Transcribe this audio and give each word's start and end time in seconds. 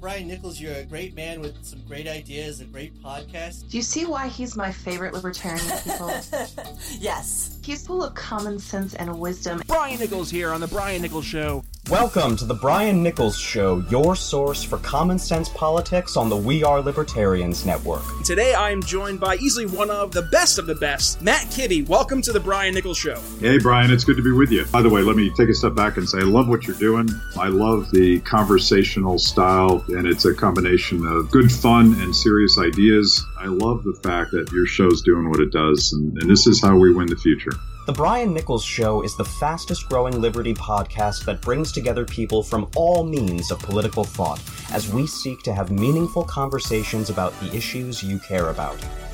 Brian 0.00 0.28
Nichols, 0.28 0.60
you're 0.60 0.74
a 0.74 0.84
great 0.84 1.14
man 1.14 1.40
with 1.40 1.64
some 1.64 1.80
great 1.88 2.06
ideas, 2.06 2.60
a 2.60 2.64
great 2.64 2.94
podcast. 3.02 3.70
Do 3.70 3.76
you 3.76 3.82
see 3.82 4.04
why 4.04 4.28
he's 4.28 4.56
my 4.56 4.70
favorite 4.70 5.14
libertarian 5.14 5.64
people? 5.82 6.08
yes. 6.98 7.58
He's 7.64 7.86
full 7.86 8.04
of 8.04 8.14
common 8.14 8.58
sense 8.58 8.94
and 8.94 9.18
wisdom. 9.18 9.62
Brian 9.66 9.98
Nichols 9.98 10.30
here 10.30 10.52
on 10.52 10.60
The 10.60 10.68
Brian 10.68 11.02
Nichols 11.02 11.24
Show. 11.24 11.64
Welcome 11.90 12.34
to 12.38 12.44
the 12.44 12.54
Brian 12.54 13.00
Nichols 13.00 13.38
Show, 13.38 13.78
your 13.90 14.16
source 14.16 14.64
for 14.64 14.78
common 14.78 15.20
sense 15.20 15.48
politics 15.50 16.16
on 16.16 16.28
the 16.28 16.36
We 16.36 16.64
Are 16.64 16.80
Libertarians 16.80 17.64
Network. 17.64 18.02
Today 18.24 18.54
I 18.54 18.72
am 18.72 18.82
joined 18.82 19.20
by 19.20 19.36
easily 19.36 19.66
one 19.66 19.88
of 19.88 20.10
the 20.10 20.22
best 20.22 20.58
of 20.58 20.66
the 20.66 20.74
best, 20.74 21.22
Matt 21.22 21.42
Kibbe. 21.42 21.86
Welcome 21.86 22.22
to 22.22 22.32
the 22.32 22.40
Brian 22.40 22.74
Nichols 22.74 22.98
Show. 22.98 23.20
Hey, 23.38 23.58
Brian, 23.58 23.92
it's 23.92 24.02
good 24.02 24.16
to 24.16 24.22
be 24.24 24.32
with 24.32 24.50
you. 24.50 24.64
By 24.72 24.82
the 24.82 24.90
way, 24.90 25.02
let 25.02 25.14
me 25.14 25.30
take 25.36 25.48
a 25.48 25.54
step 25.54 25.76
back 25.76 25.96
and 25.96 26.08
say 26.08 26.18
I 26.18 26.22
love 26.22 26.48
what 26.48 26.66
you're 26.66 26.74
doing. 26.74 27.08
I 27.38 27.46
love 27.46 27.92
the 27.92 28.18
conversational 28.22 29.20
style, 29.20 29.84
and 29.86 30.08
it's 30.08 30.24
a 30.24 30.34
combination 30.34 31.06
of 31.06 31.30
good 31.30 31.52
fun 31.52 31.94
and 32.00 32.16
serious 32.16 32.58
ideas. 32.58 33.24
I 33.38 33.46
love 33.46 33.84
the 33.84 33.94
fact 34.02 34.32
that 34.32 34.50
your 34.50 34.66
show's 34.66 35.02
doing 35.02 35.30
what 35.30 35.38
it 35.38 35.52
does, 35.52 35.92
and, 35.92 36.18
and 36.18 36.28
this 36.28 36.48
is 36.48 36.60
how 36.60 36.76
we 36.76 36.92
win 36.92 37.06
the 37.06 37.14
future. 37.14 37.52
The 37.86 37.92
Brian 37.92 38.34
Nichols 38.34 38.64
Show 38.64 39.02
is 39.02 39.14
the 39.14 39.24
fastest 39.24 39.88
growing 39.88 40.20
Liberty 40.20 40.52
podcast 40.52 41.24
that 41.24 41.40
brings 41.40 41.70
together 41.70 42.04
people 42.04 42.42
from 42.42 42.68
all 42.74 43.04
means 43.04 43.52
of 43.52 43.60
political 43.60 44.02
thought 44.02 44.42
as 44.72 44.92
we 44.92 45.06
seek 45.06 45.44
to 45.44 45.54
have 45.54 45.70
meaningful 45.70 46.24
conversations 46.24 47.10
about 47.10 47.38
the 47.38 47.54
issues 47.54 48.02
you 48.02 48.18
care 48.18 48.50
about. 48.50 48.76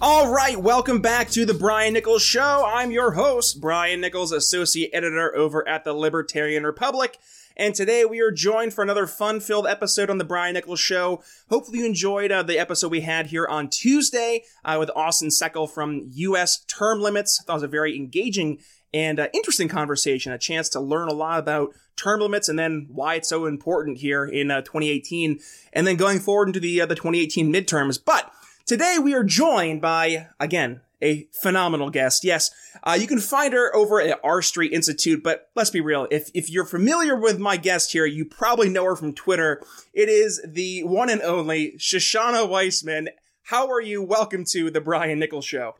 All 0.00 0.32
right, 0.32 0.56
welcome 0.56 1.00
back 1.00 1.28
to 1.30 1.44
the 1.44 1.54
Brian 1.54 1.92
Nichols 1.92 2.22
Show. 2.22 2.64
I'm 2.64 2.92
your 2.92 3.12
host, 3.12 3.60
Brian 3.60 4.00
Nichols, 4.00 4.30
associate 4.30 4.90
editor 4.92 5.34
over 5.34 5.66
at 5.66 5.82
the 5.82 5.92
Libertarian 5.92 6.62
Republic. 6.62 7.18
And 7.56 7.74
today 7.74 8.04
we 8.04 8.20
are 8.20 8.30
joined 8.30 8.74
for 8.74 8.82
another 8.82 9.08
fun 9.08 9.40
filled 9.40 9.66
episode 9.66 10.08
on 10.08 10.18
the 10.18 10.24
Brian 10.24 10.54
Nichols 10.54 10.78
Show. 10.78 11.24
Hopefully 11.50 11.80
you 11.80 11.86
enjoyed 11.86 12.30
uh, 12.30 12.44
the 12.44 12.60
episode 12.60 12.92
we 12.92 13.00
had 13.00 13.26
here 13.26 13.44
on 13.48 13.68
Tuesday 13.68 14.44
uh, 14.64 14.76
with 14.78 14.88
Austin 14.94 15.30
Seckel 15.30 15.68
from 15.68 16.04
U.S. 16.12 16.64
Term 16.68 17.00
Limits. 17.00 17.42
It 17.48 17.52
was 17.52 17.64
a 17.64 17.68
very 17.68 17.96
engaging 17.96 18.60
and 18.94 19.18
uh, 19.18 19.26
interesting 19.34 19.66
conversation, 19.66 20.30
a 20.30 20.38
chance 20.38 20.68
to 20.70 20.80
learn 20.80 21.08
a 21.08 21.12
lot 21.12 21.40
about 21.40 21.74
term 21.96 22.20
limits 22.20 22.48
and 22.48 22.56
then 22.56 22.86
why 22.88 23.16
it's 23.16 23.28
so 23.28 23.46
important 23.46 23.98
here 23.98 24.24
in 24.24 24.52
uh, 24.52 24.60
2018 24.60 25.40
and 25.72 25.86
then 25.88 25.96
going 25.96 26.20
forward 26.20 26.48
into 26.48 26.60
the, 26.60 26.80
uh, 26.80 26.86
the 26.86 26.94
2018 26.94 27.52
midterms. 27.52 27.98
But 28.02 28.32
Today 28.68 28.98
we 29.02 29.14
are 29.14 29.24
joined 29.24 29.80
by, 29.80 30.28
again, 30.38 30.82
a 31.00 31.26
phenomenal 31.40 31.88
guest. 31.88 32.22
Yes, 32.22 32.50
uh, 32.82 32.98
you 33.00 33.06
can 33.06 33.18
find 33.18 33.54
her 33.54 33.74
over 33.74 33.98
at 33.98 34.20
R 34.22 34.42
Street 34.42 34.74
Institute, 34.74 35.22
but 35.24 35.48
let's 35.56 35.70
be 35.70 35.80
real. 35.80 36.06
If, 36.10 36.30
if 36.34 36.50
you're 36.50 36.66
familiar 36.66 37.16
with 37.16 37.38
my 37.38 37.56
guest 37.56 37.92
here, 37.92 38.04
you 38.04 38.26
probably 38.26 38.68
know 38.68 38.84
her 38.84 38.94
from 38.94 39.14
Twitter. 39.14 39.62
It 39.94 40.10
is 40.10 40.44
the 40.46 40.82
one 40.82 41.08
and 41.08 41.22
only 41.22 41.76
Shoshana 41.78 42.46
Weissmann. 42.46 43.08
How 43.44 43.70
are 43.70 43.80
you? 43.80 44.02
Welcome 44.02 44.44
to 44.50 44.70
the 44.70 44.82
Brian 44.82 45.18
Nichols 45.18 45.46
Show. 45.46 45.76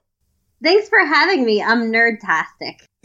Thanks 0.63 0.89
for 0.89 1.05
having 1.05 1.45
me. 1.45 1.63
I'm 1.63 1.93
nerdtastic. 1.93 2.87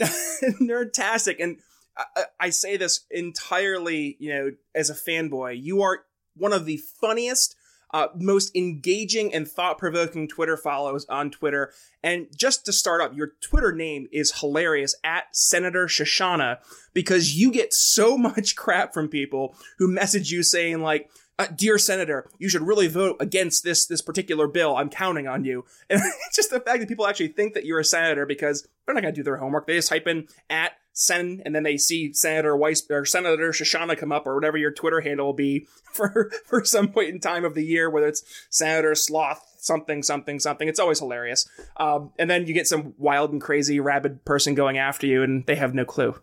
nerdtastic. 0.62 1.36
And 1.40 1.58
I, 1.94 2.24
I 2.40 2.48
say 2.48 2.78
this 2.78 3.04
entirely, 3.10 4.16
you 4.18 4.32
know, 4.32 4.50
as 4.74 4.88
a 4.88 4.94
fanboy. 4.94 5.62
You 5.62 5.82
are 5.82 6.06
one 6.34 6.54
of 6.54 6.64
the 6.64 6.78
funniest, 7.02 7.54
uh, 7.94 8.08
most 8.16 8.54
engaging 8.56 9.32
and 9.32 9.46
thought 9.46 9.78
provoking 9.78 10.26
Twitter 10.26 10.56
follows 10.56 11.06
on 11.06 11.30
Twitter. 11.30 11.72
And 12.02 12.26
just 12.36 12.66
to 12.66 12.72
start 12.72 13.00
up, 13.00 13.16
your 13.16 13.34
Twitter 13.40 13.70
name 13.70 14.08
is 14.10 14.40
hilarious 14.40 14.96
at 15.04 15.28
Senator 15.30 15.86
Shoshana 15.86 16.58
because 16.92 17.36
you 17.36 17.52
get 17.52 17.72
so 17.72 18.18
much 18.18 18.56
crap 18.56 18.92
from 18.92 19.08
people 19.08 19.54
who 19.78 19.86
message 19.86 20.32
you 20.32 20.42
saying, 20.42 20.80
like, 20.80 21.08
uh, 21.38 21.46
dear 21.54 21.78
senator, 21.78 22.28
you 22.38 22.48
should 22.48 22.62
really 22.62 22.88
vote 22.88 23.16
against 23.20 23.62
this 23.62 23.86
this 23.86 24.02
particular 24.02 24.48
bill. 24.48 24.76
I'm 24.76 24.90
counting 24.90 25.28
on 25.28 25.44
you. 25.44 25.64
And 25.90 26.00
it's 26.00 26.36
just 26.36 26.50
the 26.50 26.60
fact 26.60 26.80
that 26.80 26.88
people 26.88 27.06
actually 27.06 27.28
think 27.28 27.54
that 27.54 27.64
you're 27.64 27.80
a 27.80 27.84
senator 27.84 28.26
because 28.26 28.66
they're 28.84 28.94
not 28.94 29.02
going 29.02 29.14
to 29.14 29.18
do 29.20 29.24
their 29.24 29.36
homework. 29.36 29.68
They 29.68 29.74
just 29.74 29.88
type 29.88 30.08
in 30.08 30.26
at 30.50 30.72
Sen, 30.94 31.42
and 31.44 31.54
then 31.54 31.64
they 31.64 31.76
see 31.76 32.12
Senator 32.12 32.56
Weiss 32.56 32.88
or 32.88 33.04
Senator 33.04 33.50
Shoshana 33.50 33.98
come 33.98 34.12
up, 34.12 34.26
or 34.26 34.34
whatever 34.34 34.56
your 34.56 34.70
Twitter 34.70 35.00
handle 35.00 35.26
will 35.26 35.32
be 35.34 35.66
for 35.92 36.30
for 36.46 36.64
some 36.64 36.88
point 36.88 37.10
in 37.10 37.20
time 37.20 37.44
of 37.44 37.54
the 37.54 37.64
year, 37.64 37.90
whether 37.90 38.06
it's 38.06 38.24
Senator 38.48 38.94
Sloth 38.94 39.50
something 39.58 40.02
something 40.02 40.38
something. 40.38 40.68
It's 40.68 40.78
always 40.78 41.00
hilarious. 41.00 41.48
Um, 41.76 42.12
and 42.18 42.30
then 42.30 42.46
you 42.46 42.54
get 42.54 42.68
some 42.68 42.94
wild 42.96 43.32
and 43.32 43.40
crazy 43.40 43.80
rabid 43.80 44.24
person 44.24 44.54
going 44.54 44.78
after 44.78 45.06
you, 45.06 45.22
and 45.22 45.44
they 45.46 45.56
have 45.56 45.74
no 45.74 45.84
clue. 45.84 46.14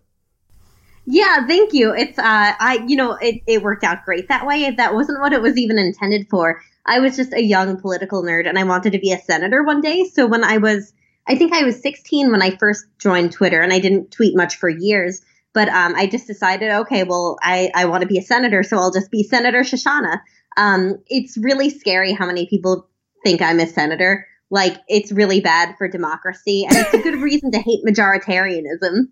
Yeah, 1.06 1.48
thank 1.48 1.74
you. 1.74 1.94
It's 1.94 2.18
uh 2.18 2.24
I 2.60 2.86
you 2.88 2.96
know, 2.96 3.16
it, 3.16 3.42
it 3.48 3.64
worked 3.64 3.84
out 3.84 4.06
great 4.06 4.30
that 4.30 4.46
way. 4.46 4.70
That 4.72 4.94
wasn't 4.94 5.20
what 5.20 5.34
it 5.34 5.42
was 5.42 5.58
even 5.58 5.78
intended 5.78 6.30
for. 6.30 6.62
I 6.86 7.00
was 7.00 7.16
just 7.16 7.34
a 7.34 7.44
young 7.44 7.80
political 7.80 8.24
nerd 8.24 8.48
and 8.48 8.58
I 8.58 8.64
wanted 8.64 8.92
to 8.94 9.00
be 9.00 9.12
a 9.12 9.20
senator 9.20 9.64
one 9.64 9.82
day. 9.82 10.06
So 10.06 10.28
when 10.28 10.44
I 10.44 10.58
was 10.58 10.94
I 11.32 11.36
think 11.36 11.54
I 11.54 11.64
was 11.64 11.82
16 11.82 12.30
when 12.30 12.42
I 12.42 12.58
first 12.58 12.86
joined 13.00 13.32
Twitter 13.32 13.62
and 13.62 13.72
I 13.72 13.80
didn't 13.80 14.12
tweet 14.12 14.36
much 14.36 14.58
for 14.58 14.68
years. 14.68 15.22
But 15.54 15.70
um, 15.70 15.96
I 15.96 16.06
just 16.06 16.28
decided, 16.28 16.72
okay, 16.72 17.04
well, 17.04 17.38
I, 17.42 17.72
I 17.74 17.86
want 17.86 18.02
to 18.02 18.08
be 18.08 18.18
a 18.18 18.22
senator, 18.22 18.64
so 18.64 18.78
I'll 18.78 18.92
just 18.92 19.12
be 19.12 19.24
Senator 19.24 19.62
Shoshana. 19.62 20.20
Um, 20.58 20.98
it's 21.08 21.38
really 21.38 21.70
scary 21.70 22.12
how 22.12 22.26
many 22.26 22.48
people 22.48 22.90
think 23.24 23.42
I'm 23.42 23.62
a 23.62 23.68
senator. 23.68 24.28
Like, 24.50 24.78
it's 24.90 25.14
really 25.14 25.40
bad 25.40 25.76
for 25.78 25.88
democracy, 25.88 26.66
and 26.66 26.76
it's 26.76 26.94
a 26.94 27.02
good 27.02 27.16
reason 27.22 27.52
to 27.52 27.60
hate 27.60 27.84
majoritarianism. 27.86 29.08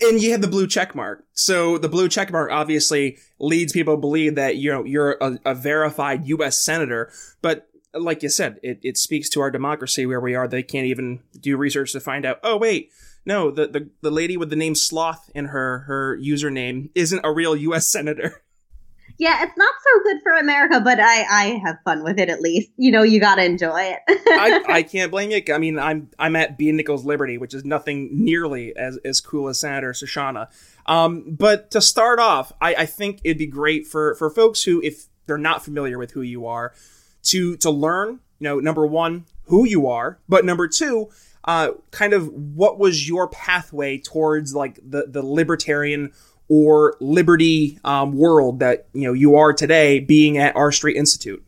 And 0.00 0.22
you 0.22 0.30
have 0.32 0.42
the 0.42 0.48
blue 0.48 0.68
check 0.68 0.94
mark. 0.94 1.24
So 1.32 1.78
the 1.78 1.88
blue 1.88 2.08
check 2.08 2.30
mark 2.30 2.50
obviously 2.52 3.18
leads 3.40 3.72
people 3.72 3.94
to 3.94 4.00
believe 4.00 4.36
that 4.36 4.56
you 4.56 4.70
know 4.70 4.84
you're 4.84 5.16
a, 5.20 5.38
a 5.44 5.54
verified 5.54 6.26
U.S. 6.26 6.64
senator. 6.64 7.12
But 7.40 7.68
like 7.94 8.22
you 8.22 8.28
said, 8.28 8.58
it, 8.62 8.80
it 8.82 8.96
speaks 8.96 9.28
to 9.30 9.40
our 9.40 9.50
democracy 9.50 10.06
where 10.06 10.20
we 10.20 10.34
are. 10.34 10.48
They 10.48 10.62
can't 10.62 10.86
even 10.86 11.20
do 11.38 11.56
research 11.56 11.92
to 11.92 12.00
find 12.00 12.24
out. 12.24 12.38
Oh 12.42 12.56
wait, 12.56 12.90
no, 13.24 13.50
the, 13.50 13.66
the 13.66 13.90
the 14.00 14.10
lady 14.10 14.36
with 14.36 14.50
the 14.50 14.56
name 14.56 14.74
Sloth 14.74 15.30
in 15.34 15.46
her 15.46 15.80
her 15.80 16.18
username 16.18 16.90
isn't 16.94 17.20
a 17.24 17.32
real 17.32 17.56
U.S. 17.56 17.88
senator. 17.92 18.42
Yeah, 19.18 19.42
it's 19.42 19.56
not 19.56 19.74
so 19.84 20.02
good 20.02 20.22
for 20.22 20.32
America, 20.32 20.80
but 20.80 20.98
I 20.98 21.22
I 21.22 21.44
have 21.64 21.76
fun 21.84 22.02
with 22.02 22.18
it 22.18 22.28
at 22.28 22.40
least. 22.40 22.70
You 22.76 22.90
know, 22.90 23.02
you 23.02 23.20
gotta 23.20 23.44
enjoy 23.44 23.80
it. 23.80 23.98
I, 24.08 24.64
I 24.68 24.82
can't 24.82 25.10
blame 25.10 25.30
you. 25.30 25.42
I 25.54 25.58
mean, 25.58 25.78
I'm 25.78 26.10
I'm 26.18 26.34
at 26.34 26.58
B 26.58 26.72
Nichols 26.72 27.04
Liberty, 27.04 27.38
which 27.38 27.54
is 27.54 27.64
nothing 27.64 28.08
nearly 28.12 28.74
as 28.76 28.98
as 29.04 29.20
cool 29.20 29.48
as 29.48 29.60
Senator 29.60 29.92
Shoshana. 29.92 30.48
Um, 30.86 31.36
but 31.38 31.70
to 31.72 31.80
start 31.80 32.18
off, 32.18 32.52
I, 32.60 32.74
I 32.74 32.86
think 32.86 33.20
it'd 33.22 33.38
be 33.38 33.46
great 33.46 33.86
for 33.86 34.14
for 34.14 34.30
folks 34.30 34.64
who, 34.64 34.80
if 34.82 35.06
they're 35.26 35.38
not 35.38 35.64
familiar 35.64 35.98
with 35.98 36.12
who 36.12 36.22
you 36.22 36.46
are, 36.46 36.72
to 37.24 37.56
to 37.58 37.70
learn. 37.70 38.20
You 38.38 38.48
know, 38.48 38.60
number 38.60 38.86
one, 38.86 39.24
who 39.46 39.64
you 39.64 39.86
are, 39.86 40.18
but 40.28 40.44
number 40.44 40.66
two, 40.66 41.10
uh, 41.44 41.70
kind 41.90 42.12
of 42.12 42.28
what 42.28 42.78
was 42.78 43.08
your 43.08 43.28
pathway 43.28 43.98
towards 43.98 44.54
like 44.54 44.78
the 44.82 45.06
the 45.08 45.22
libertarian 45.22 46.12
or 46.48 46.96
liberty 47.00 47.78
um, 47.84 48.16
world 48.16 48.60
that 48.60 48.88
you 48.92 49.06
know 49.06 49.12
you 49.12 49.36
are 49.36 49.52
today, 49.52 50.00
being 50.00 50.38
at 50.38 50.56
R 50.56 50.72
Street 50.72 50.96
Institute. 50.96 51.44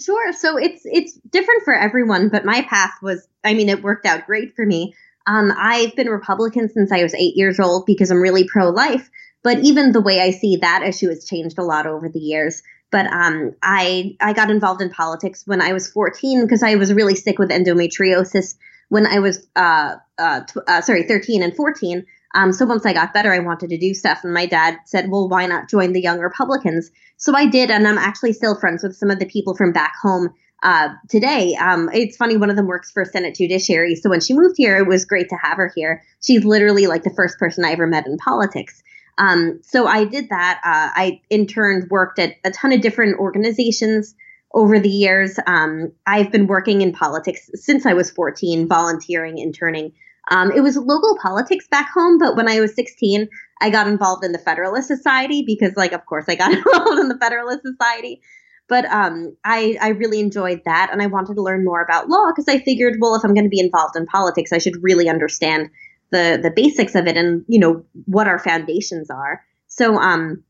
Sure. 0.00 0.32
So 0.32 0.56
it's 0.56 0.82
it's 0.84 1.14
different 1.30 1.64
for 1.64 1.74
everyone, 1.74 2.28
but 2.28 2.44
my 2.44 2.62
path 2.62 2.92
was 3.02 3.26
I 3.44 3.54
mean 3.54 3.68
it 3.68 3.82
worked 3.82 4.06
out 4.06 4.26
great 4.26 4.54
for 4.54 4.64
me. 4.64 4.94
Um, 5.26 5.52
I've 5.56 5.94
been 5.94 6.08
Republican 6.08 6.68
since 6.68 6.90
I 6.90 7.02
was 7.02 7.14
eight 7.14 7.36
years 7.36 7.60
old 7.60 7.84
because 7.86 8.10
I'm 8.10 8.22
really 8.22 8.48
pro 8.48 8.70
life. 8.70 9.10
But 9.42 9.58
even 9.60 9.92
the 9.92 10.00
way 10.00 10.20
I 10.20 10.30
see 10.30 10.56
that 10.56 10.82
issue 10.82 11.08
has 11.08 11.24
changed 11.24 11.58
a 11.58 11.64
lot 11.64 11.86
over 11.86 12.08
the 12.08 12.18
years. 12.18 12.62
But 12.90 13.06
um, 13.06 13.54
I 13.62 14.16
I 14.20 14.32
got 14.32 14.50
involved 14.50 14.80
in 14.80 14.90
politics 14.90 15.42
when 15.46 15.60
I 15.60 15.72
was 15.72 15.90
14 15.90 16.42
because 16.42 16.62
I 16.62 16.76
was 16.76 16.92
really 16.92 17.14
sick 17.14 17.38
with 17.38 17.50
endometriosis 17.50 18.54
when 18.88 19.06
I 19.06 19.18
was 19.18 19.46
uh, 19.56 19.96
uh, 20.18 20.40
uh, 20.66 20.80
sorry 20.80 21.04
13 21.04 21.42
and 21.42 21.54
14. 21.54 22.04
Um, 22.34 22.52
so 22.52 22.66
once 22.66 22.84
I 22.84 22.92
got 22.92 23.14
better, 23.14 23.32
I 23.32 23.38
wanted 23.38 23.70
to 23.70 23.78
do 23.78 23.94
stuff, 23.94 24.22
and 24.22 24.34
my 24.34 24.46
dad 24.46 24.76
said, 24.84 25.10
"Well, 25.10 25.28
why 25.28 25.46
not 25.46 25.68
join 25.68 25.92
the 25.92 26.00
Young 26.00 26.18
Republicans?" 26.18 26.90
So 27.16 27.34
I 27.34 27.46
did, 27.46 27.70
and 27.70 27.88
I'm 27.88 27.98
actually 27.98 28.34
still 28.34 28.58
friends 28.58 28.82
with 28.82 28.96
some 28.96 29.10
of 29.10 29.18
the 29.18 29.26
people 29.26 29.56
from 29.56 29.72
back 29.72 29.94
home 30.00 30.34
uh, 30.62 30.90
today. 31.08 31.54
Um, 31.54 31.88
it's 31.92 32.16
funny, 32.16 32.36
one 32.36 32.50
of 32.50 32.56
them 32.56 32.66
works 32.66 32.90
for 32.90 33.04
Senate 33.04 33.34
Judiciary, 33.34 33.94
so 33.96 34.10
when 34.10 34.20
she 34.20 34.34
moved 34.34 34.56
here, 34.58 34.76
it 34.76 34.86
was 34.86 35.06
great 35.06 35.30
to 35.30 35.36
have 35.36 35.56
her 35.56 35.72
here. 35.74 36.02
She's 36.22 36.44
literally 36.44 36.86
like 36.86 37.02
the 37.02 37.14
first 37.16 37.38
person 37.38 37.64
I 37.64 37.72
ever 37.72 37.86
met 37.86 38.06
in 38.06 38.18
politics. 38.18 38.82
Um, 39.18 39.60
so 39.62 39.86
I 39.86 40.04
did 40.04 40.30
that. 40.30 40.60
Uh, 40.64 40.90
I 40.94 41.20
interned, 41.28 41.90
worked 41.90 42.18
at 42.18 42.36
a 42.44 42.50
ton 42.50 42.72
of 42.72 42.80
different 42.80 43.18
organizations, 43.18 44.14
over 44.54 44.80
the 44.80 44.88
years, 44.88 45.38
um, 45.46 45.92
I've 46.06 46.32
been 46.32 46.46
working 46.46 46.80
in 46.80 46.92
politics 46.92 47.50
since 47.54 47.84
I 47.84 47.94
was 47.94 48.10
14, 48.10 48.66
volunteering, 48.66 49.38
interning. 49.38 49.92
Um, 50.30 50.50
it 50.52 50.60
was 50.60 50.76
local 50.76 51.18
politics 51.20 51.66
back 51.68 51.90
home, 51.92 52.18
but 52.18 52.36
when 52.36 52.48
I 52.48 52.60
was 52.60 52.74
16, 52.74 53.28
I 53.60 53.70
got 53.70 53.88
involved 53.88 54.24
in 54.24 54.32
the 54.32 54.38
Federalist 54.38 54.88
Society 54.88 55.42
because, 55.46 55.74
like, 55.76 55.92
of 55.92 56.04
course, 56.06 56.24
I 56.28 56.34
got 56.34 56.52
involved 56.56 56.98
in 56.98 57.08
the 57.08 57.18
Federalist 57.18 57.62
Society. 57.62 58.20
But 58.68 58.84
um, 58.86 59.34
I, 59.44 59.78
I 59.80 59.88
really 59.90 60.20
enjoyed 60.20 60.60
that, 60.66 60.90
and 60.92 61.00
I 61.00 61.06
wanted 61.06 61.34
to 61.34 61.42
learn 61.42 61.64
more 61.64 61.82
about 61.82 62.08
law 62.08 62.30
because 62.30 62.48
I 62.48 62.58
figured, 62.58 62.98
well, 63.00 63.14
if 63.14 63.24
I'm 63.24 63.32
going 63.32 63.44
to 63.44 63.50
be 63.50 63.60
involved 63.60 63.96
in 63.96 64.04
politics, 64.04 64.52
I 64.52 64.58
should 64.58 64.82
really 64.82 65.08
understand 65.08 65.70
the 66.10 66.38
the 66.42 66.50
basics 66.50 66.94
of 66.94 67.06
it 67.06 67.16
and 67.16 67.44
you 67.48 67.58
know 67.58 67.84
what 68.06 68.26
our 68.26 68.38
foundations 68.38 69.10
are. 69.10 69.42
So 69.66 69.96
um, 69.96 70.44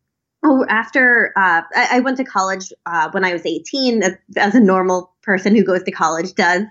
oh, 0.44 0.64
after 0.68 1.32
uh, 1.36 1.62
I, 1.74 1.88
I, 1.92 2.00
went 2.00 2.16
to 2.18 2.24
college 2.24 2.72
uh, 2.86 3.10
when 3.10 3.24
I 3.24 3.32
was 3.32 3.44
18, 3.44 4.02
as, 4.02 4.12
as, 4.36 4.54
a 4.54 4.60
normal 4.60 5.12
person 5.22 5.54
who 5.54 5.64
goes 5.64 5.82
to 5.82 5.90
college 5.90 6.34
does. 6.34 6.62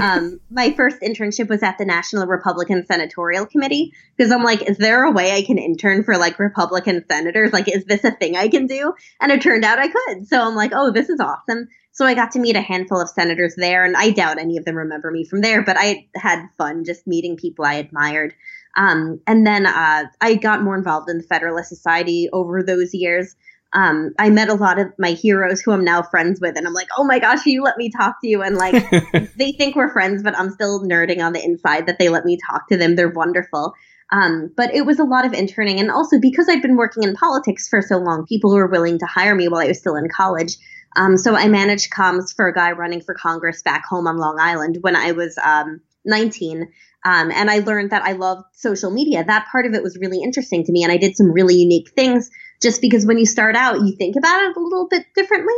Um, 0.00 0.40
my 0.50 0.72
first 0.72 1.00
internship 1.00 1.48
was 1.48 1.62
at 1.62 1.78
the 1.78 1.84
National 1.84 2.26
Republican 2.26 2.86
Senatorial 2.86 3.46
Committee 3.46 3.92
because 4.16 4.30
I'm 4.30 4.44
like, 4.44 4.68
is 4.68 4.78
there 4.78 5.04
a 5.04 5.10
way 5.10 5.32
I 5.32 5.42
can 5.42 5.58
intern 5.58 6.04
for 6.04 6.16
like 6.16 6.38
Republican 6.38 7.04
senators? 7.10 7.52
Like, 7.52 7.68
is 7.68 7.84
this 7.84 8.04
a 8.04 8.12
thing 8.12 8.36
I 8.36 8.48
can 8.48 8.66
do? 8.66 8.94
And 9.20 9.32
it 9.32 9.42
turned 9.42 9.64
out 9.64 9.78
I 9.78 9.88
could. 9.88 10.28
So 10.28 10.40
I'm 10.40 10.54
like, 10.54 10.72
oh, 10.74 10.92
this 10.92 11.08
is 11.08 11.20
awesome. 11.20 11.68
So 11.96 12.04
I 12.04 12.12
got 12.12 12.32
to 12.32 12.38
meet 12.38 12.56
a 12.56 12.60
handful 12.60 13.00
of 13.00 13.08
senators 13.08 13.54
there, 13.56 13.82
and 13.82 13.96
I 13.96 14.10
doubt 14.10 14.38
any 14.38 14.58
of 14.58 14.66
them 14.66 14.76
remember 14.76 15.10
me 15.10 15.24
from 15.24 15.40
there, 15.40 15.62
but 15.62 15.78
I 15.78 16.06
had 16.14 16.46
fun 16.58 16.84
just 16.84 17.06
meeting 17.06 17.38
people 17.38 17.64
I 17.64 17.76
admired. 17.76 18.34
Um, 18.76 19.22
and 19.26 19.46
then 19.46 19.64
uh, 19.64 20.04
I 20.20 20.34
got 20.34 20.62
more 20.62 20.76
involved 20.76 21.08
in 21.08 21.16
the 21.16 21.24
Federalist 21.24 21.70
Society 21.70 22.28
over 22.34 22.62
those 22.62 22.92
years. 22.92 23.34
Um, 23.72 24.12
I 24.18 24.28
met 24.28 24.50
a 24.50 24.54
lot 24.54 24.78
of 24.78 24.88
my 24.98 25.12
heroes 25.12 25.62
who 25.62 25.72
I'm 25.72 25.84
now 25.84 26.02
friends 26.02 26.38
with, 26.38 26.58
and 26.58 26.66
I'm 26.66 26.74
like, 26.74 26.88
oh 26.98 27.04
my 27.04 27.18
gosh, 27.18 27.46
you 27.46 27.62
let 27.62 27.78
me 27.78 27.90
talk 27.90 28.20
to 28.20 28.28
you. 28.28 28.42
And 28.42 28.56
like, 28.56 28.74
they 29.36 29.52
think 29.52 29.74
we're 29.74 29.90
friends, 29.90 30.22
but 30.22 30.38
I'm 30.38 30.50
still 30.50 30.84
nerding 30.84 31.24
on 31.24 31.32
the 31.32 31.42
inside 31.42 31.86
that 31.86 31.98
they 31.98 32.10
let 32.10 32.26
me 32.26 32.36
talk 32.50 32.68
to 32.68 32.76
them. 32.76 32.96
They're 32.96 33.08
wonderful. 33.08 33.72
Um, 34.12 34.52
but 34.54 34.74
it 34.74 34.84
was 34.84 34.98
a 34.98 35.04
lot 35.04 35.24
of 35.24 35.32
interning. 35.32 35.80
And 35.80 35.90
also 35.90 36.20
because 36.20 36.46
I'd 36.46 36.60
been 36.60 36.76
working 36.76 37.04
in 37.04 37.14
politics 37.14 37.68
for 37.68 37.80
so 37.80 37.96
long, 37.96 38.26
people 38.26 38.54
were 38.54 38.68
willing 38.68 38.98
to 38.98 39.06
hire 39.06 39.34
me 39.34 39.48
while 39.48 39.62
I 39.62 39.68
was 39.68 39.78
still 39.78 39.96
in 39.96 40.08
college. 40.14 40.58
Um, 40.96 41.16
so 41.16 41.34
I 41.34 41.48
managed 41.48 41.92
comms 41.92 42.34
for 42.34 42.48
a 42.48 42.54
guy 42.54 42.72
running 42.72 43.00
for 43.00 43.14
Congress 43.14 43.62
back 43.62 43.84
home 43.86 44.06
on 44.06 44.16
Long 44.16 44.38
Island 44.40 44.78
when 44.80 44.96
I 44.96 45.12
was 45.12 45.38
um, 45.38 45.80
19. 46.04 46.68
Um, 47.04 47.30
and 47.30 47.50
I 47.50 47.58
learned 47.60 47.90
that 47.90 48.02
I 48.02 48.12
loved 48.12 48.44
social 48.52 48.90
media. 48.90 49.22
That 49.24 49.46
part 49.52 49.66
of 49.66 49.74
it 49.74 49.82
was 49.82 49.96
really 49.98 50.22
interesting 50.22 50.64
to 50.64 50.72
me. 50.72 50.82
And 50.82 50.90
I 50.90 50.96
did 50.96 51.16
some 51.16 51.30
really 51.30 51.54
unique 51.54 51.90
things 51.90 52.30
just 52.62 52.80
because 52.80 53.06
when 53.06 53.18
you 53.18 53.26
start 53.26 53.54
out, 53.54 53.80
you 53.80 53.94
think 53.96 54.16
about 54.16 54.42
it 54.42 54.56
a 54.56 54.60
little 54.60 54.88
bit 54.88 55.04
differently. 55.14 55.54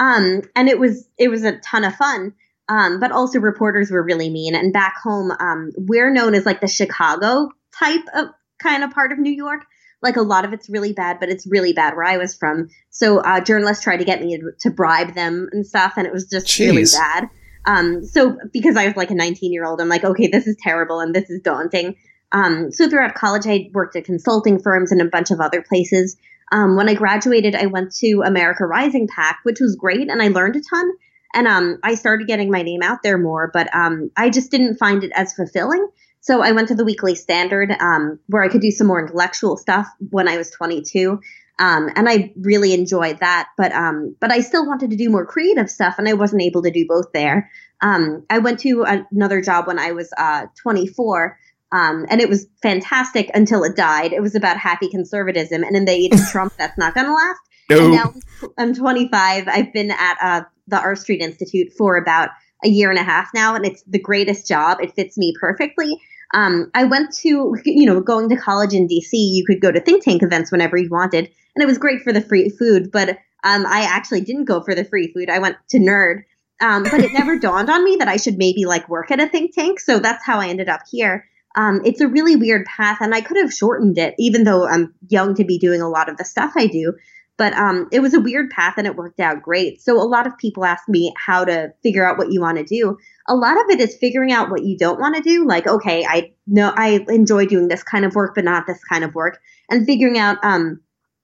Um, 0.00 0.42
and 0.56 0.68
it 0.68 0.78
was, 0.78 1.08
it 1.18 1.28
was 1.28 1.44
a 1.44 1.58
ton 1.58 1.84
of 1.84 1.94
fun. 1.94 2.34
Um, 2.70 3.00
but 3.00 3.12
also 3.12 3.38
reporters 3.38 3.90
were 3.90 4.02
really 4.02 4.28
mean. 4.28 4.54
And 4.54 4.72
back 4.72 4.96
home, 5.02 5.30
um, 5.38 5.72
we're 5.76 6.12
known 6.12 6.34
as 6.34 6.44
like 6.44 6.60
the 6.60 6.68
Chicago 6.68 7.50
type 7.78 8.04
of 8.14 8.28
kind 8.58 8.84
of 8.84 8.90
part 8.90 9.12
of 9.12 9.18
New 9.18 9.32
York. 9.32 9.64
Like 10.00 10.16
a 10.16 10.22
lot 10.22 10.44
of 10.44 10.52
it's 10.52 10.68
really 10.68 10.92
bad, 10.92 11.18
but 11.18 11.28
it's 11.28 11.46
really 11.46 11.72
bad 11.72 11.96
where 11.96 12.04
I 12.04 12.18
was 12.18 12.36
from. 12.36 12.68
So 12.90 13.18
uh, 13.18 13.40
journalists 13.40 13.82
tried 13.82 13.96
to 13.98 14.04
get 14.04 14.22
me 14.22 14.40
to 14.60 14.70
bribe 14.70 15.14
them 15.14 15.48
and 15.52 15.66
stuff, 15.66 15.94
and 15.96 16.06
it 16.06 16.12
was 16.12 16.28
just 16.28 16.46
Jeez. 16.46 16.66
really 16.66 16.84
bad. 16.84 17.30
Um, 17.66 18.04
so 18.04 18.38
because 18.52 18.76
I 18.76 18.86
was 18.86 18.96
like 18.96 19.10
a 19.10 19.14
19 19.14 19.52
year 19.52 19.64
old, 19.64 19.80
I'm 19.80 19.88
like, 19.88 20.04
okay, 20.04 20.28
this 20.28 20.46
is 20.46 20.56
terrible 20.62 21.00
and 21.00 21.14
this 21.14 21.28
is 21.28 21.40
daunting. 21.42 21.96
Um, 22.32 22.70
so 22.70 22.88
throughout 22.88 23.14
college, 23.14 23.46
I 23.46 23.70
worked 23.72 23.96
at 23.96 24.04
consulting 24.04 24.58
firms 24.58 24.92
and 24.92 25.00
a 25.00 25.06
bunch 25.06 25.30
of 25.30 25.40
other 25.40 25.62
places. 25.62 26.16
Um, 26.52 26.76
when 26.76 26.88
I 26.88 26.94
graduated, 26.94 27.54
I 27.54 27.66
went 27.66 27.94
to 27.96 28.22
America 28.24 28.64
Rising 28.64 29.08
PAC, 29.08 29.40
which 29.42 29.60
was 29.60 29.76
great, 29.76 30.08
and 30.08 30.22
I 30.22 30.28
learned 30.28 30.56
a 30.56 30.60
ton. 30.60 30.90
And 31.34 31.46
um, 31.46 31.78
I 31.82 31.94
started 31.94 32.26
getting 32.26 32.50
my 32.50 32.62
name 32.62 32.80
out 32.82 33.02
there 33.02 33.18
more, 33.18 33.50
but 33.52 33.74
um, 33.74 34.10
I 34.16 34.30
just 34.30 34.50
didn't 34.50 34.76
find 34.76 35.04
it 35.04 35.12
as 35.14 35.34
fulfilling. 35.34 35.86
So 36.28 36.42
I 36.42 36.52
went 36.52 36.68
to 36.68 36.74
the 36.74 36.84
Weekly 36.84 37.14
Standard, 37.14 37.70
um, 37.80 38.18
where 38.26 38.42
I 38.42 38.48
could 38.48 38.60
do 38.60 38.70
some 38.70 38.86
more 38.86 39.00
intellectual 39.00 39.56
stuff 39.56 39.88
when 40.10 40.28
I 40.28 40.36
was 40.36 40.50
22. 40.50 41.18
Um, 41.58 41.88
and 41.96 42.06
I 42.06 42.34
really 42.42 42.74
enjoyed 42.74 43.20
that. 43.20 43.48
But 43.56 43.72
um, 43.72 44.14
but 44.20 44.30
I 44.30 44.40
still 44.42 44.66
wanted 44.66 44.90
to 44.90 44.96
do 44.96 45.08
more 45.08 45.24
creative 45.24 45.70
stuff, 45.70 45.94
and 45.96 46.06
I 46.06 46.12
wasn't 46.12 46.42
able 46.42 46.62
to 46.64 46.70
do 46.70 46.84
both 46.86 47.06
there. 47.14 47.50
Um, 47.80 48.26
I 48.28 48.40
went 48.40 48.60
to 48.60 48.84
another 49.10 49.40
job 49.40 49.66
when 49.66 49.78
I 49.78 49.92
was 49.92 50.12
uh, 50.18 50.48
24. 50.60 51.38
Um, 51.72 52.04
and 52.10 52.20
it 52.20 52.28
was 52.28 52.46
fantastic 52.62 53.30
until 53.32 53.64
it 53.64 53.74
died. 53.74 54.12
It 54.12 54.20
was 54.20 54.34
about 54.34 54.58
happy 54.58 54.90
conservatism, 54.90 55.62
and 55.62 55.74
in 55.74 55.86
the 55.86 55.92
age 55.92 56.12
of 56.12 56.20
Trump, 56.30 56.52
that's 56.58 56.76
not 56.76 56.92
going 56.92 57.06
to 57.06 57.14
last. 57.14 57.40
No. 57.70 57.84
And 57.84 57.92
now 57.94 58.14
I'm 58.58 58.74
25. 58.74 59.48
I've 59.48 59.72
been 59.72 59.92
at 59.92 60.18
uh, 60.20 60.42
the 60.66 60.78
R 60.78 60.94
Street 60.94 61.22
Institute 61.22 61.72
for 61.72 61.96
about 61.96 62.28
a 62.62 62.68
year 62.68 62.90
and 62.90 62.98
a 62.98 63.02
half 63.02 63.30
now, 63.32 63.54
and 63.54 63.64
it's 63.64 63.82
the 63.84 63.98
greatest 63.98 64.46
job. 64.46 64.76
It 64.82 64.94
fits 64.94 65.16
me 65.16 65.34
perfectly. 65.40 65.98
Um, 66.34 66.70
I 66.74 66.84
went 66.84 67.14
to, 67.18 67.54
you 67.64 67.86
know, 67.86 68.00
going 68.00 68.28
to 68.28 68.36
college 68.36 68.74
in 68.74 68.86
DC, 68.86 69.12
you 69.12 69.44
could 69.46 69.60
go 69.60 69.72
to 69.72 69.80
think 69.80 70.04
tank 70.04 70.22
events 70.22 70.52
whenever 70.52 70.76
you 70.76 70.90
wanted 70.90 71.30
and 71.58 71.62
it 71.64 71.66
was 71.66 71.78
great 71.78 72.02
for 72.02 72.12
the 72.12 72.20
free 72.20 72.50
food. 72.50 72.92
But 72.92 73.10
um, 73.42 73.66
I 73.66 73.82
actually 73.82 74.20
didn't 74.20 74.44
go 74.44 74.62
for 74.62 74.76
the 74.76 74.84
free 74.84 75.12
food. 75.12 75.28
I 75.28 75.40
went 75.40 75.56
to 75.70 75.78
Nerd. 75.78 76.22
Um, 76.60 76.84
but 76.84 77.00
it 77.00 77.12
never 77.12 77.36
dawned 77.40 77.68
on 77.68 77.84
me 77.84 77.96
that 77.96 78.06
I 78.06 78.16
should 78.16 78.38
maybe 78.38 78.64
like 78.64 78.88
work 78.88 79.10
at 79.10 79.18
a 79.20 79.28
think 79.28 79.54
tank. 79.54 79.80
So 79.80 79.98
that's 79.98 80.24
how 80.24 80.38
I 80.38 80.48
ended 80.48 80.68
up 80.68 80.82
here. 80.88 81.26
Um, 81.56 81.80
it's 81.84 82.00
a 82.00 82.06
really 82.06 82.36
weird 82.36 82.64
path, 82.66 82.98
and 83.00 83.12
I 83.12 83.20
could 83.20 83.38
have 83.38 83.52
shortened 83.52 83.98
it, 83.98 84.14
even 84.18 84.44
though 84.44 84.68
I'm 84.68 84.94
young 85.08 85.34
to 85.34 85.44
be 85.44 85.58
doing 85.58 85.80
a 85.80 85.88
lot 85.88 86.08
of 86.08 86.16
the 86.16 86.24
stuff 86.24 86.52
I 86.56 86.68
do. 86.68 86.92
But 87.38 87.54
um, 87.54 87.88
it 87.92 88.00
was 88.00 88.14
a 88.14 88.20
weird 88.20 88.50
path, 88.50 88.74
and 88.76 88.86
it 88.86 88.96
worked 88.96 89.20
out 89.20 89.42
great. 89.42 89.80
So 89.80 89.96
a 89.96 90.02
lot 90.02 90.26
of 90.26 90.36
people 90.36 90.64
ask 90.64 90.88
me 90.88 91.14
how 91.16 91.44
to 91.44 91.72
figure 91.82 92.04
out 92.06 92.18
what 92.18 92.32
you 92.32 92.40
want 92.40 92.58
to 92.58 92.64
do. 92.64 92.98
A 93.28 93.36
lot 93.36 93.56
of 93.56 93.70
it 93.70 93.80
is 93.80 93.96
figuring 93.96 94.32
out 94.32 94.50
what 94.50 94.64
you 94.64 94.76
don't 94.76 95.00
want 95.00 95.14
to 95.14 95.22
do. 95.22 95.46
Like, 95.46 95.68
okay, 95.68 96.04
I 96.04 96.32
know 96.48 96.72
I 96.76 97.04
enjoy 97.08 97.46
doing 97.46 97.68
this 97.68 97.84
kind 97.84 98.04
of 98.04 98.14
work, 98.16 98.34
but 98.34 98.44
not 98.44 98.66
this 98.66 98.82
kind 98.84 99.04
of 99.04 99.14
work, 99.14 99.38
and 99.70 99.86
figuring 99.86 100.18
out 100.18 100.38
um, 100.42 100.80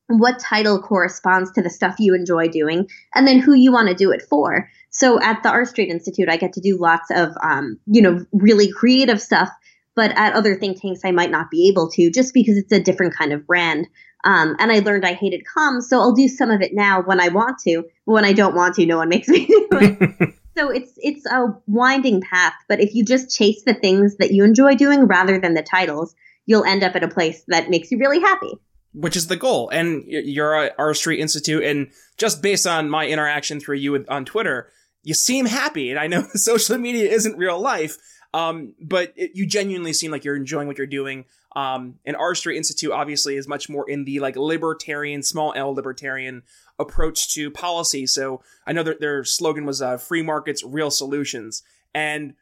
what 0.06 0.38
title 0.38 0.80
corresponds 0.80 1.50
to 1.52 1.62
the 1.62 1.70
stuff 1.70 1.96
you 1.98 2.14
enjoy 2.14 2.46
doing, 2.46 2.88
and 3.14 3.26
then 3.26 3.40
who 3.40 3.52
you 3.52 3.72
want 3.72 3.88
to 3.88 3.94
do 3.94 4.12
it 4.12 4.22
for. 4.22 4.70
So 4.90 5.20
at 5.20 5.42
the 5.42 5.50
R 5.50 5.64
Street 5.64 5.90
Institute, 5.90 6.28
I 6.28 6.36
get 6.36 6.52
to 6.52 6.60
do 6.60 6.78
lots 6.78 7.10
of, 7.10 7.30
um, 7.42 7.80
you 7.86 8.00
know, 8.00 8.24
really 8.32 8.70
creative 8.70 9.20
stuff. 9.20 9.50
But 9.96 10.16
at 10.16 10.34
other 10.34 10.56
think 10.56 10.80
tanks, 10.80 11.00
I 11.04 11.10
might 11.12 11.30
not 11.30 11.50
be 11.50 11.68
able 11.68 11.90
to 11.92 12.10
just 12.10 12.34
because 12.34 12.56
it's 12.56 12.72
a 12.72 12.80
different 12.80 13.16
kind 13.16 13.32
of 13.32 13.46
brand. 13.46 13.88
Um, 14.24 14.56
and 14.58 14.72
I 14.72 14.78
learned 14.78 15.04
I 15.04 15.12
hated 15.12 15.42
comms, 15.44 15.82
so 15.82 16.00
I'll 16.00 16.14
do 16.14 16.28
some 16.28 16.50
of 16.50 16.62
it 16.62 16.72
now 16.72 17.02
when 17.02 17.20
I 17.20 17.28
want 17.28 17.58
to. 17.60 17.82
But 18.06 18.12
when 18.12 18.24
I 18.24 18.32
don't 18.32 18.54
want 18.54 18.74
to, 18.76 18.86
no 18.86 18.96
one 18.96 19.08
makes 19.08 19.28
me 19.28 19.46
do 19.46 19.68
it. 19.72 20.34
so 20.56 20.70
it's 20.70 20.92
it's 20.96 21.26
a 21.26 21.54
winding 21.66 22.22
path. 22.22 22.54
But 22.68 22.80
if 22.80 22.94
you 22.94 23.04
just 23.04 23.36
chase 23.36 23.62
the 23.64 23.74
things 23.74 24.16
that 24.16 24.32
you 24.32 24.44
enjoy 24.44 24.76
doing 24.76 25.06
rather 25.06 25.38
than 25.38 25.54
the 25.54 25.62
titles, 25.62 26.14
you'll 26.46 26.64
end 26.64 26.82
up 26.82 26.96
at 26.96 27.04
a 27.04 27.08
place 27.08 27.44
that 27.48 27.70
makes 27.70 27.90
you 27.90 27.98
really 27.98 28.20
happy 28.20 28.58
which 28.94 29.16
is 29.16 29.26
the 29.26 29.36
goal. 29.36 29.68
And 29.70 30.04
you're 30.06 30.54
at 30.54 30.74
R 30.78 30.94
Street 30.94 31.20
Institute, 31.20 31.62
and 31.64 31.90
just 32.16 32.40
based 32.42 32.66
on 32.66 32.88
my 32.88 33.06
interaction 33.06 33.60
through 33.60 33.76
you 33.76 34.04
on 34.08 34.24
Twitter, 34.24 34.70
you 35.02 35.14
seem 35.14 35.46
happy. 35.46 35.90
And 35.90 35.98
I 35.98 36.06
know 36.06 36.26
social 36.34 36.78
media 36.78 37.10
isn't 37.10 37.36
real 37.36 37.60
life, 37.60 37.96
um, 38.32 38.74
but 38.80 39.12
it, 39.16 39.32
you 39.34 39.46
genuinely 39.46 39.92
seem 39.92 40.10
like 40.10 40.24
you're 40.24 40.36
enjoying 40.36 40.66
what 40.66 40.78
you're 40.78 40.86
doing. 40.86 41.26
Um, 41.54 42.00
and 42.04 42.16
R 42.16 42.34
Street 42.34 42.56
Institute 42.56 42.90
obviously 42.90 43.36
is 43.36 43.46
much 43.46 43.68
more 43.68 43.88
in 43.88 44.04
the 44.04 44.20
like 44.20 44.36
libertarian, 44.36 45.22
small 45.22 45.52
L 45.54 45.72
libertarian 45.72 46.42
approach 46.78 47.32
to 47.34 47.50
policy. 47.50 48.06
So 48.06 48.42
I 48.66 48.72
know 48.72 48.82
that 48.82 49.00
their 49.00 49.24
slogan 49.24 49.64
was 49.64 49.80
uh, 49.80 49.96
"Free 49.98 50.22
markets, 50.22 50.64
real 50.64 50.90
solutions," 50.90 51.62
and 51.94 52.34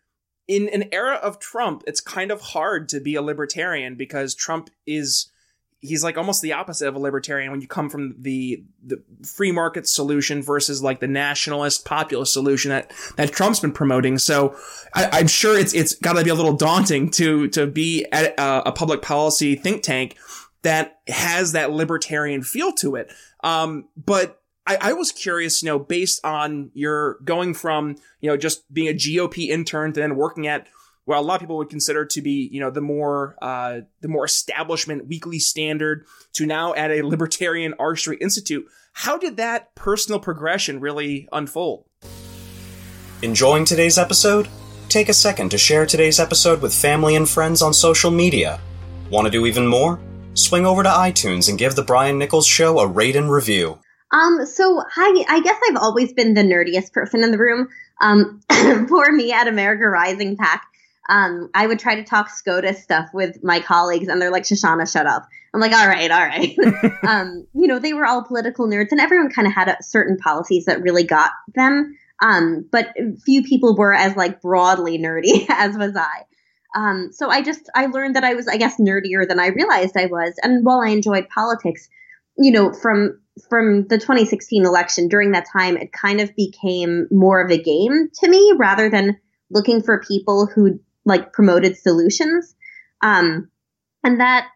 in 0.49 0.69
an 0.69 0.85
era 0.93 1.15
of 1.15 1.39
Trump, 1.39 1.83
it's 1.87 2.01
kind 2.01 2.31
of 2.31 2.41
hard 2.41 2.89
to 2.91 3.01
be 3.01 3.15
a 3.15 3.23
libertarian 3.23 3.95
because 3.95 4.35
Trump 4.35 4.71
is 4.87 5.31
he's 5.83 6.05
like 6.05 6.17
almost 6.17 6.41
the 6.43 6.53
opposite 6.53 6.89
of 6.89 6.95
a 6.95 6.99
libertarian 6.99 7.51
when 7.51 7.61
you 7.61 7.67
come 7.67 7.91
from 7.91 8.15
the 8.19 8.65
the 8.85 9.03
free 9.27 9.51
market 9.51 9.87
solution 9.87 10.41
versus 10.41 10.83
like 10.83 11.01
the 11.01 11.09
nationalist 11.09 11.85
populist 11.85 12.33
solution 12.33 12.71
that 12.71 12.93
that 13.17 13.33
Trump's 13.33 13.61
been 13.61 13.73
promoting. 13.73 14.17
So 14.17 14.57
I, 14.95 15.21
am 15.21 15.27
sure 15.27 15.59
it's 15.59 15.75
it's 15.75 15.95
got 15.97 16.15
to 16.15 16.25
be 16.25 16.31
a 16.31 16.35
little 16.35 16.57
daunting 16.57 17.11
to 17.11 17.49
to 17.49 17.67
be 17.67 18.07
at 18.13 18.39
a, 18.39 18.69
a, 18.69 18.73
public 18.73 19.03
policy 19.03 19.57
think 19.57 19.83
tank 19.83 20.17
that 20.63 21.01
has 21.09 21.53
that 21.53 21.73
libertarian 21.73 22.43
feel 22.43 22.73
to 22.75 22.95
it. 22.95 23.13
Um, 23.43 23.89
but 23.97 24.41
I, 24.65 24.79
I 24.81 24.93
was 24.93 25.11
curious, 25.11 25.63
you 25.63 25.67
know, 25.67 25.81
based 25.81 26.25
on 26.25 26.71
your 26.75 27.19
going 27.25 27.55
from 27.55 27.97
you 28.21 28.31
know 28.31 28.37
just 28.37 28.73
being 28.73 28.89
a 28.89 28.95
GOP 28.95 29.49
intern 29.49 29.93
to 29.93 30.01
then 30.01 30.15
working 30.15 30.47
at 30.47 30.69
well, 31.07 31.21
a 31.21 31.25
lot 31.25 31.35
of 31.35 31.41
people 31.41 31.57
would 31.59 31.71
consider 31.71 32.05
to 32.07 32.23
be, 32.23 32.49
you 32.53 32.61
know, 32.61 32.71
the 32.71 32.81
more 32.81 33.37
uh, 33.43 33.81
the 34.01 34.09
more 34.09 34.25
establishment 34.25 35.09
weekly 35.09 35.39
standard 35.39 36.07
to 36.35 36.47
now 36.47 36.75
at 36.75 36.91
a 36.91 37.03
libertarian 37.03 37.75
R 37.79 37.97
Street 37.97 38.23
Institute. 38.23 38.67
How 38.93 39.17
did 39.17 39.37
that 39.39 39.75
personal 39.75 40.21
progression 40.21 40.81
really 40.81 41.29
unfold? 41.33 41.87
Enjoying 43.23 43.65
today's 43.65 43.99
episode? 43.99 44.49
Take 44.89 45.09
a 45.09 45.15
second 45.15 45.51
to 45.51 45.59
share 45.59 45.87
today's 45.87 46.21
episode 46.21 46.61
with 46.61 46.75
family 46.75 47.17
and 47.17 47.29
friends 47.29 47.63
on 47.63 47.73
social 47.73 48.11
media. 48.11 48.61
Want 49.11 49.27
to 49.27 49.31
do 49.31 49.47
even 49.47 49.67
more? 49.67 49.99
Swing 50.35 50.67
over 50.67 50.83
to 50.83 50.89
iTunes 50.89 51.49
and 51.49 51.59
give 51.59 51.75
the 51.75 51.83
Brian 51.83 52.19
Nichols 52.19 52.47
Show 52.47 52.79
a 52.79 52.87
rate 52.87 53.17
and 53.17 53.31
review. 53.31 53.79
Um, 54.11 54.45
so 54.45 54.83
I, 54.97 55.25
I 55.29 55.41
guess 55.41 55.57
I've 55.69 55.77
always 55.77 56.13
been 56.13 56.35
the 56.35 56.43
nerdiest 56.43 56.93
person 56.93 57.25
in 57.25 57.31
the 57.31 57.39
room. 57.39 57.69
Um, 58.01 58.41
for 58.89 59.13
me 59.13 59.33
at 59.33 59.49
America 59.49 59.85
Rising 59.87 60.37
PAC, 60.37 60.67
um, 61.09 61.51
I 61.55 61.67
would 61.67 61.79
try 61.79 61.97
to 61.97 62.05
talk 62.05 62.31
SCOTUS 62.31 62.83
stuff 62.83 63.09
with 63.13 63.43
my 63.43 63.61
colleagues, 63.61 64.09
and 64.09 64.21
they're 64.21 64.31
like, 64.31 64.45
Shoshana, 64.45 64.91
shut 64.91 65.07
up. 65.07 65.27
I'm 65.53 65.61
like, 65.61 65.73
all 65.73 65.87
right, 65.87 66.11
all 66.11 66.25
right. 66.25 66.57
um, 67.07 67.47
you 67.55 67.67
know, 67.67 67.79
they 67.79 67.93
were 67.93 68.07
all 68.07 68.23
political 68.23 68.69
nerds, 68.69 68.93
and 68.93 69.01
everyone 69.01 69.31
kind 69.31 69.47
of 69.47 69.55
had 69.55 69.69
a, 69.69 69.77
certain 69.83 70.17
policies 70.17 70.67
that 70.67 70.83
really 70.83 71.05
got 71.05 71.33
them. 71.55 71.97
Um, 72.23 72.69
but 72.71 72.95
few 73.25 73.43
people 73.43 73.77
were 73.77 73.93
as 73.93 74.15
like 74.17 74.41
broadly 74.41 74.97
nerdy 74.99 75.45
as 75.51 75.77
was 75.77 75.97
I. 75.97 76.25
Um, 76.75 77.11
so 77.13 77.29
I 77.29 77.43
just 77.43 77.69
I 77.75 77.87
learned 77.87 78.17
that 78.17 78.25
I 78.25 78.35
was 78.35 78.49
I 78.49 78.57
guess 78.57 78.79
nerdier 78.79 79.29
than 79.29 79.41
I 79.41 79.49
realized 79.49 79.97
I 79.97 80.07
was. 80.07 80.35
And 80.43 80.65
while 80.65 80.81
I 80.81 80.91
enjoyed 80.91 81.29
politics, 81.29 81.89
you 82.39 82.53
know, 82.53 82.73
from 82.73 83.21
from 83.51 83.87
the 83.89 83.99
2016 83.99 84.65
election 84.65 85.09
during 85.09 85.33
that 85.33 85.47
time, 85.53 85.77
it 85.77 85.93
kind 85.93 86.21
of 86.21 86.35
became 86.37 87.09
more 87.11 87.45
of 87.45 87.51
a 87.51 87.61
game 87.61 88.09
to 88.21 88.29
me 88.29 88.55
rather 88.57 88.89
than 88.89 89.19
looking 89.51 89.83
for 89.83 90.01
people 90.01 90.47
who 90.47 90.81
like 91.05 91.33
promoted 91.33 91.77
solutions. 91.77 92.55
Um, 93.03 93.51
and 94.05 94.21
that 94.21 94.49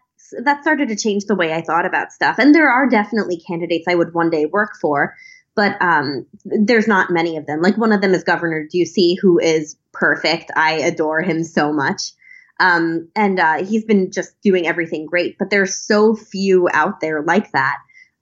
that 0.43 0.61
started 0.61 0.89
to 0.89 0.95
change 0.95 1.25
the 1.25 1.35
way 1.35 1.53
I 1.53 1.61
thought 1.61 1.85
about 1.85 2.11
stuff. 2.11 2.37
And 2.37 2.53
there 2.53 2.69
are 2.69 2.89
definitely 2.89 3.41
candidates 3.47 3.85
I 3.87 3.95
would 3.95 4.13
one 4.13 4.29
day 4.29 4.45
work 4.45 4.71
for, 4.81 5.15
but 5.55 5.81
um, 5.81 6.25
there's 6.43 6.87
not 6.87 7.11
many 7.11 7.37
of 7.37 7.45
them. 7.45 7.61
Like 7.61 7.77
one 7.77 7.91
of 7.93 8.01
them 8.01 8.13
is 8.13 8.23
Governor 8.23 8.67
Ducey, 8.73 9.15
who 9.21 9.39
is 9.39 9.77
perfect. 9.93 10.51
I 10.55 10.73
adore 10.73 11.21
him 11.21 11.43
so 11.43 11.71
much. 11.71 12.11
Um, 12.59 13.09
and 13.15 13.39
uh, 13.39 13.63
he's 13.63 13.85
been 13.85 14.11
just 14.11 14.39
doing 14.41 14.67
everything 14.67 15.05
great, 15.05 15.37
but 15.37 15.49
there's 15.49 15.75
so 15.75 16.15
few 16.15 16.67
out 16.73 16.99
there 16.99 17.21
like 17.21 17.51
that. 17.51 17.77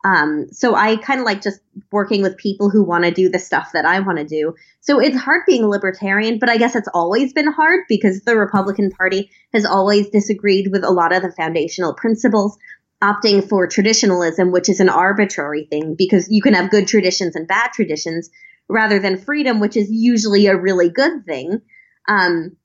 Um, 0.06 0.46
so 0.52 0.76
I 0.76 0.98
kind 0.98 1.20
of 1.20 1.26
like 1.26 1.42
just 1.42 1.60
working 1.92 2.22
with 2.22 2.38
people 2.38 2.70
who 2.70 2.84
want 2.84 3.06
to 3.06 3.12
do 3.12 3.28
the 3.28 3.40
stuff 3.40 3.72
that 3.74 3.86
I 3.86 4.02
want 4.02 4.20
to 4.20 4.24
do. 4.24 4.54
So 4.82 5.00
it's 5.00 5.18
hard 5.18 5.42
being 5.48 5.64
a 5.64 5.68
libertarian, 5.68 6.38
but 6.38 6.48
I 6.48 6.58
guess 6.58 6.76
it's 6.76 6.88
always 6.94 7.34
been 7.34 7.52
hard 7.52 7.86
because 7.90 8.22
the 8.22 8.38
Republican 8.38 8.92
Party 8.92 9.32
has 9.52 9.66
always 9.66 10.10
disagreed 10.12 10.68
with 10.72 10.84
a 10.84 10.92
lot 10.92 11.12
of 11.12 11.24
the 11.24 11.32
foundational 11.32 11.96
principles, 11.96 12.56
opting 13.04 13.50
for 13.50 13.66
traditionalism, 13.66 14.52
which 14.52 14.70
is 14.70 14.80
an 14.80 14.90
arbitrary 14.90 15.66
thing 15.72 15.96
because 15.98 16.28
you 16.30 16.44
can 16.44 16.54
have 16.54 16.70
good 16.70 16.88
traditions 16.88 17.36
and 17.36 17.48
bad 17.48 17.72
traditions 17.74 18.30
rather 18.70 19.00
than 19.00 19.18
freedom, 19.18 19.60
which 19.60 19.76
is 19.76 19.90
usually 19.90 20.46
a 20.46 20.56
really 20.56 20.90
good 20.90 21.26
thing. 21.26 21.62
Um, 22.08 22.58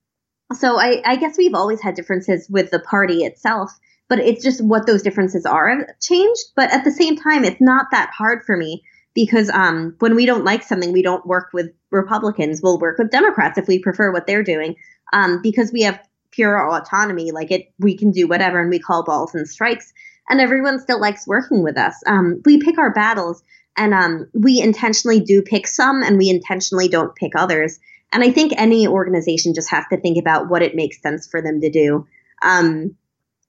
so 0.52 0.78
I, 0.78 1.00
I 1.06 1.16
guess 1.16 1.38
we've 1.38 1.54
always 1.54 1.80
had 1.80 1.94
differences 1.94 2.48
with 2.50 2.70
the 2.70 2.80
party 2.80 3.24
itself 3.24 3.72
but 4.10 4.18
it's 4.18 4.42
just 4.42 4.62
what 4.62 4.86
those 4.86 5.02
differences 5.02 5.46
are 5.46 5.86
changed. 6.02 6.42
But 6.56 6.70
at 6.72 6.84
the 6.84 6.90
same 6.90 7.16
time, 7.16 7.44
it's 7.44 7.60
not 7.60 7.86
that 7.92 8.10
hard 8.10 8.44
for 8.44 8.56
me 8.56 8.82
because 9.14 9.48
um, 9.48 9.94
when 10.00 10.16
we 10.16 10.26
don't 10.26 10.44
like 10.44 10.64
something, 10.64 10.92
we 10.92 11.00
don't 11.00 11.24
work 11.24 11.50
with 11.54 11.70
Republicans. 11.92 12.60
We'll 12.60 12.80
work 12.80 12.98
with 12.98 13.12
Democrats 13.12 13.56
if 13.56 13.68
we 13.68 13.78
prefer 13.78 14.12
what 14.12 14.26
they're 14.26 14.42
doing 14.42 14.74
um, 15.12 15.40
because 15.42 15.72
we 15.72 15.82
have 15.82 16.00
pure 16.32 16.70
autonomy. 16.70 17.30
Like 17.30 17.52
it, 17.52 17.72
we 17.78 17.96
can 17.96 18.10
do 18.10 18.26
whatever 18.26 18.60
and 18.60 18.68
we 18.68 18.80
call 18.80 19.04
balls 19.04 19.34
and 19.34 19.48
strikes. 19.48 19.92
And 20.28 20.40
everyone 20.40 20.80
still 20.80 21.00
likes 21.00 21.26
working 21.26 21.62
with 21.62 21.78
us. 21.78 21.94
Um, 22.04 22.42
we 22.44 22.60
pick 22.60 22.78
our 22.78 22.92
battles 22.92 23.42
and 23.76 23.94
um, 23.94 24.28
we 24.34 24.60
intentionally 24.60 25.20
do 25.20 25.40
pick 25.40 25.68
some 25.68 26.02
and 26.02 26.18
we 26.18 26.28
intentionally 26.30 26.88
don't 26.88 27.14
pick 27.14 27.32
others. 27.36 27.78
And 28.12 28.24
I 28.24 28.32
think 28.32 28.52
any 28.56 28.88
organization 28.88 29.54
just 29.54 29.70
has 29.70 29.84
to 29.90 30.00
think 30.00 30.18
about 30.18 30.48
what 30.48 30.62
it 30.62 30.74
makes 30.74 31.00
sense 31.00 31.28
for 31.28 31.40
them 31.40 31.60
to 31.60 31.70
do. 31.70 32.08
Um, 32.42 32.96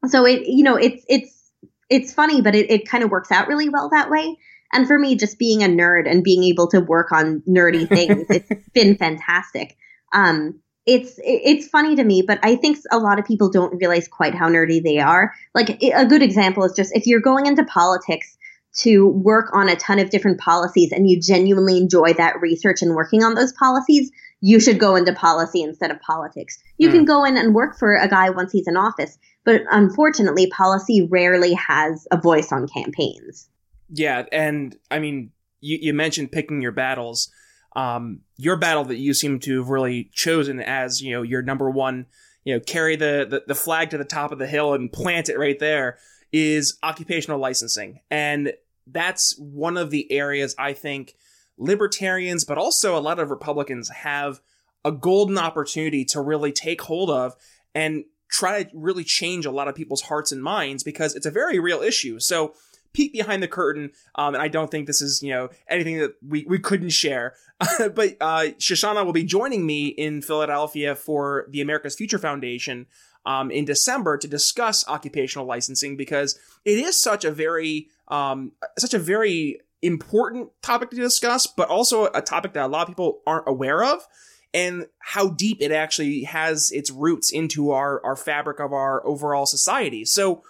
so 0.07 0.25
it 0.25 0.47
you 0.47 0.63
know 0.63 0.75
it's 0.75 1.03
it's 1.07 1.51
it's 1.89 2.13
funny 2.13 2.41
but 2.41 2.55
it, 2.55 2.71
it 2.71 2.87
kind 2.87 3.03
of 3.03 3.11
works 3.11 3.31
out 3.31 3.47
really 3.47 3.69
well 3.69 3.89
that 3.89 4.09
way. 4.09 4.37
And 4.73 4.87
for 4.87 4.97
me 4.97 5.15
just 5.15 5.37
being 5.37 5.63
a 5.63 5.67
nerd 5.67 6.09
and 6.09 6.23
being 6.23 6.43
able 6.43 6.67
to 6.69 6.79
work 6.79 7.11
on 7.11 7.41
nerdy 7.47 7.87
things 7.95 8.25
it's 8.29 8.69
been 8.69 8.95
fantastic. 8.95 9.77
Um 10.13 10.59
it's 10.85 11.19
it's 11.23 11.67
funny 11.67 11.95
to 11.95 12.03
me 12.03 12.23
but 12.25 12.39
i 12.41 12.55
think 12.55 12.75
a 12.91 12.97
lot 12.97 13.19
of 13.19 13.25
people 13.25 13.51
don't 13.51 13.77
realize 13.77 14.07
quite 14.07 14.33
how 14.33 14.49
nerdy 14.49 14.81
they 14.83 14.99
are. 14.99 15.33
Like 15.53 15.81
a 15.81 16.05
good 16.05 16.23
example 16.23 16.63
is 16.63 16.73
just 16.73 16.95
if 16.95 17.05
you're 17.05 17.21
going 17.21 17.45
into 17.45 17.63
politics 17.63 18.37
to 18.73 19.07
work 19.07 19.49
on 19.53 19.67
a 19.67 19.75
ton 19.75 19.99
of 19.99 20.09
different 20.09 20.39
policies 20.39 20.91
and 20.91 21.09
you 21.09 21.19
genuinely 21.19 21.77
enjoy 21.77 22.13
that 22.13 22.39
research 22.39 22.81
and 22.81 22.95
working 22.95 23.23
on 23.23 23.35
those 23.35 23.51
policies 23.53 24.11
you 24.41 24.59
should 24.59 24.79
go 24.79 24.95
into 24.95 25.13
policy 25.13 25.61
instead 25.61 25.91
of 25.91 25.99
politics 26.01 26.57
you 26.77 26.89
mm. 26.89 26.91
can 26.91 27.05
go 27.05 27.23
in 27.23 27.37
and 27.37 27.53
work 27.53 27.77
for 27.77 27.95
a 27.95 28.07
guy 28.07 28.29
once 28.29 28.51
he's 28.51 28.67
in 28.67 28.75
office 28.75 29.17
but 29.43 29.63
unfortunately, 29.71 30.47
policy 30.47 31.07
rarely 31.09 31.53
has 31.53 32.07
a 32.11 32.17
voice 32.19 32.51
on 32.51 32.67
campaigns. 32.67 33.49
Yeah, 33.89 34.25
and 34.31 34.75
I 34.89 34.99
mean, 34.99 35.31
you, 35.59 35.79
you 35.81 35.93
mentioned 35.93 36.31
picking 36.31 36.61
your 36.61 36.71
battles. 36.71 37.31
Um, 37.75 38.21
your 38.37 38.57
battle 38.57 38.83
that 38.85 38.97
you 38.97 39.13
seem 39.13 39.39
to 39.39 39.59
have 39.59 39.69
really 39.69 40.09
chosen 40.13 40.59
as 40.59 41.01
you 41.01 41.13
know 41.13 41.21
your 41.21 41.41
number 41.41 41.69
one, 41.69 42.05
you 42.43 42.53
know, 42.53 42.59
carry 42.59 42.95
the, 42.95 43.25
the 43.29 43.43
the 43.47 43.55
flag 43.55 43.89
to 43.91 43.97
the 43.97 44.05
top 44.05 44.31
of 44.31 44.39
the 44.39 44.47
hill 44.47 44.73
and 44.73 44.91
plant 44.91 45.29
it 45.29 45.39
right 45.39 45.57
there 45.57 45.97
is 46.31 46.77
occupational 46.83 47.39
licensing, 47.39 48.01
and 48.11 48.53
that's 48.87 49.37
one 49.39 49.77
of 49.77 49.89
the 49.89 50.11
areas 50.11 50.53
I 50.59 50.73
think 50.73 51.15
libertarians, 51.61 52.43
but 52.43 52.57
also 52.57 52.97
a 52.97 52.99
lot 52.99 53.19
of 53.19 53.29
Republicans 53.29 53.89
have 53.89 54.41
a 54.83 54.91
golden 54.91 55.37
opportunity 55.37 56.03
to 56.03 56.19
really 56.19 56.51
take 56.51 56.81
hold 56.81 57.09
of 57.09 57.35
and 57.75 58.03
try 58.29 58.63
to 58.63 58.69
really 58.73 59.03
change 59.03 59.45
a 59.45 59.51
lot 59.51 59.67
of 59.67 59.75
people's 59.75 60.01
hearts 60.01 60.31
and 60.31 60.41
minds 60.41 60.83
because 60.83 61.15
it's 61.15 61.25
a 61.25 61.31
very 61.31 61.59
real 61.59 61.81
issue. 61.81 62.19
So 62.19 62.53
peek 62.93 63.13
behind 63.13 63.43
the 63.43 63.47
curtain, 63.47 63.91
um, 64.15 64.33
and 64.33 64.41
I 64.41 64.47
don't 64.47 64.71
think 64.71 64.87
this 64.87 65.01
is 65.01 65.21
you 65.21 65.29
know 65.29 65.49
anything 65.67 65.99
that 65.99 66.15
we, 66.27 66.45
we 66.47 66.59
couldn't 66.59 66.89
share. 66.89 67.35
but 67.59 68.17
uh, 68.19 68.49
Shoshana 68.57 69.05
will 69.05 69.13
be 69.13 69.23
joining 69.23 69.65
me 69.65 69.87
in 69.87 70.21
Philadelphia 70.21 70.95
for 70.95 71.45
the 71.49 71.61
America's 71.61 71.95
Future 71.95 72.17
Foundation 72.17 72.87
um, 73.25 73.51
in 73.51 73.65
December 73.65 74.17
to 74.17 74.27
discuss 74.27 74.87
occupational 74.87 75.45
licensing 75.45 75.95
because 75.95 76.39
it 76.65 76.79
is 76.79 76.99
such 76.99 77.23
a 77.23 77.31
very 77.31 77.87
um, 78.07 78.53
such 78.79 78.95
a 78.95 78.99
very 78.99 79.59
important 79.81 80.49
topic 80.61 80.89
to 80.91 80.95
discuss, 80.95 81.47
but 81.47 81.69
also 81.69 82.05
a 82.13 82.21
topic 82.21 82.53
that 82.53 82.65
a 82.65 82.67
lot 82.67 82.83
of 82.83 82.87
people 82.87 83.21
aren't 83.25 83.47
aware 83.47 83.83
of 83.83 84.01
and 84.53 84.87
how 84.99 85.29
deep 85.29 85.57
it 85.61 85.71
actually 85.71 86.23
has 86.23 86.71
its 86.71 86.91
roots 86.91 87.31
into 87.31 87.71
our, 87.71 88.03
our 88.05 88.15
fabric 88.15 88.59
of 88.59 88.73
our 88.73 89.05
overall 89.05 89.45
society. 89.45 90.05
So 90.05 90.43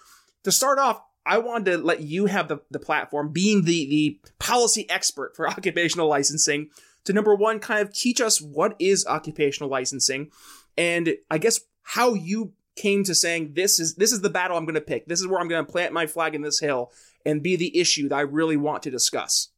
to 0.44 0.52
start 0.52 0.80
off, 0.80 1.02
I 1.26 1.38
wanted 1.38 1.72
to 1.72 1.78
let 1.78 2.02
you 2.02 2.26
have 2.26 2.48
the, 2.48 2.62
the 2.72 2.80
platform, 2.80 3.30
being 3.30 3.64
the, 3.64 3.88
the 3.90 4.20
policy 4.40 4.90
expert 4.90 5.36
for 5.36 5.48
occupational 5.50 6.08
licensing, 6.08 6.70
to 7.06 7.14
number 7.14 7.36
one, 7.36 7.60
kind 7.60 7.82
of 7.82 7.94
teach 7.94 8.22
us 8.22 8.42
what 8.42 8.76
is 8.80 9.06
occupational 9.08 9.70
licensing, 9.70 10.32
and 10.78 11.16
I 11.30 11.38
guess 11.38 11.60
how 11.84 12.14
you 12.14 12.54
came 12.76 13.04
to 13.04 13.14
saying 13.14 13.54
this 13.54 13.80
is 13.80 13.96
this 13.96 14.12
is 14.12 14.22
the 14.22 14.30
battle 14.30 14.56
I'm 14.56 14.66
going 14.66 14.76
to 14.76 14.82
pick. 14.82 15.08
This 15.08 15.20
is 15.20 15.28
where 15.28 15.40
I'm 15.40 15.48
going 15.48 15.66
to 15.66 15.72
plant 15.72 15.94
my 15.94 16.06
flag 16.06 16.36
in 16.36 16.42
this 16.42 16.60
hill 16.60 16.92
and 17.26 17.44
be 17.44 17.56
the 17.56 17.80
issue 17.80 18.10
that 18.10 18.16
I 18.16 18.22
really 18.22 18.58
want 18.58 18.84
to 18.84 18.92
discuss. 18.92 19.50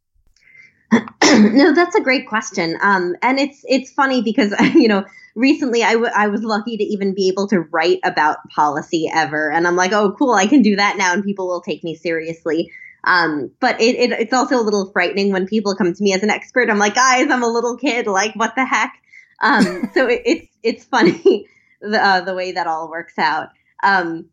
no, 1.24 1.74
that's 1.74 1.96
a 1.96 2.01
great 2.01 2.27
question. 2.27 2.77
Um, 2.82 3.15
and 3.22 3.39
it's 3.39 3.63
it's 3.67 3.91
funny 3.91 4.22
because 4.22 4.53
you 4.75 4.88
know 4.88 5.05
recently 5.36 5.84
I, 5.84 5.93
w- 5.93 6.12
I 6.15 6.27
was 6.27 6.43
lucky 6.43 6.77
to 6.77 6.84
even 6.84 7.15
be 7.15 7.27
able 7.29 7.48
to 7.48 7.62
write 7.62 8.00
about 8.03 8.38
policy 8.50 9.10
ever, 9.13 9.51
and 9.51 9.67
I'm 9.67 9.75
like, 9.75 9.91
oh, 9.93 10.15
cool, 10.17 10.34
I 10.34 10.48
can 10.48 10.62
do 10.62 10.75
that 10.75 10.98
now, 10.98 11.13
and 11.13 11.24
people 11.24 11.48
will 11.48 11.62
take 11.62 11.84
me 11.84 11.96
seriously. 11.96 12.72
Um, 13.05 13.51
but 13.60 13.82
it, 13.82 13.96
it, 13.96 14.12
it's 14.13 14.34
also 14.34 14.58
a 14.58 14.63
little 14.63 14.89
frightening 14.91 15.34
when 15.34 15.46
people 15.46 15.75
come 15.75 15.93
to 15.93 16.03
me 16.03 16.13
as 16.13 16.24
an 16.24 16.29
expert. 16.29 16.70
I'm 16.70 16.79
like, 16.79 16.96
guys, 16.96 17.29
I'm 17.29 17.43
a 17.43 17.48
little 17.48 17.77
kid. 17.77 18.08
Like, 18.08 18.34
what 18.36 18.55
the 18.55 18.65
heck? 18.65 18.93
Um, 19.41 19.89
so 19.93 20.08
it, 20.08 20.22
it's 20.25 20.48
it's 20.63 20.86
funny 20.86 21.48
the 21.82 22.01
uh, 22.01 22.22
the 22.22 22.36
way 22.36 22.53
that 22.53 22.67
all 22.67 22.89
works 22.89 23.17
out. 23.17 23.50
Um, 23.84 24.29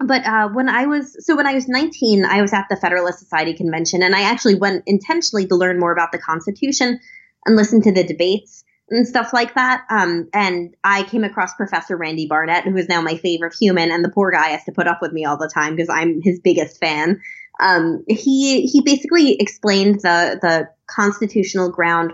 but 0.00 0.24
uh, 0.24 0.48
when 0.48 0.68
I 0.68 0.86
was 0.86 1.24
so 1.26 1.36
when 1.36 1.46
I 1.46 1.54
was 1.54 1.68
19, 1.68 2.24
I 2.24 2.40
was 2.40 2.52
at 2.52 2.66
the 2.70 2.76
Federalist 2.76 3.18
Society 3.18 3.54
convention, 3.54 4.02
and 4.02 4.14
I 4.14 4.22
actually 4.22 4.54
went 4.54 4.84
intentionally 4.86 5.46
to 5.46 5.56
learn 5.56 5.80
more 5.80 5.92
about 5.92 6.12
the 6.12 6.18
Constitution 6.18 7.00
and 7.44 7.56
listen 7.56 7.82
to 7.82 7.92
the 7.92 8.04
debates 8.04 8.64
and 8.90 9.06
stuff 9.06 9.32
like 9.32 9.54
that. 9.54 9.84
Um, 9.90 10.28
and 10.32 10.74
I 10.84 11.02
came 11.02 11.24
across 11.24 11.54
Professor 11.54 11.96
Randy 11.96 12.26
Barnett, 12.26 12.64
who 12.64 12.76
is 12.76 12.88
now 12.88 13.00
my 13.00 13.16
favorite 13.16 13.54
human, 13.58 13.90
and 13.90 14.04
the 14.04 14.10
poor 14.10 14.30
guy 14.30 14.48
has 14.48 14.64
to 14.64 14.72
put 14.72 14.86
up 14.86 15.00
with 15.02 15.12
me 15.12 15.24
all 15.24 15.36
the 15.36 15.50
time 15.52 15.74
because 15.74 15.90
I'm 15.90 16.20
his 16.22 16.38
biggest 16.40 16.78
fan. 16.78 17.20
Um, 17.60 18.04
he 18.08 18.66
he 18.66 18.82
basically 18.82 19.34
explained 19.40 19.96
the 19.96 20.38
the 20.40 20.68
constitutional 20.86 21.70
ground 21.72 22.12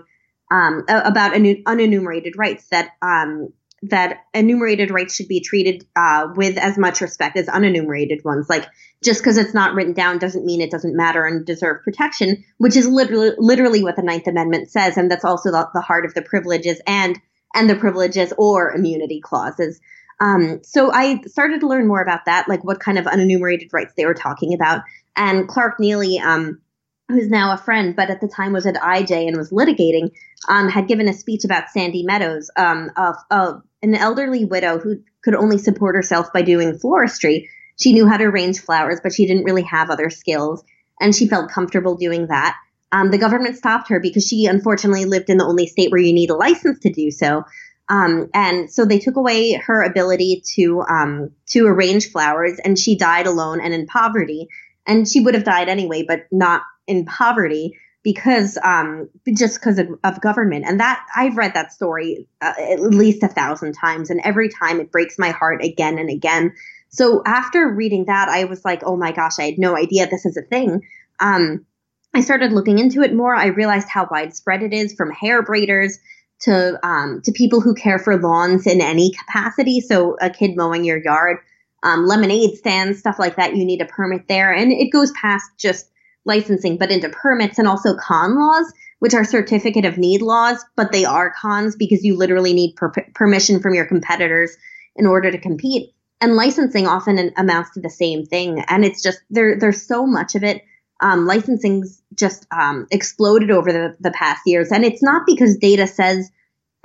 um, 0.50 0.84
about 0.88 1.32
unenumerated 1.32 2.32
rights 2.36 2.66
that 2.70 2.90
um, 3.02 3.52
that 3.90 4.24
enumerated 4.32 4.90
rights 4.90 5.14
should 5.14 5.28
be 5.28 5.40
treated 5.40 5.86
uh, 5.96 6.28
with 6.34 6.56
as 6.58 6.78
much 6.78 7.00
respect 7.00 7.36
as 7.36 7.46
unenumerated 7.46 8.24
ones. 8.24 8.48
Like 8.48 8.66
just 9.02 9.20
because 9.20 9.36
it's 9.36 9.54
not 9.54 9.74
written 9.74 9.92
down 9.92 10.18
doesn't 10.18 10.44
mean 10.44 10.60
it 10.60 10.70
doesn't 10.70 10.96
matter 10.96 11.26
and 11.26 11.44
deserve 11.44 11.82
protection, 11.82 12.44
which 12.58 12.76
is 12.76 12.88
literally 12.88 13.32
literally 13.38 13.82
what 13.82 13.96
the 13.96 14.02
Ninth 14.02 14.26
Amendment 14.26 14.70
says, 14.70 14.96
and 14.96 15.10
that's 15.10 15.24
also 15.24 15.50
the, 15.50 15.68
the 15.74 15.80
heart 15.80 16.04
of 16.04 16.14
the 16.14 16.22
privileges 16.22 16.80
and 16.86 17.18
and 17.54 17.68
the 17.68 17.76
privileges 17.76 18.32
or 18.36 18.72
immunity 18.72 19.20
clauses. 19.20 19.80
Um, 20.20 20.60
so 20.62 20.92
I 20.92 21.20
started 21.22 21.60
to 21.60 21.68
learn 21.68 21.86
more 21.86 22.00
about 22.00 22.24
that, 22.26 22.48
like 22.48 22.64
what 22.64 22.80
kind 22.80 22.98
of 22.98 23.06
unenumerated 23.06 23.72
rights 23.72 23.94
they 23.96 24.06
were 24.06 24.14
talking 24.14 24.54
about. 24.54 24.82
And 25.16 25.48
Clark 25.48 25.78
Neily, 25.78 26.20
um, 26.20 26.60
who's 27.08 27.28
now 27.28 27.52
a 27.52 27.58
friend, 27.58 27.94
but 27.94 28.10
at 28.10 28.20
the 28.20 28.28
time 28.28 28.52
was 28.52 28.66
at 28.66 28.76
IJ 28.76 29.28
and 29.28 29.36
was 29.36 29.50
litigating, 29.50 30.10
um, 30.48 30.68
had 30.68 30.88
given 30.88 31.08
a 31.08 31.12
speech 31.12 31.44
about 31.44 31.68
Sandy 31.70 32.02
Meadows, 32.02 32.50
um, 32.56 32.90
of, 32.96 33.16
of 33.30 33.62
an 33.84 33.94
elderly 33.94 34.44
widow 34.44 34.78
who 34.78 35.02
could 35.22 35.34
only 35.34 35.58
support 35.58 35.94
herself 35.94 36.32
by 36.32 36.42
doing 36.42 36.78
floristry. 36.78 37.48
She 37.78 37.92
knew 37.92 38.08
how 38.08 38.16
to 38.16 38.24
arrange 38.24 38.60
flowers, 38.60 39.00
but 39.02 39.12
she 39.12 39.26
didn't 39.26 39.44
really 39.44 39.62
have 39.62 39.90
other 39.90 40.10
skills, 40.10 40.64
and 41.00 41.14
she 41.14 41.28
felt 41.28 41.50
comfortable 41.50 41.96
doing 41.96 42.28
that. 42.28 42.56
Um, 42.92 43.10
the 43.10 43.18
government 43.18 43.56
stopped 43.56 43.88
her 43.88 44.00
because 44.00 44.26
she 44.26 44.46
unfortunately 44.46 45.04
lived 45.04 45.28
in 45.28 45.36
the 45.36 45.44
only 45.44 45.66
state 45.66 45.90
where 45.90 46.00
you 46.00 46.12
need 46.12 46.30
a 46.30 46.36
license 46.36 46.78
to 46.80 46.92
do 46.92 47.10
so. 47.10 47.42
Um, 47.88 48.30
and 48.32 48.70
so 48.70 48.84
they 48.84 48.98
took 48.98 49.16
away 49.16 49.52
her 49.52 49.82
ability 49.82 50.42
to 50.54 50.82
um, 50.88 51.30
to 51.48 51.66
arrange 51.66 52.10
flowers, 52.10 52.58
and 52.64 52.78
she 52.78 52.96
died 52.96 53.26
alone 53.26 53.60
and 53.60 53.74
in 53.74 53.86
poverty. 53.86 54.48
And 54.86 55.08
she 55.08 55.20
would 55.20 55.34
have 55.34 55.44
died 55.44 55.68
anyway, 55.68 56.04
but 56.06 56.26
not 56.30 56.62
in 56.86 57.04
poverty 57.04 57.78
because 58.04 58.58
um, 58.62 59.08
just 59.34 59.58
because 59.58 59.78
of, 59.78 59.88
of, 60.04 60.20
government. 60.20 60.66
And 60.66 60.78
that 60.78 61.04
I've 61.16 61.36
read 61.36 61.54
that 61.54 61.72
story 61.72 62.28
uh, 62.42 62.52
at 62.58 62.80
least 62.80 63.22
a 63.24 63.28
thousand 63.28 63.72
times, 63.72 64.10
and 64.10 64.20
every 64.22 64.50
time 64.50 64.78
it 64.78 64.92
breaks 64.92 65.18
my 65.18 65.30
heart 65.30 65.64
again 65.64 65.98
and 65.98 66.10
again. 66.10 66.52
So 66.90 67.22
after 67.26 67.66
reading 67.66 68.04
that, 68.04 68.28
I 68.28 68.44
was 68.44 68.64
like, 68.64 68.82
oh 68.84 68.96
my 68.96 69.10
gosh, 69.10 69.38
I 69.40 69.44
had 69.44 69.58
no 69.58 69.76
idea 69.76 70.06
this 70.06 70.26
is 70.26 70.36
a 70.36 70.42
thing. 70.42 70.82
Um, 71.18 71.64
I 72.12 72.20
started 72.20 72.52
looking 72.52 72.78
into 72.78 73.02
it 73.02 73.14
more. 73.14 73.34
I 73.34 73.46
realized 73.46 73.88
how 73.88 74.06
widespread 74.08 74.62
it 74.62 74.72
is, 74.72 74.94
from 74.94 75.10
hair 75.10 75.42
braiders 75.42 75.94
to 76.40 76.78
um, 76.86 77.22
to 77.24 77.32
people 77.32 77.62
who 77.62 77.74
care 77.74 77.98
for 77.98 78.20
lawns 78.20 78.66
in 78.66 78.82
any 78.82 79.12
capacity. 79.12 79.80
So 79.80 80.16
a 80.20 80.28
kid 80.28 80.56
mowing 80.56 80.84
your 80.84 81.02
yard, 81.02 81.38
um, 81.82 82.04
lemonade 82.04 82.58
stands, 82.58 82.98
stuff 82.98 83.18
like 83.18 83.36
that. 83.36 83.56
You 83.56 83.64
need 83.64 83.80
a 83.80 83.86
permit 83.86 84.28
there, 84.28 84.52
and 84.52 84.70
it 84.70 84.90
goes 84.90 85.10
past 85.12 85.50
just 85.58 85.88
licensing, 86.24 86.78
but 86.78 86.90
into 86.90 87.08
permits 87.08 87.58
and 87.58 87.68
also 87.68 87.96
con 87.96 88.36
laws, 88.36 88.72
which 88.98 89.14
are 89.14 89.24
certificate 89.24 89.84
of 89.84 89.98
need 89.98 90.22
laws, 90.22 90.64
but 90.76 90.92
they 90.92 91.04
are 91.04 91.32
cons 91.40 91.76
because 91.76 92.04
you 92.04 92.16
literally 92.16 92.52
need 92.52 92.74
per- 92.76 92.92
permission 93.14 93.60
from 93.60 93.74
your 93.74 93.86
competitors 93.86 94.56
in 94.96 95.06
order 95.06 95.30
to 95.30 95.38
compete. 95.38 95.90
And 96.20 96.36
licensing 96.36 96.86
often 96.86 97.32
amounts 97.36 97.72
to 97.72 97.80
the 97.80 97.90
same 97.90 98.24
thing, 98.24 98.64
and 98.68 98.84
it's 98.84 99.02
just 99.02 99.18
there. 99.28 99.58
There's 99.58 99.86
so 99.86 100.06
much 100.06 100.34
of 100.34 100.42
it. 100.42 100.62
Um, 101.00 101.26
licensing's 101.26 102.00
just 102.14 102.46
um, 102.56 102.86
exploded 102.90 103.50
over 103.50 103.72
the, 103.72 103.96
the 104.00 104.12
past 104.12 104.42
years, 104.46 104.70
and 104.70 104.84
it's 104.84 105.02
not 105.02 105.26
because 105.26 105.58
data 105.58 105.86
says 105.86 106.30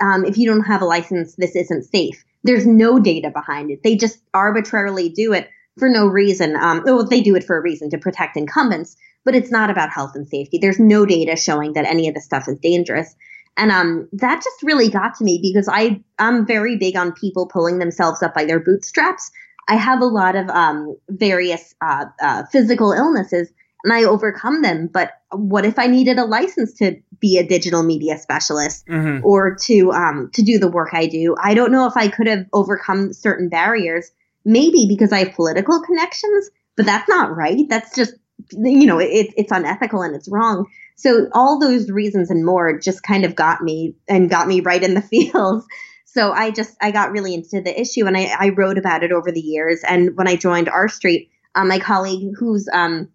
um, 0.00 0.24
if 0.24 0.36
you 0.36 0.48
don't 0.48 0.64
have 0.64 0.82
a 0.82 0.86
license, 0.86 1.34
this 1.36 1.54
isn't 1.54 1.84
safe. 1.84 2.24
There's 2.42 2.66
no 2.66 2.98
data 2.98 3.30
behind 3.30 3.70
it. 3.70 3.82
They 3.82 3.96
just 3.96 4.18
arbitrarily 4.34 5.10
do 5.10 5.32
it 5.32 5.48
for 5.78 5.88
no 5.88 6.06
reason. 6.06 6.56
Um, 6.56 6.82
well, 6.84 7.06
they 7.06 7.20
do 7.20 7.36
it 7.36 7.44
for 7.44 7.56
a 7.56 7.62
reason 7.62 7.90
to 7.90 7.98
protect 7.98 8.36
incumbents, 8.36 8.96
but 9.24 9.34
it's 9.34 9.50
not 9.50 9.70
about 9.70 9.90
health 9.90 10.12
and 10.14 10.26
safety. 10.26 10.58
There's 10.58 10.78
no 10.78 11.04
data 11.06 11.36
showing 11.36 11.74
that 11.74 11.84
any 11.84 12.08
of 12.08 12.14
the 12.14 12.20
stuff 12.20 12.48
is 12.48 12.58
dangerous. 12.58 13.14
And 13.56 13.70
um, 13.70 14.08
that 14.12 14.42
just 14.42 14.62
really 14.62 14.88
got 14.88 15.16
to 15.16 15.24
me 15.24 15.38
because 15.42 15.68
I 15.68 16.02
I'm 16.18 16.46
very 16.46 16.76
big 16.76 16.96
on 16.96 17.12
people 17.12 17.46
pulling 17.46 17.78
themselves 17.78 18.22
up 18.22 18.34
by 18.34 18.44
their 18.44 18.60
bootstraps. 18.60 19.30
I 19.68 19.76
have 19.76 20.00
a 20.00 20.06
lot 20.06 20.36
of 20.36 20.48
um, 20.48 20.96
various 21.08 21.74
uh, 21.80 22.06
uh, 22.22 22.44
physical 22.46 22.92
illnesses, 22.92 23.52
and 23.84 23.92
I 23.92 24.04
overcome 24.04 24.62
them. 24.62 24.88
But 24.92 25.12
what 25.32 25.66
if 25.66 25.78
I 25.78 25.86
needed 25.86 26.18
a 26.18 26.24
license 26.24 26.72
to 26.78 26.96
be 27.20 27.38
a 27.38 27.46
digital 27.46 27.82
media 27.82 28.18
specialist 28.18 28.86
mm-hmm. 28.86 29.24
or 29.24 29.56
to 29.64 29.92
um, 29.92 30.30
to 30.34 30.42
do 30.42 30.58
the 30.58 30.70
work 30.70 30.90
I 30.92 31.06
do? 31.06 31.36
I 31.42 31.54
don't 31.54 31.72
know 31.72 31.86
if 31.86 31.96
I 31.96 32.08
could 32.08 32.28
have 32.28 32.46
overcome 32.52 33.12
certain 33.12 33.48
barriers. 33.48 34.10
Maybe 34.42 34.86
because 34.88 35.12
I 35.12 35.24
have 35.24 35.34
political 35.34 35.82
connections, 35.82 36.50
but 36.74 36.86
that's 36.86 37.08
not 37.10 37.36
right. 37.36 37.66
That's 37.68 37.94
just 37.94 38.14
you 38.52 38.86
know, 38.86 38.98
it, 38.98 39.32
it's 39.36 39.52
unethical 39.52 40.02
and 40.02 40.14
it's 40.14 40.28
wrong. 40.28 40.66
So 40.96 41.28
all 41.32 41.58
those 41.58 41.90
reasons 41.90 42.30
and 42.30 42.44
more 42.44 42.78
just 42.78 43.02
kind 43.02 43.24
of 43.24 43.34
got 43.34 43.62
me 43.62 43.94
and 44.08 44.28
got 44.28 44.48
me 44.48 44.60
right 44.60 44.82
in 44.82 44.94
the 44.94 45.02
feels. 45.02 45.66
So 46.04 46.32
I 46.32 46.50
just 46.50 46.76
I 46.80 46.90
got 46.90 47.12
really 47.12 47.34
into 47.34 47.60
the 47.60 47.78
issue 47.80 48.06
and 48.06 48.16
I, 48.16 48.34
I 48.38 48.48
wrote 48.50 48.78
about 48.78 49.04
it 49.04 49.12
over 49.12 49.30
the 49.30 49.40
years. 49.40 49.82
And 49.88 50.16
when 50.16 50.28
I 50.28 50.36
joined 50.36 50.68
R 50.68 50.88
Street, 50.88 51.30
um, 51.54 51.68
my 51.68 51.78
colleague 51.78 52.32
who's 52.38 52.68
um, 52.72 53.08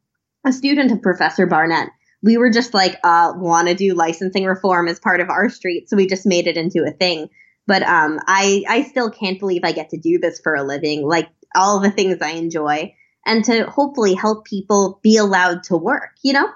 a 0.46 0.52
student 0.52 0.92
of 0.92 1.02
Professor 1.02 1.46
Barnett, 1.46 1.90
we 2.22 2.38
were 2.38 2.50
just 2.50 2.74
like 2.74 2.98
uh, 3.04 3.34
want 3.36 3.68
to 3.68 3.76
do 3.76 3.94
licensing 3.94 4.46
reform 4.46 4.88
as 4.88 5.00
part 5.00 5.20
of 5.20 5.30
R 5.30 5.50
Street, 5.50 5.90
so 5.90 5.98
we 5.98 6.08
just 6.08 6.26
made 6.26 6.48
it 6.48 6.58
into 6.58 6.86
a 6.88 6.92
thing. 6.92 7.30
But 7.68 7.84
um, 7.84 8.20
I 8.28 8.64
I 8.68 8.84
still 8.84 9.10
can't 9.10 9.40
believe 9.40 9.62
I 9.64 9.74
get 9.74 9.90
to 9.90 9.98
do 9.98 10.18
this 10.18 10.40
for 10.40 10.56
a 10.56 10.64
living. 10.64 11.08
Like 11.08 11.30
all 11.56 11.80
the 11.80 11.92
things 11.92 12.22
I 12.22 12.32
enjoy 12.32 12.96
and 13.26 13.44
to 13.46 13.66
hopefully 13.66 14.14
help 14.14 14.46
people 14.46 15.00
be 15.02 15.18
allowed 15.18 15.64
to 15.64 15.78
work, 15.78 16.12
you 16.22 16.34
know? 16.34 16.48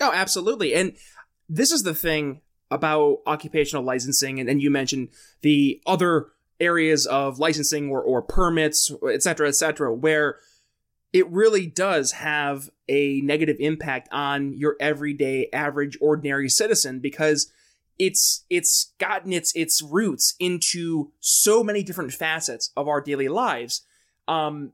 Oh, 0.00 0.12
absolutely. 0.12 0.74
And 0.74 0.96
this 1.48 1.72
is 1.72 1.82
the 1.82 1.94
thing 1.94 2.40
about 2.70 3.18
occupational 3.26 3.84
licensing, 3.84 4.40
and, 4.40 4.48
and 4.48 4.60
you 4.60 4.70
mentioned 4.70 5.08
the 5.42 5.80
other 5.86 6.26
areas 6.58 7.06
of 7.06 7.38
licensing 7.38 7.90
or, 7.90 8.02
or 8.02 8.22
permits, 8.22 8.90
et 9.10 9.22
cetera, 9.22 9.48
et 9.48 9.54
cetera, 9.54 9.92
where 9.94 10.38
it 11.12 11.30
really 11.30 11.66
does 11.66 12.12
have 12.12 12.68
a 12.88 13.20
negative 13.22 13.56
impact 13.60 14.08
on 14.12 14.52
your 14.56 14.76
everyday 14.80 15.48
average 15.52 15.96
ordinary 16.00 16.48
citizen 16.48 17.00
because 17.00 17.52
it's 17.98 18.44
it's 18.50 18.92
gotten 18.98 19.32
its 19.32 19.54
its 19.54 19.82
roots 19.82 20.34
into 20.38 21.12
so 21.20 21.64
many 21.64 21.82
different 21.82 22.12
facets 22.12 22.70
of 22.76 22.88
our 22.88 23.00
daily 23.00 23.28
lives 23.28 23.82
um, 24.28 24.72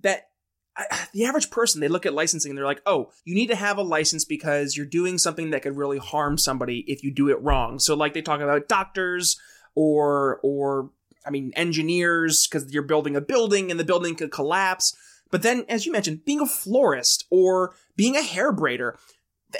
that 0.00 0.28
I, 0.76 1.06
the 1.12 1.24
average 1.24 1.50
person, 1.50 1.80
they 1.80 1.88
look 1.88 2.06
at 2.06 2.14
licensing 2.14 2.50
and 2.50 2.58
they're 2.58 2.64
like, 2.64 2.82
oh, 2.86 3.10
you 3.24 3.34
need 3.34 3.48
to 3.48 3.56
have 3.56 3.78
a 3.78 3.82
license 3.82 4.24
because 4.24 4.76
you're 4.76 4.86
doing 4.86 5.18
something 5.18 5.50
that 5.50 5.62
could 5.62 5.76
really 5.76 5.98
harm 5.98 6.38
somebody 6.38 6.84
if 6.86 7.02
you 7.02 7.10
do 7.10 7.28
it 7.28 7.40
wrong. 7.40 7.78
So, 7.78 7.94
like, 7.94 8.14
they 8.14 8.22
talk 8.22 8.40
about 8.40 8.68
doctors 8.68 9.38
or, 9.74 10.40
or, 10.42 10.90
I 11.26 11.30
mean, 11.30 11.52
engineers 11.56 12.46
because 12.46 12.72
you're 12.72 12.82
building 12.82 13.16
a 13.16 13.20
building 13.20 13.70
and 13.70 13.80
the 13.80 13.84
building 13.84 14.14
could 14.14 14.30
collapse. 14.30 14.96
But 15.30 15.42
then, 15.42 15.64
as 15.68 15.86
you 15.86 15.92
mentioned, 15.92 16.24
being 16.24 16.40
a 16.40 16.46
florist 16.46 17.24
or 17.30 17.74
being 17.96 18.16
a 18.16 18.22
hair 18.22 18.52
braider, 18.52 18.96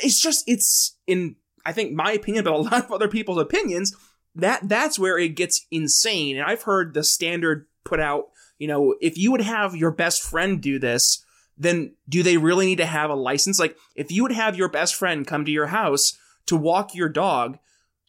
it's 0.03 0.21
just, 0.21 0.45
it's 0.47 0.97
in, 1.07 1.37
I 1.65 1.73
think, 1.73 1.93
my 1.93 2.13
opinion, 2.13 2.45
but 2.45 2.53
a 2.53 2.57
lot 2.59 2.85
of 2.85 2.93
other 2.93 3.09
people's 3.09 3.39
opinions, 3.39 3.95
that, 4.35 4.69
that's 4.69 4.99
where 4.99 5.19
it 5.19 5.31
gets 5.31 5.67
insane. 5.71 6.37
And 6.37 6.45
I've 6.45 6.63
heard 6.63 6.95
the 6.95 7.05
standard 7.05 7.67
put 7.85 8.01
out 8.01 8.27
you 8.59 8.69
know, 8.69 8.95
if 9.01 9.19
you 9.19 9.31
would 9.33 9.41
have 9.41 9.75
your 9.77 9.91
best 9.91 10.23
friend 10.23 10.61
do 10.61 10.79
this, 10.79 11.25
then 11.57 11.95
do 12.09 12.23
they 12.23 12.37
really 12.37 12.67
need 12.67 12.79
to 12.79 12.87
have 12.87 13.11
a 13.11 13.15
license? 13.15 13.59
Like, 13.59 13.77
if 13.95 14.11
you 14.11 14.23
would 14.23 14.33
have 14.33 14.57
your 14.57 14.69
best 14.69 14.95
friend 14.95 15.27
come 15.27 15.45
to 15.45 15.53
your 15.53 15.69
house 15.69 16.19
to 16.47 16.57
walk 16.57 16.95
your 16.95 17.09
dog, 17.09 17.59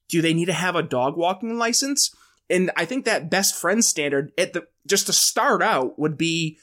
do 0.10 0.22
they 0.22 0.34
need 0.34 0.46
to 0.46 0.54
have 0.54 0.76
a 0.76 0.84
dog 0.84 1.18
walking 1.18 1.58
license? 1.58 2.14
And 2.50 2.72
I 2.76 2.86
think 2.86 3.06
that 3.06 3.30
best 3.30 3.56
friend 3.56 3.84
standard 3.84 4.32
at 4.38 4.54
the 4.54 4.68
just 4.88 5.08
to 5.08 5.14
start 5.14 5.64
out 5.64 5.98
would 5.98 6.18
be 6.18 6.58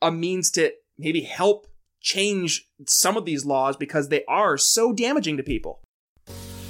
a 0.00 0.10
means 0.10 0.50
to 0.52 0.72
maybe 0.96 1.22
help 1.22 1.66
change 2.00 2.68
some 2.86 3.16
of 3.16 3.24
these 3.24 3.44
laws 3.44 3.76
because 3.76 4.08
they 4.08 4.24
are 4.26 4.56
so 4.56 4.92
damaging 4.92 5.36
to 5.38 5.42
people. 5.42 5.80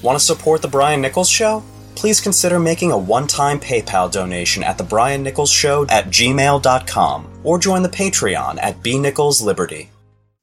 Want 0.03 0.19
to 0.19 0.25
support 0.25 0.63
the 0.63 0.69
Brian 0.69 1.03
Nichols 1.03 1.29
show? 1.29 1.63
Please 1.97 2.21
consider 2.21 2.59
making 2.59 2.93
a 2.93 2.99
one-time 2.99 3.59
PayPal 3.61 4.11
donation 4.11 4.63
at 4.63 4.79
the 4.79 4.85
Brian 4.85 5.23
Nichols 5.23 5.51
Show 5.51 5.87
at 5.89 6.07
gmail.com 6.07 7.41
or 7.43 7.59
join 7.59 7.83
the 7.83 7.89
Patreon 7.89 8.59
at 8.63 8.83
B 8.83 8.99
Nichols 8.99 9.43
Liberty. 9.43 9.91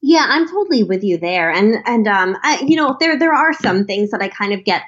Yeah, 0.02 0.26
I'm 0.28 0.48
totally 0.48 0.84
with 0.84 1.04
you 1.04 1.18
there, 1.18 1.52
and 1.52 1.76
and 1.86 2.08
um, 2.08 2.36
I, 2.42 2.64
you 2.66 2.76
know, 2.76 2.98
there 3.00 3.18
there 3.20 3.34
are 3.34 3.54
some 3.54 3.86
things 3.86 4.10
that 4.12 4.22
I 4.22 4.30
kind 4.30 4.52
of 4.52 4.64
get. 4.64 4.82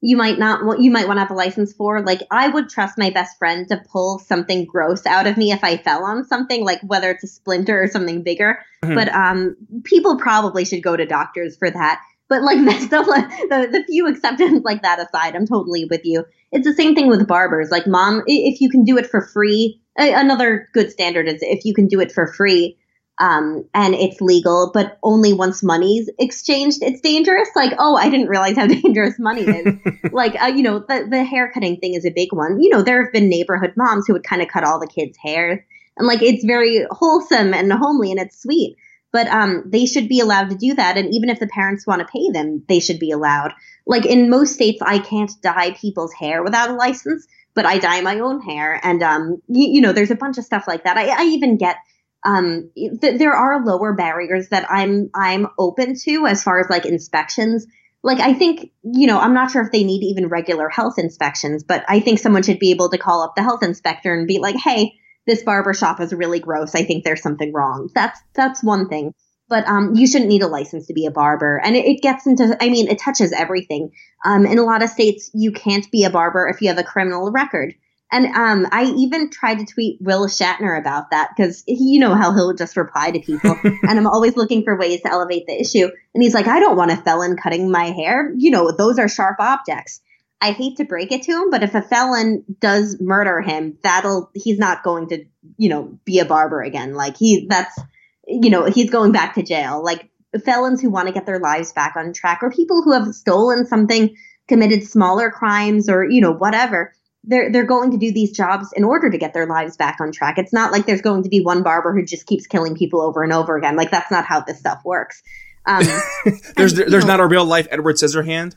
You 0.00 0.16
might 0.18 0.38
not 0.38 0.64
want, 0.64 0.80
you 0.80 0.90
might 0.90 1.06
want 1.06 1.16
to 1.16 1.22
have 1.22 1.30
a 1.30 1.34
license 1.34 1.72
for. 1.72 2.02
Like, 2.02 2.20
I 2.30 2.48
would 2.48 2.68
trust 2.68 2.98
my 2.98 3.08
best 3.08 3.38
friend 3.38 3.66
to 3.68 3.82
pull 3.90 4.18
something 4.18 4.66
gross 4.66 5.06
out 5.06 5.26
of 5.26 5.38
me 5.38 5.50
if 5.50 5.64
I 5.64 5.78
fell 5.78 6.04
on 6.04 6.24
something, 6.24 6.62
like 6.62 6.80
whether 6.82 7.10
it's 7.10 7.24
a 7.24 7.26
splinter 7.26 7.82
or 7.82 7.88
something 7.88 8.22
bigger. 8.22 8.58
Mm-hmm. 8.82 8.94
But 8.94 9.08
um, 9.08 9.56
people 9.84 10.18
probably 10.18 10.66
should 10.66 10.82
go 10.82 10.94
to 10.94 11.06
doctors 11.06 11.56
for 11.56 11.70
that. 11.70 12.02
But 12.28 12.42
like 12.42 12.58
the 12.64 12.72
stuff 12.80 13.06
like 13.06 13.28
the, 13.28 13.68
the 13.70 13.84
few 13.86 14.08
exceptions 14.08 14.62
like 14.64 14.82
that 14.82 15.00
aside, 15.00 15.36
I'm 15.36 15.46
totally 15.46 15.84
with 15.84 16.02
you. 16.04 16.24
It's 16.52 16.66
the 16.66 16.74
same 16.74 16.94
thing 16.94 17.08
with 17.08 17.26
barbers. 17.26 17.70
Like 17.70 17.86
mom, 17.86 18.22
if 18.26 18.60
you 18.60 18.70
can 18.70 18.84
do 18.84 18.96
it 18.98 19.06
for 19.06 19.20
free, 19.20 19.80
another 19.96 20.68
good 20.72 20.90
standard 20.90 21.28
is 21.28 21.40
if 21.42 21.64
you 21.64 21.74
can 21.74 21.86
do 21.86 22.00
it 22.00 22.12
for 22.12 22.32
free, 22.32 22.78
um, 23.18 23.64
and 23.74 23.94
it's 23.94 24.20
legal, 24.20 24.70
but 24.74 24.98
only 25.02 25.32
once 25.32 25.62
money's 25.62 26.10
exchanged, 26.18 26.78
it's 26.82 27.00
dangerous. 27.00 27.48
Like, 27.54 27.72
oh, 27.78 27.96
I 27.96 28.08
didn't 28.10 28.28
realize 28.28 28.56
how 28.56 28.66
dangerous 28.82 29.18
money 29.18 29.42
is. 29.42 29.76
like, 30.12 30.40
uh, 30.42 30.46
you 30.46 30.62
know, 30.62 30.80
the, 30.80 31.06
the 31.08 31.22
hair 31.22 31.50
cutting 31.52 31.78
thing 31.78 31.94
is 31.94 32.04
a 32.04 32.10
big 32.10 32.32
one. 32.32 32.60
You 32.60 32.70
know, 32.70 32.82
there 32.82 33.02
have 33.02 33.12
been 33.12 33.28
neighborhood 33.28 33.74
moms 33.76 34.06
who 34.06 34.14
would 34.14 34.24
kind 34.24 34.42
of 34.42 34.48
cut 34.48 34.64
all 34.64 34.80
the 34.80 34.88
kids' 34.88 35.16
hair. 35.16 35.64
And 35.96 36.08
like, 36.08 36.22
it's 36.22 36.44
very 36.44 36.84
wholesome 36.90 37.54
and 37.54 37.72
homely 37.72 38.10
and 38.10 38.20
it's 38.20 38.42
sweet 38.42 38.76
but 39.14 39.28
um, 39.28 39.62
they 39.64 39.86
should 39.86 40.08
be 40.08 40.18
allowed 40.18 40.50
to 40.50 40.56
do 40.56 40.74
that. 40.74 40.96
And 40.96 41.14
even 41.14 41.30
if 41.30 41.38
the 41.38 41.46
parents 41.46 41.86
want 41.86 42.00
to 42.00 42.12
pay 42.12 42.30
them, 42.30 42.64
they 42.68 42.80
should 42.80 42.98
be 42.98 43.12
allowed. 43.12 43.52
Like 43.86 44.04
in 44.04 44.28
most 44.28 44.54
states, 44.54 44.82
I 44.82 44.98
can't 44.98 45.30
dye 45.40 45.70
people's 45.80 46.12
hair 46.12 46.42
without 46.42 46.70
a 46.70 46.74
license, 46.74 47.24
but 47.54 47.64
I 47.64 47.78
dye 47.78 48.00
my 48.00 48.18
own 48.18 48.40
hair. 48.40 48.80
And, 48.82 49.04
um, 49.04 49.40
you, 49.46 49.74
you 49.74 49.80
know, 49.80 49.92
there's 49.92 50.10
a 50.10 50.16
bunch 50.16 50.36
of 50.36 50.44
stuff 50.44 50.64
like 50.66 50.82
that. 50.82 50.96
I, 50.96 51.10
I 51.10 51.26
even 51.26 51.58
get 51.58 51.76
um, 52.24 52.70
th- 52.74 53.18
there 53.18 53.34
are 53.34 53.64
lower 53.64 53.92
barriers 53.92 54.48
that 54.48 54.68
I'm 54.68 55.10
I'm 55.14 55.46
open 55.58 55.94
to 56.06 56.26
as 56.26 56.42
far 56.42 56.58
as 56.58 56.68
like 56.68 56.84
inspections. 56.84 57.66
Like 58.02 58.18
I 58.18 58.34
think 58.34 58.72
you 58.82 59.06
know 59.06 59.20
I'm 59.20 59.34
not 59.34 59.50
sure 59.50 59.62
if 59.62 59.70
they 59.70 59.84
need 59.84 60.02
even 60.02 60.28
regular 60.28 60.70
health 60.70 60.98
inspections, 60.98 61.62
but 61.62 61.84
I 61.86 62.00
think 62.00 62.18
someone 62.18 62.42
should 62.42 62.58
be 62.58 62.70
able 62.70 62.88
to 62.88 62.98
call 62.98 63.22
up 63.22 63.34
the 63.36 63.42
health 63.42 63.62
inspector 63.62 64.12
and 64.12 64.26
be 64.26 64.38
like, 64.38 64.56
hey, 64.56 64.94
this 65.26 65.42
barber 65.42 65.74
shop 65.74 66.00
is 66.00 66.12
really 66.12 66.40
gross. 66.40 66.74
I 66.74 66.84
think 66.84 67.04
there's 67.04 67.22
something 67.22 67.52
wrong. 67.52 67.90
That's 67.94 68.20
that's 68.34 68.62
one 68.62 68.88
thing. 68.88 69.14
But 69.48 69.66
um, 69.68 69.94
you 69.94 70.06
shouldn't 70.06 70.30
need 70.30 70.42
a 70.42 70.48
license 70.48 70.86
to 70.86 70.94
be 70.94 71.04
a 71.04 71.10
barber, 71.10 71.60
and 71.62 71.76
it, 71.76 71.84
it 71.84 72.02
gets 72.02 72.26
into. 72.26 72.56
I 72.60 72.70
mean, 72.70 72.88
it 72.88 72.98
touches 72.98 73.32
everything. 73.32 73.90
Um, 74.24 74.46
in 74.46 74.58
a 74.58 74.64
lot 74.64 74.82
of 74.82 74.88
states, 74.88 75.30
you 75.34 75.52
can't 75.52 75.90
be 75.90 76.04
a 76.04 76.10
barber 76.10 76.48
if 76.48 76.62
you 76.62 76.68
have 76.68 76.78
a 76.78 76.84
criminal 76.84 77.30
record. 77.30 77.74
And 78.12 78.26
um, 78.26 78.68
I 78.70 78.84
even 78.96 79.28
tried 79.30 79.58
to 79.58 79.66
tweet 79.66 79.98
Will 80.00 80.28
Shatner 80.28 80.78
about 80.78 81.10
that 81.10 81.30
because 81.36 81.64
you 81.66 81.98
know 81.98 82.14
how 82.14 82.32
he'll 82.32 82.54
just 82.54 82.76
reply 82.76 83.10
to 83.10 83.18
people. 83.18 83.58
and 83.64 83.98
I'm 83.98 84.06
always 84.06 84.36
looking 84.36 84.62
for 84.62 84.78
ways 84.78 85.00
to 85.02 85.10
elevate 85.10 85.46
the 85.48 85.60
issue. 85.60 85.88
And 86.14 86.22
he's 86.22 86.34
like, 86.34 86.46
I 86.46 86.60
don't 86.60 86.76
want 86.76 86.92
a 86.92 86.96
felon 86.96 87.36
cutting 87.36 87.72
my 87.72 87.86
hair. 87.86 88.32
You 88.36 88.52
know, 88.52 88.70
those 88.70 89.00
are 89.00 89.08
sharp 89.08 89.40
objects. 89.40 90.00
I 90.40 90.52
hate 90.52 90.76
to 90.76 90.84
break 90.84 91.10
it 91.10 91.22
to 91.22 91.32
him, 91.32 91.50
but 91.50 91.62
if 91.62 91.74
a 91.74 91.82
felon 91.82 92.44
does 92.60 92.98
murder 93.00 93.40
him, 93.40 93.78
that'll 93.82 94.30
he's 94.34 94.58
not 94.58 94.82
going 94.82 95.08
to, 95.08 95.24
you 95.56 95.68
know, 95.68 95.98
be 96.04 96.18
a 96.18 96.24
barber 96.24 96.62
again. 96.62 96.94
Like 96.94 97.16
he 97.16 97.46
that's 97.48 97.78
you 98.26 98.50
know, 98.50 98.64
he's 98.64 98.90
going 98.90 99.12
back 99.12 99.34
to 99.34 99.42
jail. 99.42 99.82
Like 99.82 100.10
felons 100.44 100.80
who 100.80 100.90
want 100.90 101.08
to 101.08 101.14
get 101.14 101.26
their 101.26 101.38
lives 101.38 101.72
back 101.72 101.94
on 101.96 102.12
track 102.12 102.40
or 102.42 102.50
people 102.50 102.82
who 102.82 102.92
have 102.92 103.14
stolen 103.14 103.66
something, 103.66 104.14
committed 104.48 104.82
smaller 104.86 105.30
crimes 105.30 105.88
or, 105.88 106.04
you 106.08 106.20
know, 106.20 106.32
whatever 106.32 106.92
they're 107.26 107.50
they're 107.50 107.64
going 107.64 107.90
to 107.90 107.96
do 107.96 108.12
these 108.12 108.32
jobs 108.32 108.72
in 108.74 108.84
order 108.84 109.10
to 109.10 109.18
get 109.18 109.32
their 109.32 109.46
lives 109.46 109.76
back 109.76 109.98
on 110.00 110.12
track. 110.12 110.38
It's 110.38 110.52
not 110.52 110.72
like 110.72 110.86
there's 110.86 111.00
going 111.00 111.22
to 111.22 111.28
be 111.28 111.40
one 111.40 111.62
barber 111.62 111.94
who 111.94 112.04
just 112.04 112.26
keeps 112.26 112.46
killing 112.46 112.76
people 112.76 113.00
over 113.00 113.22
and 113.22 113.32
over 113.32 113.56
again. 113.56 113.76
Like 113.76 113.90
that's 113.90 114.10
not 114.10 114.24
how 114.24 114.40
this 114.40 114.58
stuff 114.58 114.82
works. 114.84 115.22
Um, 115.66 115.84
there's 116.56 116.78
and, 116.78 116.92
there's 116.92 117.04
know, 117.04 117.16
not 117.16 117.20
a 117.20 117.26
real 117.26 117.44
life 117.44 117.66
Edward 117.70 117.96
Scissorhand. 117.96 118.54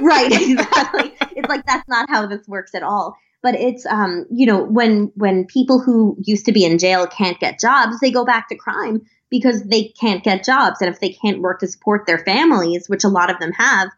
right, 0.00 0.32
exactly. 0.32 1.14
It's 1.38 1.48
like 1.48 1.64
that's 1.66 1.88
not 1.88 2.10
how 2.10 2.26
this 2.26 2.46
works 2.48 2.74
at 2.74 2.82
all. 2.82 3.16
But 3.42 3.54
it's 3.54 3.86
um, 3.86 4.26
you 4.30 4.46
know, 4.46 4.64
when 4.64 5.12
when 5.14 5.46
people 5.46 5.78
who 5.80 6.16
used 6.20 6.44
to 6.46 6.52
be 6.52 6.64
in 6.64 6.78
jail 6.78 7.06
can't 7.06 7.38
get 7.38 7.60
jobs, 7.60 8.00
they 8.00 8.10
go 8.10 8.24
back 8.24 8.48
to 8.48 8.56
crime 8.56 9.02
because 9.30 9.62
they 9.62 9.92
can't 10.00 10.24
get 10.24 10.44
jobs, 10.44 10.80
and 10.80 10.92
if 10.92 11.00
they 11.00 11.10
can't 11.10 11.40
work 11.40 11.60
to 11.60 11.68
support 11.68 12.06
their 12.06 12.18
families, 12.18 12.88
which 12.88 13.04
a 13.04 13.08
lot 13.08 13.30
of 13.30 13.38
them 13.38 13.52
have, 13.52 13.90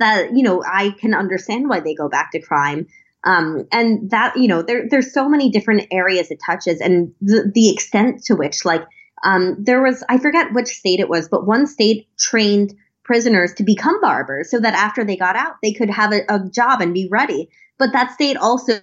that 0.00 0.36
you 0.36 0.42
know, 0.42 0.64
I 0.64 0.90
can 0.98 1.14
understand 1.14 1.68
why 1.68 1.80
they 1.80 1.94
go 1.94 2.08
back 2.08 2.32
to 2.32 2.40
crime. 2.40 2.86
Um, 3.24 3.66
and 3.72 4.10
that 4.10 4.36
you 4.36 4.48
know 4.48 4.62
there 4.62 4.88
there's 4.88 5.12
so 5.12 5.28
many 5.28 5.50
different 5.50 5.86
areas 5.90 6.30
it 6.30 6.38
touches 6.44 6.80
and 6.80 7.12
the, 7.20 7.50
the 7.52 7.68
extent 7.68 8.22
to 8.26 8.34
which 8.36 8.64
like 8.64 8.84
um, 9.24 9.56
there 9.58 9.82
was 9.82 10.04
i 10.08 10.18
forget 10.18 10.52
which 10.52 10.68
state 10.68 11.00
it 11.00 11.08
was 11.08 11.28
but 11.28 11.44
one 11.44 11.66
state 11.66 12.06
trained 12.16 12.74
prisoners 13.08 13.54
to 13.54 13.64
become 13.64 14.00
barbers 14.00 14.50
so 14.50 14.60
that 14.60 14.74
after 14.74 15.02
they 15.02 15.16
got 15.16 15.34
out 15.34 15.54
they 15.62 15.72
could 15.72 15.90
have 15.90 16.12
a, 16.12 16.20
a 16.28 16.38
job 16.50 16.80
and 16.80 16.94
be 16.94 17.08
ready. 17.10 17.48
But 17.78 17.92
that 17.94 18.12
state 18.12 18.36
also 18.36 18.80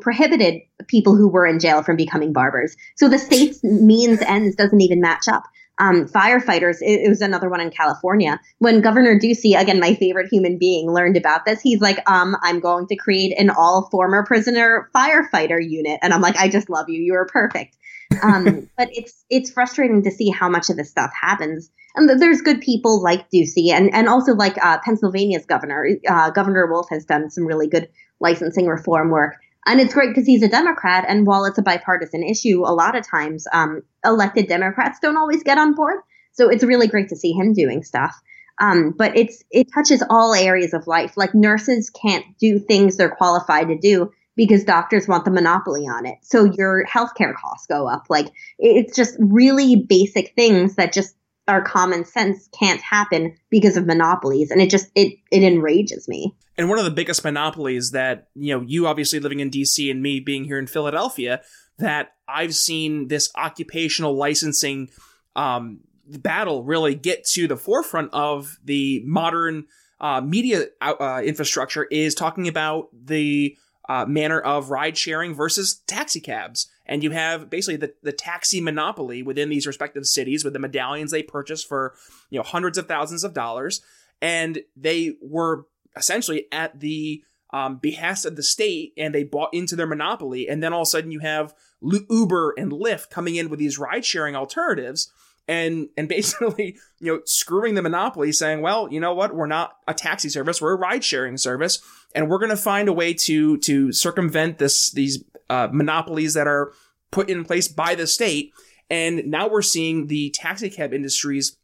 prohibited 0.00 0.60
people 0.88 1.16
who 1.16 1.28
were 1.28 1.46
in 1.46 1.58
jail 1.58 1.82
from 1.82 1.96
becoming 1.96 2.32
barbers. 2.32 2.76
So 2.96 3.08
the 3.08 3.18
state's 3.18 3.62
means 3.62 4.20
ends 4.20 4.56
doesn't 4.56 4.80
even 4.80 5.00
match 5.00 5.28
up 5.28 5.44
um, 5.78 6.06
firefighters. 6.06 6.76
It, 6.80 7.02
it, 7.04 7.08
was 7.08 7.20
another 7.20 7.48
one 7.48 7.60
in 7.60 7.70
California. 7.70 8.38
When 8.58 8.80
Governor 8.80 9.18
Ducey, 9.18 9.58
again, 9.58 9.80
my 9.80 9.94
favorite 9.94 10.28
human 10.30 10.58
being, 10.58 10.90
learned 10.90 11.16
about 11.16 11.44
this, 11.44 11.60
he's 11.60 11.80
like, 11.80 11.98
um, 12.10 12.36
I'm 12.42 12.60
going 12.60 12.86
to 12.88 12.96
create 12.96 13.38
an 13.38 13.50
all 13.50 13.88
former 13.90 14.24
prisoner 14.24 14.90
firefighter 14.94 15.58
unit. 15.62 15.98
And 16.02 16.12
I'm 16.12 16.20
like, 16.20 16.36
I 16.36 16.48
just 16.48 16.70
love 16.70 16.88
you. 16.88 17.00
You 17.00 17.14
are 17.14 17.26
perfect. 17.26 17.76
Um, 18.22 18.68
but 18.76 18.88
it's 18.92 19.24
it's 19.30 19.50
frustrating 19.50 20.02
to 20.02 20.10
see 20.10 20.28
how 20.28 20.48
much 20.48 20.70
of 20.70 20.76
this 20.76 20.90
stuff 20.90 21.10
happens. 21.18 21.70
And 21.94 22.08
there's 22.08 22.40
good 22.40 22.60
people 22.60 23.02
like 23.02 23.30
Ducey 23.30 23.70
and, 23.70 23.92
and 23.94 24.08
also 24.08 24.34
like 24.34 24.56
uh, 24.64 24.78
Pennsylvania's 24.82 25.44
governor. 25.44 25.86
Uh, 26.08 26.30
governor 26.30 26.66
Wolf 26.66 26.86
has 26.90 27.04
done 27.04 27.30
some 27.30 27.44
really 27.44 27.68
good 27.68 27.88
licensing 28.18 28.66
reform 28.66 29.10
work. 29.10 29.36
And 29.66 29.80
it's 29.80 29.94
great 29.94 30.10
because 30.10 30.26
he's 30.26 30.42
a 30.42 30.48
Democrat. 30.48 31.04
And 31.08 31.26
while 31.26 31.44
it's 31.44 31.58
a 31.58 31.62
bipartisan 31.62 32.22
issue, 32.22 32.62
a 32.64 32.74
lot 32.74 32.96
of 32.96 33.06
times 33.06 33.46
um, 33.52 33.82
elected 34.04 34.48
Democrats 34.48 34.98
don't 35.00 35.16
always 35.16 35.42
get 35.42 35.58
on 35.58 35.74
board. 35.74 36.00
So 36.32 36.48
it's 36.48 36.64
really 36.64 36.88
great 36.88 37.10
to 37.10 37.16
see 37.16 37.32
him 37.32 37.52
doing 37.52 37.82
stuff. 37.82 38.14
Um, 38.60 38.94
but 38.96 39.16
it's 39.16 39.42
it 39.50 39.68
touches 39.72 40.02
all 40.08 40.34
areas 40.34 40.74
of 40.74 40.86
life. 40.86 41.16
Like 41.16 41.34
nurses 41.34 41.90
can't 41.90 42.24
do 42.38 42.58
things 42.58 42.96
they're 42.96 43.14
qualified 43.14 43.68
to 43.68 43.78
do 43.78 44.10
because 44.36 44.64
doctors 44.64 45.08
want 45.08 45.24
the 45.24 45.30
monopoly 45.30 45.82
on 45.82 46.06
it. 46.06 46.18
So 46.22 46.44
your 46.44 46.84
healthcare 46.86 47.34
costs 47.34 47.66
go 47.66 47.86
up. 47.86 48.06
Like 48.08 48.28
it's 48.58 48.94
just 48.94 49.16
really 49.18 49.76
basic 49.76 50.34
things 50.34 50.76
that 50.76 50.92
just 50.92 51.14
our 51.48 51.62
common 51.62 52.04
sense 52.04 52.48
can't 52.58 52.80
happen 52.80 53.36
because 53.50 53.76
of 53.76 53.86
monopolies. 53.86 54.50
And 54.50 54.60
it 54.60 54.70
just 54.70 54.90
it 54.94 55.18
it 55.30 55.42
enrages 55.42 56.08
me. 56.08 56.34
And 56.56 56.68
one 56.68 56.78
of 56.78 56.84
the 56.84 56.90
biggest 56.90 57.24
monopolies 57.24 57.92
that 57.92 58.28
you 58.34 58.54
know 58.54 58.64
you 58.66 58.86
obviously 58.86 59.20
living 59.20 59.40
in 59.40 59.50
dc 59.50 59.90
and 59.90 60.02
me 60.02 60.20
being 60.20 60.44
here 60.44 60.58
in 60.58 60.66
philadelphia 60.66 61.40
that 61.78 62.12
i've 62.28 62.54
seen 62.54 63.08
this 63.08 63.30
occupational 63.36 64.14
licensing 64.14 64.90
um, 65.34 65.80
battle 66.06 66.62
really 66.62 66.94
get 66.94 67.24
to 67.24 67.48
the 67.48 67.56
forefront 67.56 68.12
of 68.12 68.58
the 68.64 69.02
modern 69.06 69.64
uh, 70.00 70.20
media 70.20 70.66
uh, 70.80 71.22
infrastructure 71.24 71.84
is 71.84 72.14
talking 72.14 72.48
about 72.48 72.88
the 72.92 73.56
uh, 73.88 74.04
manner 74.06 74.40
of 74.40 74.70
ride 74.70 74.96
sharing 74.96 75.34
versus 75.34 75.80
taxi 75.86 76.20
cabs 76.20 76.68
and 76.86 77.02
you 77.02 77.10
have 77.10 77.48
basically 77.48 77.76
the, 77.76 77.94
the 78.02 78.12
taxi 78.12 78.60
monopoly 78.60 79.22
within 79.22 79.48
these 79.48 79.66
respective 79.66 80.06
cities 80.06 80.44
with 80.44 80.52
the 80.52 80.58
medallions 80.58 81.10
they 81.10 81.22
purchased 81.22 81.68
for 81.68 81.94
you 82.30 82.38
know 82.38 82.42
hundreds 82.42 82.78
of 82.78 82.86
thousands 82.86 83.24
of 83.24 83.34
dollars. 83.34 83.80
And 84.20 84.60
they 84.76 85.16
were 85.20 85.66
essentially 85.96 86.46
at 86.52 86.80
the 86.80 87.22
um, 87.52 87.76
behest 87.76 88.24
of 88.24 88.36
the 88.36 88.42
state 88.42 88.92
and 88.96 89.14
they 89.14 89.24
bought 89.24 89.52
into 89.52 89.76
their 89.76 89.86
monopoly. 89.86 90.48
And 90.48 90.62
then 90.62 90.72
all 90.72 90.82
of 90.82 90.86
a 90.86 90.90
sudden 90.90 91.10
you 91.10 91.20
have 91.20 91.54
uber 91.82 92.54
and 92.56 92.72
lyft 92.72 93.10
coming 93.10 93.36
in 93.36 93.50
with 93.50 93.58
these 93.58 93.78
ride 93.78 94.04
sharing 94.04 94.34
alternatives 94.34 95.12
and 95.48 95.88
and 95.96 96.08
basically 96.08 96.76
you 97.00 97.12
know 97.12 97.20
screwing 97.24 97.74
the 97.74 97.82
monopoly 97.82 98.32
saying 98.32 98.60
well 98.62 98.90
you 98.90 99.00
know 99.00 99.14
what? 99.14 99.34
We're 99.34 99.46
not 99.46 99.76
a 99.86 99.94
taxi 99.94 100.28
service. 100.28 100.60
We're 100.60 100.74
a 100.74 100.78
ride 100.78 101.04
sharing 101.04 101.36
service. 101.36 101.80
And 102.14 102.28
we're 102.28 102.38
going 102.38 102.50
to 102.50 102.56
find 102.56 102.88
a 102.88 102.92
way 102.92 103.14
to 103.14 103.58
to 103.58 103.92
circumvent 103.92 104.58
this 104.58 104.90
these 104.90 105.22
uh, 105.52 105.68
monopolies 105.70 106.32
that 106.32 106.46
are 106.46 106.72
put 107.10 107.28
in 107.28 107.44
place 107.44 107.68
by 107.68 107.94
the 107.94 108.06
state. 108.06 108.52
And 108.88 109.26
now 109.26 109.48
we're 109.48 109.60
seeing 109.60 110.06
the 110.06 110.30
taxi 110.30 110.70
cab 110.70 110.94
industries 110.94 111.58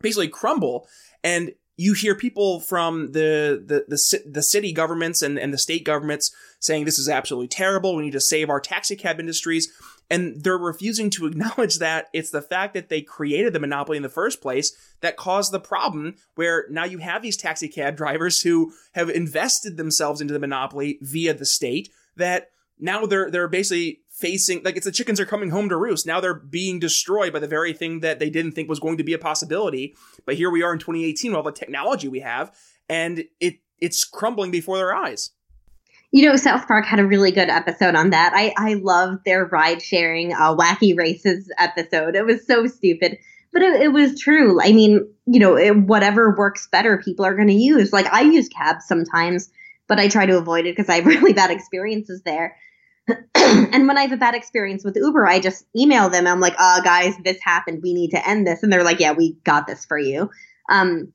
basically 0.00 0.28
crumble. 0.28 0.86
And 1.24 1.52
you 1.76 1.94
hear 1.94 2.14
people 2.14 2.60
from 2.60 3.10
the, 3.10 3.60
the, 3.66 3.84
the, 3.88 4.30
the 4.30 4.42
city 4.42 4.72
governments 4.72 5.20
and, 5.20 5.36
and 5.36 5.52
the 5.52 5.58
state 5.58 5.84
governments 5.84 6.32
saying 6.60 6.84
this 6.84 7.00
is 7.00 7.08
absolutely 7.08 7.48
terrible. 7.48 7.96
We 7.96 8.04
need 8.04 8.12
to 8.12 8.20
save 8.20 8.48
our 8.48 8.60
taxi 8.60 8.94
cab 8.94 9.18
industries. 9.18 9.72
And 10.08 10.44
they're 10.44 10.56
refusing 10.56 11.10
to 11.10 11.26
acknowledge 11.30 11.78
that 11.80 12.06
it's 12.12 12.30
the 12.30 12.42
fact 12.42 12.74
that 12.74 12.88
they 12.88 13.02
created 13.02 13.52
the 13.52 13.58
monopoly 13.58 13.96
in 13.96 14.04
the 14.04 14.08
first 14.08 14.40
place 14.40 14.76
that 15.00 15.16
caused 15.16 15.50
the 15.50 15.58
problem 15.58 16.14
where 16.36 16.66
now 16.70 16.84
you 16.84 16.98
have 16.98 17.22
these 17.22 17.36
taxi 17.36 17.66
cab 17.66 17.96
drivers 18.02 18.42
who 18.42 18.72
have 18.92 19.10
invested 19.10 19.76
themselves 19.76 20.20
into 20.20 20.34
the 20.34 20.38
monopoly 20.38 20.98
via 21.02 21.34
the 21.34 21.46
state 21.46 21.88
that 22.16 22.50
now 22.78 23.06
they're 23.06 23.30
they're 23.30 23.48
basically 23.48 24.00
facing 24.10 24.62
like 24.62 24.76
it's 24.76 24.86
the 24.86 24.92
chickens 24.92 25.18
are 25.18 25.26
coming 25.26 25.50
home 25.50 25.68
to 25.68 25.76
roost. 25.76 26.06
Now 26.06 26.20
they're 26.20 26.34
being 26.34 26.78
destroyed 26.78 27.32
by 27.32 27.40
the 27.40 27.48
very 27.48 27.72
thing 27.72 28.00
that 28.00 28.18
they 28.18 28.30
didn't 28.30 28.52
think 28.52 28.68
was 28.68 28.80
going 28.80 28.96
to 28.98 29.04
be 29.04 29.12
a 29.12 29.18
possibility. 29.18 29.96
But 30.24 30.36
here 30.36 30.50
we 30.50 30.62
are 30.62 30.72
in 30.72 30.78
2018 30.78 31.32
with 31.32 31.36
all 31.36 31.42
the 31.42 31.52
technology 31.52 32.08
we 32.08 32.20
have, 32.20 32.54
and 32.88 33.24
it 33.40 33.58
it's 33.80 34.04
crumbling 34.04 34.50
before 34.50 34.76
their 34.76 34.94
eyes. 34.94 35.30
You 36.12 36.28
know, 36.28 36.36
South 36.36 36.68
Park 36.68 36.86
had 36.86 37.00
a 37.00 37.06
really 37.06 37.32
good 37.32 37.48
episode 37.48 37.96
on 37.96 38.10
that. 38.10 38.32
I 38.34 38.54
I 38.56 38.74
loved 38.74 39.24
their 39.24 39.46
ride 39.46 39.82
sharing 39.82 40.32
uh, 40.32 40.54
wacky 40.54 40.96
races 40.96 41.52
episode. 41.58 42.14
It 42.14 42.24
was 42.24 42.46
so 42.46 42.66
stupid, 42.66 43.18
but 43.52 43.62
it, 43.62 43.82
it 43.82 43.92
was 43.92 44.20
true. 44.20 44.60
I 44.62 44.72
mean, 44.72 45.08
you 45.26 45.40
know, 45.40 45.56
it, 45.56 45.76
whatever 45.76 46.34
works 46.36 46.68
better, 46.70 47.02
people 47.04 47.24
are 47.24 47.34
going 47.34 47.48
to 47.48 47.54
use. 47.54 47.92
Like 47.92 48.06
I 48.12 48.22
use 48.22 48.48
cabs 48.48 48.86
sometimes, 48.86 49.50
but 49.88 49.98
I 49.98 50.08
try 50.08 50.24
to 50.26 50.38
avoid 50.38 50.66
it 50.66 50.76
because 50.76 50.88
I 50.88 50.96
have 50.96 51.06
really 51.06 51.32
bad 51.32 51.50
experiences 51.50 52.22
there. 52.22 52.56
and 53.34 53.86
when 53.86 53.98
I 53.98 54.02
have 54.02 54.12
a 54.12 54.16
bad 54.16 54.34
experience 54.34 54.84
with 54.84 54.96
Uber, 54.96 55.26
I 55.26 55.40
just 55.40 55.66
email 55.76 56.08
them. 56.08 56.26
I'm 56.26 56.40
like, 56.40 56.54
uh, 56.58 56.80
guys, 56.80 57.14
this 57.24 57.38
happened. 57.42 57.82
We 57.82 57.92
need 57.92 58.10
to 58.10 58.28
end 58.28 58.46
this. 58.46 58.62
And 58.62 58.72
they're 58.72 58.84
like, 58.84 59.00
yeah, 59.00 59.12
we 59.12 59.36
got 59.44 59.66
this 59.66 59.84
for 59.84 59.98
you. 59.98 60.30
Um, 60.70 61.12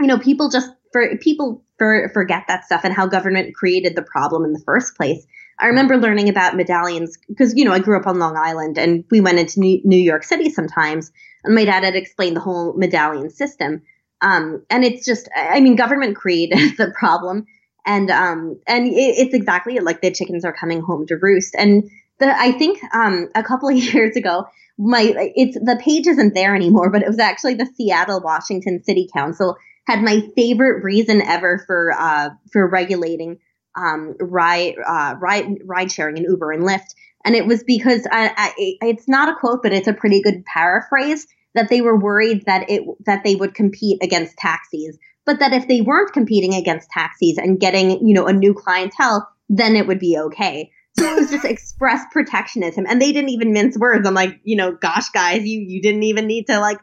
you 0.00 0.06
know, 0.06 0.18
people 0.18 0.50
just 0.50 0.70
for 0.92 1.16
people 1.18 1.64
for, 1.78 2.10
forget 2.12 2.44
that 2.48 2.64
stuff 2.64 2.82
and 2.84 2.94
how 2.94 3.06
government 3.06 3.54
created 3.54 3.96
the 3.96 4.02
problem 4.02 4.44
in 4.44 4.52
the 4.52 4.62
first 4.64 4.96
place. 4.96 5.26
I 5.58 5.66
remember 5.66 5.96
learning 5.96 6.28
about 6.28 6.56
medallions 6.56 7.18
because, 7.28 7.54
you 7.54 7.64
know, 7.64 7.72
I 7.72 7.78
grew 7.78 7.98
up 7.98 8.06
on 8.06 8.18
Long 8.18 8.36
Island 8.36 8.78
and 8.78 9.04
we 9.10 9.20
went 9.20 9.38
into 9.38 9.60
New 9.60 9.98
York 9.98 10.24
City 10.24 10.50
sometimes. 10.50 11.10
And 11.44 11.54
my 11.54 11.64
dad 11.64 11.84
had 11.84 11.96
explained 11.96 12.36
the 12.36 12.40
whole 12.40 12.74
medallion 12.74 13.30
system. 13.30 13.82
Um, 14.20 14.64
and 14.70 14.84
it's 14.84 15.04
just, 15.04 15.28
I 15.34 15.60
mean, 15.60 15.76
government 15.76 16.16
created 16.16 16.76
the 16.76 16.92
problem 16.98 17.46
and 17.86 18.10
um 18.10 18.60
and 18.66 18.86
it, 18.86 18.92
it's 18.94 19.34
exactly 19.34 19.78
like 19.80 20.00
the 20.00 20.10
chickens 20.10 20.44
are 20.44 20.52
coming 20.52 20.80
home 20.80 21.06
to 21.06 21.16
roost. 21.16 21.54
And 21.56 21.90
the 22.18 22.38
I 22.38 22.52
think 22.52 22.78
um, 22.94 23.28
a 23.34 23.42
couple 23.42 23.68
of 23.68 23.76
years 23.94 24.16
ago, 24.16 24.46
my 24.78 25.12
it's 25.34 25.56
the 25.56 25.80
page 25.82 26.06
isn't 26.06 26.34
there 26.34 26.54
anymore, 26.54 26.90
but 26.90 27.02
it 27.02 27.08
was 27.08 27.18
actually 27.18 27.54
the 27.54 27.70
Seattle 27.76 28.20
Washington 28.20 28.82
City 28.82 29.08
Council 29.12 29.56
had 29.86 30.02
my 30.02 30.20
favorite 30.36 30.84
reason 30.84 31.20
ever 31.22 31.62
for 31.66 31.92
uh, 31.92 32.30
for 32.52 32.68
regulating 32.68 33.38
um, 33.76 34.14
ride 34.20 34.74
uh, 34.86 35.16
ride 35.18 35.58
ride 35.64 35.90
sharing 35.90 36.16
and 36.18 36.26
Uber 36.26 36.52
and 36.52 36.62
Lyft, 36.62 36.94
and 37.24 37.34
it 37.34 37.46
was 37.46 37.64
because 37.64 38.06
I, 38.10 38.32
I, 38.36 38.76
it's 38.82 39.08
not 39.08 39.28
a 39.28 39.36
quote, 39.38 39.62
but 39.62 39.72
it's 39.72 39.88
a 39.88 39.94
pretty 39.94 40.22
good 40.22 40.44
paraphrase 40.44 41.26
that 41.54 41.68
they 41.68 41.80
were 41.80 41.98
worried 41.98 42.44
that 42.46 42.70
it 42.70 42.82
that 43.06 43.24
they 43.24 43.34
would 43.34 43.54
compete 43.54 44.02
against 44.02 44.36
taxis, 44.36 44.96
but 45.24 45.38
that 45.38 45.52
if 45.52 45.68
they 45.68 45.80
weren't 45.80 46.12
competing 46.12 46.54
against 46.54 46.90
taxis 46.90 47.38
and 47.38 47.60
getting 47.60 48.06
you 48.06 48.14
know 48.14 48.26
a 48.26 48.32
new 48.32 48.54
clientele, 48.54 49.28
then 49.48 49.76
it 49.76 49.86
would 49.86 49.98
be 49.98 50.18
okay. 50.18 50.70
So 50.98 51.04
it 51.04 51.18
was 51.18 51.30
just 51.30 51.44
express 51.46 52.02
protectionism, 52.12 52.86
and 52.88 53.00
they 53.00 53.12
didn't 53.12 53.30
even 53.30 53.52
mince 53.52 53.78
words. 53.78 54.06
I'm 54.06 54.14
like, 54.14 54.40
you 54.44 54.56
know, 54.56 54.72
gosh, 54.72 55.10
guys, 55.10 55.44
you 55.44 55.60
you 55.60 55.82
didn't 55.82 56.02
even 56.04 56.26
need 56.26 56.46
to 56.46 56.58
like 56.58 56.78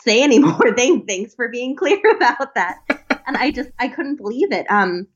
say 0.00 0.22
any 0.22 0.38
more 0.40 0.74
thing. 0.74 1.06
Thanks 1.06 1.34
for 1.34 1.48
being 1.48 1.76
clear 1.76 2.00
about 2.16 2.54
that. 2.54 2.76
and 3.26 3.36
I 3.36 3.50
just 3.50 3.70
I 3.78 3.88
couldn't 3.88 4.16
believe 4.16 4.52
it. 4.52 4.66
Um, 4.70 5.06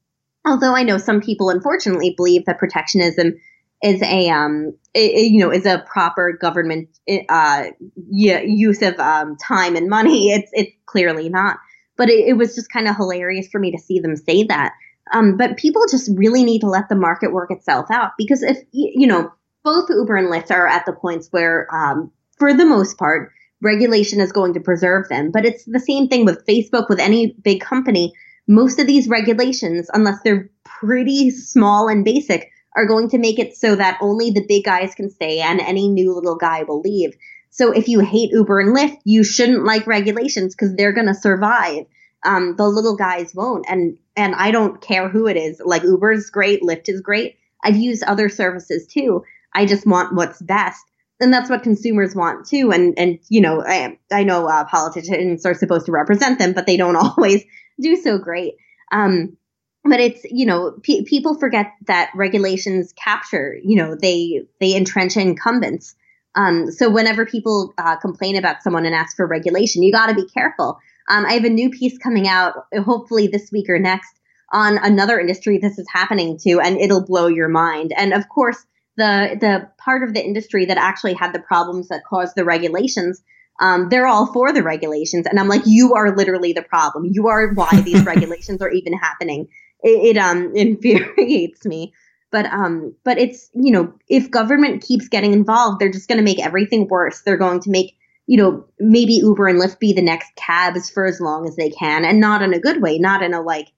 although 0.46 0.74
I 0.74 0.82
know 0.82 0.98
some 0.98 1.20
people 1.20 1.50
unfortunately 1.50 2.14
believe 2.16 2.44
that 2.46 2.58
protectionism 2.58 3.34
is 3.82 4.02
a 4.02 4.30
um 4.30 4.72
it, 4.94 5.30
you 5.30 5.40
know 5.40 5.52
is 5.52 5.66
a 5.66 5.84
proper 5.86 6.32
government 6.40 6.88
uh 7.28 7.64
use 8.08 8.80
of 8.82 8.98
um 8.98 9.36
time 9.36 9.76
and 9.76 9.88
money. 9.88 10.30
It's 10.30 10.50
it's 10.52 10.72
clearly 10.86 11.28
not. 11.28 11.58
But 11.96 12.10
it, 12.10 12.28
it 12.28 12.32
was 12.34 12.54
just 12.54 12.70
kind 12.70 12.88
of 12.88 12.96
hilarious 12.96 13.48
for 13.48 13.58
me 13.58 13.70
to 13.72 13.78
see 13.78 14.00
them 14.00 14.16
say 14.16 14.44
that. 14.44 14.72
Um, 15.12 15.36
but 15.36 15.56
people 15.56 15.82
just 15.90 16.10
really 16.14 16.42
need 16.42 16.60
to 16.60 16.68
let 16.68 16.88
the 16.88 16.96
market 16.96 17.32
work 17.32 17.50
itself 17.52 17.86
out 17.92 18.12
because 18.18 18.42
if 18.42 18.58
you 18.72 19.06
know 19.06 19.30
both 19.66 19.90
Uber 19.90 20.16
and 20.16 20.28
Lyft 20.28 20.52
are 20.52 20.68
at 20.68 20.86
the 20.86 20.92
points 20.92 21.26
where, 21.32 21.66
um, 21.74 22.12
for 22.38 22.54
the 22.54 22.64
most 22.64 22.96
part, 22.98 23.32
regulation 23.60 24.20
is 24.20 24.30
going 24.30 24.54
to 24.54 24.60
preserve 24.60 25.08
them. 25.08 25.32
But 25.32 25.44
it's 25.44 25.64
the 25.64 25.80
same 25.80 26.06
thing 26.06 26.24
with 26.24 26.46
Facebook, 26.46 26.88
with 26.88 27.00
any 27.00 27.34
big 27.42 27.60
company. 27.60 28.12
Most 28.46 28.78
of 28.78 28.86
these 28.86 29.08
regulations, 29.08 29.90
unless 29.92 30.22
they're 30.22 30.48
pretty 30.64 31.30
small 31.30 31.88
and 31.88 32.04
basic, 32.04 32.48
are 32.76 32.86
going 32.86 33.08
to 33.08 33.18
make 33.18 33.40
it 33.40 33.56
so 33.56 33.74
that 33.74 33.98
only 34.00 34.30
the 34.30 34.46
big 34.46 34.64
guys 34.64 34.94
can 34.94 35.10
stay 35.10 35.40
and 35.40 35.60
any 35.60 35.88
new 35.88 36.14
little 36.14 36.36
guy 36.36 36.62
will 36.62 36.80
leave. 36.80 37.16
So 37.56 37.72
if 37.72 37.88
you 37.88 38.00
hate 38.00 38.32
Uber 38.32 38.60
and 38.60 38.76
Lyft, 38.76 38.98
you 39.04 39.24
shouldn't 39.24 39.64
like 39.64 39.86
regulations 39.86 40.54
because 40.54 40.74
they're 40.74 40.92
going 40.92 41.06
to 41.06 41.14
survive. 41.14 41.86
Um, 42.22 42.54
the 42.56 42.68
little 42.68 42.96
guys 42.96 43.34
won't. 43.34 43.64
And 43.68 43.96
and 44.14 44.34
I 44.34 44.50
don't 44.50 44.80
care 44.80 45.08
who 45.08 45.26
it 45.26 45.36
is. 45.36 45.60
Like 45.64 45.82
Uber 45.82 46.12
is 46.12 46.30
great, 46.30 46.62
Lyft 46.62 46.88
is 46.88 47.00
great. 47.00 47.36
I've 47.64 47.76
used 47.76 48.02
other 48.02 48.28
services 48.28 48.86
too. 48.86 49.24
I 49.54 49.64
just 49.64 49.86
want 49.86 50.14
what's 50.14 50.42
best 50.42 50.84
and 51.18 51.32
that's 51.32 51.48
what 51.48 51.62
consumers 51.62 52.14
want 52.14 52.46
too. 52.46 52.72
And 52.72 52.98
and 52.98 53.18
you 53.28 53.40
know, 53.40 53.62
I 53.64 53.98
I 54.12 54.24
know 54.24 54.46
uh, 54.46 54.64
politicians 54.64 55.46
are 55.46 55.54
supposed 55.54 55.86
to 55.86 55.92
represent 55.92 56.38
them, 56.38 56.52
but 56.52 56.66
they 56.66 56.76
don't 56.76 56.96
always 57.18 57.42
do 57.80 57.96
so 57.96 58.18
great. 58.18 58.54
Um, 58.92 59.36
but 59.82 60.00
it's 60.00 60.24
you 60.24 60.46
know, 60.46 60.76
pe- 60.82 61.04
people 61.04 61.38
forget 61.38 61.72
that 61.86 62.10
regulations 62.14 62.92
capture. 62.92 63.56
You 63.62 63.76
know, 63.76 63.94
they 63.94 64.42
they 64.60 64.76
entrench 64.76 65.16
incumbents. 65.16 65.94
Um, 66.36 66.70
so 66.70 66.88
whenever 66.90 67.26
people 67.26 67.74
uh, 67.78 67.96
complain 67.96 68.36
about 68.36 68.62
someone 68.62 68.86
and 68.86 68.94
ask 68.94 69.16
for 69.16 69.26
regulation, 69.26 69.82
you 69.82 69.90
got 69.90 70.06
to 70.06 70.14
be 70.14 70.26
careful. 70.28 70.78
Um, 71.08 71.26
I 71.26 71.32
have 71.32 71.44
a 71.44 71.50
new 71.50 71.70
piece 71.70 71.98
coming 71.98 72.28
out, 72.28 72.54
hopefully 72.84 73.26
this 73.26 73.50
week 73.50 73.68
or 73.68 73.78
next, 73.78 74.20
on 74.52 74.78
another 74.78 75.18
industry 75.18 75.58
this 75.58 75.78
is 75.78 75.86
happening 75.92 76.38
to, 76.42 76.60
and 76.60 76.78
it'll 76.78 77.04
blow 77.04 77.26
your 77.26 77.48
mind. 77.48 77.92
And 77.96 78.12
of 78.12 78.28
course 78.28 78.64
the 78.96 79.36
the 79.40 79.68
part 79.78 80.02
of 80.02 80.14
the 80.14 80.24
industry 80.24 80.66
that 80.66 80.78
actually 80.78 81.14
had 81.14 81.32
the 81.32 81.40
problems 81.40 81.88
that 81.88 82.02
caused 82.04 82.34
the 82.34 82.44
regulations 82.44 83.22
um, 83.58 83.88
they're 83.88 84.06
all 84.06 84.32
for 84.32 84.52
the 84.52 84.62
regulations 84.62 85.26
and 85.26 85.38
i'm 85.38 85.48
like 85.48 85.62
you 85.66 85.94
are 85.94 86.16
literally 86.16 86.52
the 86.52 86.62
problem 86.62 87.04
you 87.04 87.28
are 87.28 87.52
why 87.54 87.80
these 87.82 88.04
regulations 88.06 88.60
are 88.60 88.70
even 88.70 88.92
happening 88.92 89.48
it, 89.82 90.16
it 90.16 90.18
um 90.18 90.52
infuriates 90.54 91.64
me 91.64 91.92
but 92.30 92.46
um 92.46 92.94
but 93.04 93.18
it's 93.18 93.50
you 93.54 93.70
know 93.70 93.92
if 94.08 94.30
government 94.30 94.82
keeps 94.82 95.08
getting 95.08 95.32
involved 95.32 95.80
they're 95.80 95.92
just 95.92 96.08
going 96.08 96.18
to 96.18 96.24
make 96.24 96.44
everything 96.44 96.88
worse. 96.88 97.22
They're 97.22 97.36
going 97.36 97.60
to 97.60 97.70
make 97.70 97.96
you 98.26 98.36
know 98.36 98.66
maybe 98.78 99.14
uber 99.14 99.46
and 99.46 99.60
lyft 99.60 99.78
be 99.78 99.92
the 99.92 100.02
next 100.02 100.34
cabs 100.36 100.90
for 100.90 101.06
as 101.06 101.20
long 101.20 101.46
as 101.46 101.56
they 101.56 101.70
can 101.70 102.04
and 102.04 102.20
not 102.20 102.42
in 102.42 102.54
a 102.54 102.60
good 102.60 102.82
way 102.82 102.98
not 102.98 103.22
in 103.22 103.34
a 103.34 103.40
like 103.40 103.68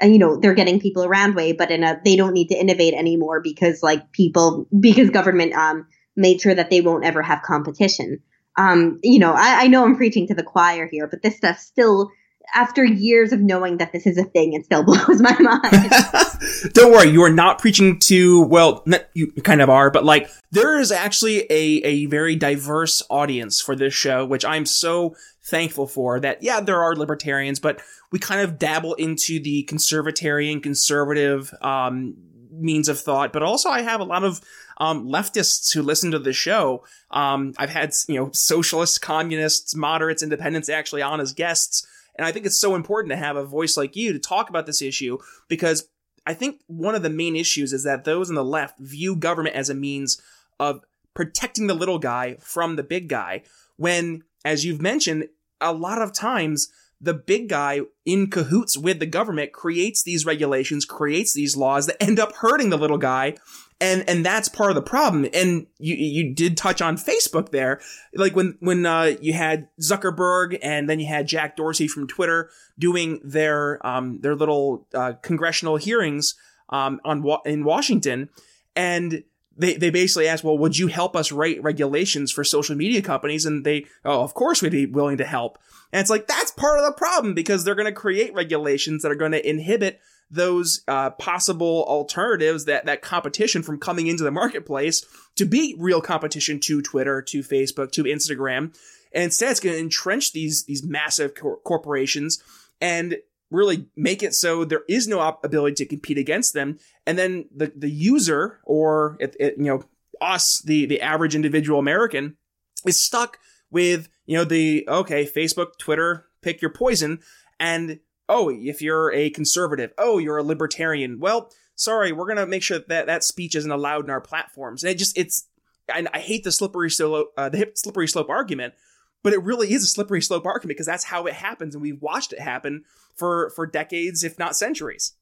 you 0.00 0.18
know 0.18 0.36
they're 0.36 0.54
getting 0.54 0.80
people 0.80 1.04
around 1.04 1.34
way 1.34 1.52
but 1.52 1.70
in 1.70 1.84
a 1.84 2.00
they 2.04 2.16
don't 2.16 2.32
need 2.32 2.48
to 2.48 2.58
innovate 2.58 2.94
anymore 2.94 3.40
because 3.40 3.82
like 3.82 4.10
people 4.12 4.66
because 4.78 5.10
government 5.10 5.52
um 5.54 5.86
made 6.16 6.40
sure 6.40 6.54
that 6.54 6.68
they 6.68 6.82
won't 6.82 7.06
ever 7.06 7.22
have 7.22 7.40
competition. 7.42 8.20
Um 8.58 8.98
you 9.02 9.18
know 9.18 9.32
I, 9.32 9.62
I 9.62 9.66
know 9.68 9.84
i'm 9.84 9.96
preaching 9.96 10.26
to 10.26 10.34
the 10.34 10.42
choir 10.42 10.88
here 10.90 11.06
but 11.06 11.22
this 11.22 11.36
stuff 11.36 11.58
still 11.58 12.10
after 12.54 12.84
years 12.84 13.32
of 13.32 13.40
knowing 13.40 13.78
that 13.78 13.92
this 13.92 14.06
is 14.06 14.18
a 14.18 14.24
thing, 14.24 14.52
it 14.52 14.64
still 14.64 14.82
blows 14.84 15.20
my 15.20 15.36
mind. 15.38 16.72
Don't 16.74 16.92
worry, 16.92 17.08
you 17.08 17.22
are 17.22 17.32
not 17.32 17.58
preaching 17.58 17.98
to, 18.00 18.42
well, 18.42 18.84
you 19.14 19.32
kind 19.42 19.60
of 19.60 19.70
are, 19.70 19.90
but 19.90 20.04
like, 20.04 20.30
there 20.50 20.78
is 20.78 20.92
actually 20.92 21.40
a, 21.50 21.82
a 21.84 22.06
very 22.06 22.36
diverse 22.36 23.02
audience 23.08 23.60
for 23.60 23.74
this 23.74 23.94
show, 23.94 24.24
which 24.24 24.44
I'm 24.44 24.66
so 24.66 25.16
thankful 25.44 25.86
for 25.86 26.20
that, 26.20 26.42
yeah, 26.42 26.60
there 26.60 26.82
are 26.82 26.94
libertarians, 26.94 27.58
but 27.58 27.80
we 28.10 28.18
kind 28.18 28.40
of 28.40 28.58
dabble 28.58 28.94
into 28.94 29.40
the 29.40 29.64
conservatarian, 29.70 30.62
conservative, 30.62 31.52
um, 31.62 32.14
means 32.52 32.88
of 32.88 33.00
thought, 33.00 33.32
but 33.32 33.42
also 33.42 33.70
I 33.70 33.82
have 33.82 34.00
a 34.00 34.04
lot 34.04 34.24
of 34.24 34.40
um, 34.78 35.06
leftists 35.06 35.72
who 35.72 35.82
listen 35.82 36.10
to 36.10 36.18
the 36.18 36.32
show. 36.32 36.84
Um, 37.10 37.54
I've 37.58 37.70
had 37.70 37.92
you 38.08 38.16
know 38.16 38.30
socialists, 38.32 38.98
communists, 38.98 39.74
moderates, 39.74 40.22
independents 40.22 40.68
actually 40.68 41.02
on 41.02 41.20
as 41.20 41.32
guests, 41.32 41.86
and 42.16 42.26
I 42.26 42.32
think 42.32 42.46
it's 42.46 42.58
so 42.58 42.74
important 42.74 43.10
to 43.10 43.16
have 43.16 43.36
a 43.36 43.44
voice 43.44 43.76
like 43.76 43.96
you 43.96 44.12
to 44.12 44.18
talk 44.18 44.50
about 44.50 44.66
this 44.66 44.82
issue 44.82 45.18
because 45.48 45.88
I 46.26 46.34
think 46.34 46.60
one 46.66 46.94
of 46.94 47.02
the 47.02 47.10
main 47.10 47.36
issues 47.36 47.72
is 47.72 47.84
that 47.84 48.04
those 48.04 48.28
on 48.28 48.36
the 48.36 48.44
left 48.44 48.78
view 48.78 49.16
government 49.16 49.56
as 49.56 49.70
a 49.70 49.74
means 49.74 50.20
of 50.60 50.84
protecting 51.14 51.66
the 51.66 51.74
little 51.74 51.98
guy 51.98 52.36
from 52.40 52.76
the 52.76 52.82
big 52.82 53.08
guy 53.08 53.42
when 53.76 54.22
as 54.44 54.64
you've 54.64 54.82
mentioned, 54.82 55.28
a 55.60 55.72
lot 55.72 56.02
of 56.02 56.12
times 56.12 56.72
the 57.00 57.14
big 57.14 57.48
guy 57.48 57.80
in 58.04 58.30
cahoots 58.30 58.76
with 58.76 59.00
the 59.00 59.06
government 59.06 59.52
creates 59.52 60.02
these 60.02 60.26
regulations, 60.26 60.84
creates 60.84 61.32
these 61.32 61.56
laws 61.56 61.86
that 61.86 62.02
end 62.02 62.20
up 62.20 62.32
hurting 62.36 62.70
the 62.70 62.76
little 62.76 62.98
guy. 62.98 63.34
And, 63.82 64.08
and 64.08 64.24
that's 64.24 64.48
part 64.48 64.70
of 64.70 64.76
the 64.76 64.82
problem. 64.82 65.26
And 65.34 65.66
you, 65.78 65.96
you 65.96 66.32
did 66.32 66.56
touch 66.56 66.80
on 66.80 66.96
Facebook 66.96 67.50
there. 67.50 67.80
Like 68.14 68.36
when, 68.36 68.56
when, 68.60 68.86
uh, 68.86 69.16
you 69.20 69.32
had 69.32 69.68
Zuckerberg 69.80 70.56
and 70.62 70.88
then 70.88 71.00
you 71.00 71.06
had 71.06 71.26
Jack 71.26 71.56
Dorsey 71.56 71.88
from 71.88 72.06
Twitter 72.06 72.48
doing 72.78 73.20
their, 73.24 73.84
um, 73.84 74.20
their 74.20 74.36
little, 74.36 74.86
uh, 74.94 75.14
congressional 75.22 75.78
hearings, 75.78 76.36
um, 76.68 77.00
on, 77.04 77.24
in 77.44 77.64
Washington. 77.64 78.28
And, 78.76 79.24
they, 79.56 79.74
they 79.74 79.90
basically 79.90 80.28
asked, 80.28 80.44
well, 80.44 80.56
would 80.56 80.78
you 80.78 80.86
help 80.86 81.14
us 81.14 81.30
write 81.30 81.62
regulations 81.62 82.32
for 82.32 82.44
social 82.44 82.76
media 82.76 83.02
companies? 83.02 83.44
And 83.44 83.64
they, 83.66 83.84
oh, 84.04 84.22
of 84.22 84.32
course 84.32 84.62
we'd 84.62 84.72
be 84.72 84.86
willing 84.86 85.18
to 85.18 85.26
help. 85.26 85.58
And 85.92 86.00
it's 86.00 86.08
like, 86.08 86.26
that's 86.26 86.50
part 86.52 86.78
of 86.78 86.86
the 86.86 86.92
problem 86.92 87.34
because 87.34 87.64
they're 87.64 87.74
going 87.74 87.84
to 87.84 87.92
create 87.92 88.32
regulations 88.32 89.02
that 89.02 89.12
are 89.12 89.16
going 89.16 89.32
to 89.32 89.46
inhibit 89.46 90.00
those 90.32 90.82
uh, 90.88 91.10
possible 91.10 91.84
alternatives 91.86 92.64
that 92.64 92.86
that 92.86 93.02
competition 93.02 93.62
from 93.62 93.78
coming 93.78 94.06
into 94.06 94.24
the 94.24 94.30
marketplace 94.30 95.04
to 95.36 95.44
be 95.44 95.76
real 95.78 96.00
competition 96.00 96.58
to 96.60 96.82
Twitter, 96.82 97.22
to 97.22 97.40
Facebook, 97.40 97.92
to 97.92 98.04
Instagram. 98.04 98.74
And 99.14 99.24
instead, 99.24 99.50
it's 99.50 99.60
going 99.60 99.76
to 99.76 99.80
entrench 99.80 100.32
these 100.32 100.64
these 100.64 100.82
massive 100.82 101.34
cor- 101.34 101.58
corporations 101.58 102.42
and 102.80 103.18
really 103.50 103.86
make 103.94 104.22
it 104.22 104.34
so 104.34 104.64
there 104.64 104.82
is 104.88 105.06
no 105.06 105.38
ability 105.44 105.74
to 105.74 105.86
compete 105.86 106.16
against 106.16 106.54
them. 106.54 106.78
And 107.06 107.18
then 107.18 107.48
the, 107.54 107.70
the 107.76 107.90
user 107.90 108.60
or, 108.64 109.18
it, 109.20 109.36
it, 109.38 109.54
you 109.58 109.64
know, 109.64 109.84
us, 110.22 110.62
the, 110.64 110.86
the 110.86 111.02
average 111.02 111.34
individual 111.34 111.78
American 111.78 112.38
is 112.86 113.02
stuck 113.02 113.38
with, 113.70 114.08
you 114.24 114.38
know, 114.38 114.44
the, 114.44 114.88
okay, 114.88 115.26
Facebook, 115.26 115.76
Twitter, 115.78 116.24
pick 116.40 116.62
your 116.62 116.70
poison. 116.70 117.18
And, 117.60 118.00
oh, 118.28 118.50
if 118.50 118.82
you're 118.82 119.12
a 119.12 119.30
conservative, 119.30 119.92
oh, 119.98 120.18
you're 120.18 120.38
a 120.38 120.42
libertarian. 120.42 121.18
Well, 121.18 121.50
sorry, 121.74 122.12
we're 122.12 122.34
to 122.34 122.46
make 122.46 122.62
sure 122.62 122.78
that 122.78 123.06
that 123.06 123.24
speech 123.24 123.54
isn't 123.54 123.70
allowed 123.70 124.04
in 124.04 124.10
our 124.10 124.20
platforms. 124.20 124.82
And 124.82 124.90
it 124.90 124.98
just, 124.98 125.16
it's, 125.18 125.46
and 125.92 126.08
I 126.14 126.18
hate 126.18 126.44
the 126.44 126.52
slippery 126.52 126.90
slope, 126.90 127.32
uh, 127.36 127.48
the 127.48 127.70
slippery 127.74 128.08
slope 128.08 128.30
argument, 128.30 128.74
but 129.22 129.32
it 129.32 129.42
really 129.42 129.72
is 129.72 129.84
a 129.84 129.88
slippery 129.88 130.22
slope 130.22 130.46
argument 130.46 130.76
because 130.76 130.86
that's 130.86 131.04
how 131.04 131.26
it 131.26 131.34
happens. 131.34 131.74
And 131.74 131.82
we've 131.82 132.00
watched 132.00 132.32
it 132.32 132.40
happen 132.40 132.84
for, 133.14 133.50
for 133.50 133.66
decades, 133.66 134.24
if 134.24 134.38
not 134.38 134.56
centuries. 134.56 135.14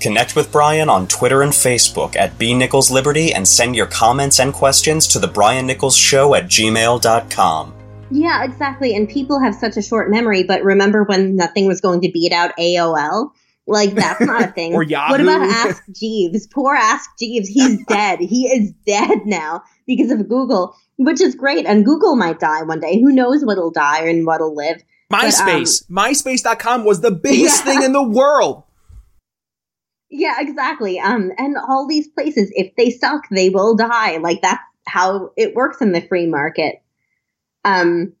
Connect 0.00 0.34
with 0.34 0.50
Brian 0.50 0.88
on 0.88 1.06
Twitter 1.06 1.42
and 1.42 1.52
Facebook 1.52 2.16
at 2.16 2.36
B 2.36 2.54
Nichols 2.54 2.90
Liberty 2.90 3.32
and 3.32 3.46
send 3.46 3.76
your 3.76 3.86
comments 3.86 4.40
and 4.40 4.52
questions 4.52 5.06
to 5.08 5.20
the 5.20 5.28
Brian 5.28 5.64
Nichols 5.64 5.96
Show 5.96 6.34
at 6.34 6.46
gmail.com. 6.46 7.81
Yeah, 8.12 8.44
exactly. 8.44 8.94
And 8.94 9.08
people 9.08 9.40
have 9.40 9.54
such 9.54 9.76
a 9.76 9.82
short 9.82 10.10
memory, 10.10 10.42
but 10.42 10.62
remember 10.62 11.04
when 11.04 11.34
nothing 11.34 11.66
was 11.66 11.80
going 11.80 12.02
to 12.02 12.10
beat 12.10 12.32
out 12.32 12.56
AOL? 12.58 13.30
Like 13.66 13.94
that's 13.94 14.20
not 14.20 14.42
a 14.42 14.46
thing. 14.48 14.74
Or 14.74 14.82
Yahoo. 14.82 15.12
What 15.12 15.20
about 15.20 15.42
Ask 15.42 15.82
Jeeves? 15.92 16.46
Poor 16.48 16.74
Ask 16.74 17.08
Jeeves. 17.18 17.48
He's 17.48 17.84
dead. 17.88 18.18
He 18.20 18.46
is 18.48 18.72
dead 18.86 19.24
now 19.24 19.62
because 19.86 20.10
of 20.10 20.28
Google, 20.28 20.76
which 20.96 21.20
is 21.20 21.34
great. 21.34 21.64
And 21.64 21.84
Google 21.84 22.16
might 22.16 22.38
die 22.38 22.62
one 22.64 22.80
day. 22.80 23.00
Who 23.00 23.12
knows 23.12 23.44
what'll 23.44 23.70
die 23.70 24.08
and 24.08 24.26
what'll 24.26 24.54
live? 24.54 24.82
MySpace. 25.12 25.88
um, 25.88 25.96
MySpace.com 25.96 26.84
was 26.84 27.00
the 27.00 27.10
biggest 27.10 27.64
yeah. 27.64 27.72
thing 27.72 27.82
in 27.82 27.92
the 27.92 28.02
world. 28.02 28.64
Yeah, 30.10 30.34
exactly. 30.40 30.98
Um, 30.98 31.30
and 31.38 31.56
all 31.56 31.86
these 31.86 32.08
places, 32.08 32.50
if 32.54 32.74
they 32.76 32.90
suck, 32.90 33.22
they 33.30 33.48
will 33.48 33.76
die. 33.76 34.18
Like 34.18 34.42
that's 34.42 34.62
how 34.86 35.30
it 35.36 35.54
works 35.54 35.80
in 35.80 35.92
the 35.92 36.02
free 36.02 36.26
market. 36.26 36.82
Um, 37.64 38.14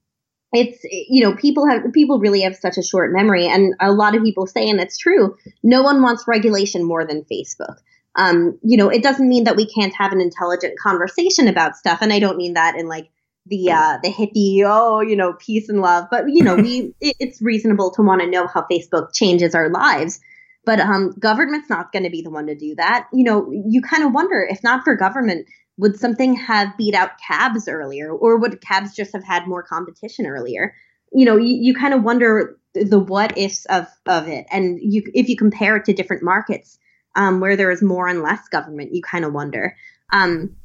it's 0.52 0.84
you 0.84 1.22
know 1.22 1.34
people 1.34 1.66
have 1.66 1.82
people 1.92 2.18
really 2.18 2.42
have 2.42 2.56
such 2.56 2.76
a 2.76 2.82
short 2.82 3.12
memory 3.12 3.46
and 3.46 3.74
a 3.80 3.90
lot 3.90 4.14
of 4.14 4.22
people 4.22 4.46
say 4.46 4.68
and 4.68 4.80
it's 4.80 4.98
true 4.98 5.36
no 5.62 5.82
one 5.82 6.02
wants 6.02 6.28
regulation 6.28 6.84
more 6.84 7.06
than 7.06 7.24
facebook. 7.24 7.76
Um, 8.14 8.58
you 8.62 8.76
know 8.76 8.90
it 8.90 9.02
doesn't 9.02 9.28
mean 9.28 9.44
that 9.44 9.56
we 9.56 9.66
can't 9.66 9.94
have 9.94 10.12
an 10.12 10.20
intelligent 10.20 10.78
conversation 10.78 11.48
about 11.48 11.76
stuff 11.76 12.00
and 12.02 12.12
i 12.12 12.18
don't 12.18 12.36
mean 12.36 12.52
that 12.54 12.76
in 12.76 12.86
like 12.86 13.08
the 13.46 13.70
uh 13.70 13.98
the 14.02 14.10
hippie 14.12 14.62
oh 14.66 15.00
you 15.00 15.16
know 15.16 15.32
peace 15.32 15.70
and 15.70 15.80
love 15.80 16.06
but 16.10 16.24
you 16.28 16.44
know 16.44 16.54
we 16.66 16.94
it, 17.00 17.16
it's 17.18 17.40
reasonable 17.40 17.90
to 17.90 18.02
want 18.02 18.20
to 18.20 18.26
know 18.26 18.46
how 18.46 18.66
facebook 18.70 19.14
changes 19.14 19.54
our 19.54 19.70
lives 19.70 20.20
but 20.64 20.80
um 20.80 21.12
government's 21.18 21.70
not 21.70 21.92
going 21.92 22.04
to 22.04 22.10
be 22.10 22.22
the 22.22 22.30
one 22.30 22.46
to 22.46 22.54
do 22.54 22.74
that. 22.76 23.08
You 23.12 23.24
know 23.24 23.50
you 23.50 23.82
kind 23.82 24.04
of 24.04 24.12
wonder 24.12 24.46
if 24.48 24.62
not 24.62 24.84
for 24.84 24.94
government 24.96 25.46
would 25.78 25.98
something 25.98 26.34
have 26.34 26.76
beat 26.76 26.94
out 26.94 27.12
cabs 27.26 27.66
earlier? 27.66 28.12
Or 28.12 28.38
would 28.38 28.60
cabs 28.60 28.94
just 28.94 29.12
have 29.12 29.24
had 29.24 29.46
more 29.46 29.62
competition 29.62 30.26
earlier? 30.26 30.74
You 31.12 31.24
know 31.24 31.36
you, 31.36 31.54
you 31.60 31.74
kind 31.74 31.94
of 31.94 32.02
wonder 32.02 32.58
the 32.74 32.98
what 32.98 33.36
ifs 33.36 33.64
of 33.66 33.86
of 34.06 34.28
it. 34.28 34.46
And 34.50 34.78
you 34.80 35.02
if 35.14 35.28
you 35.28 35.36
compare 35.36 35.76
it 35.76 35.84
to 35.86 35.92
different 35.92 36.22
markets 36.22 36.78
um, 37.14 37.40
where 37.40 37.56
there 37.56 37.70
is 37.70 37.82
more 37.82 38.08
and 38.08 38.22
less 38.22 38.48
government 38.48 38.94
you 38.94 39.02
kind 39.02 39.24
of 39.24 39.32
wonder. 39.32 39.76
Um, 40.12 40.56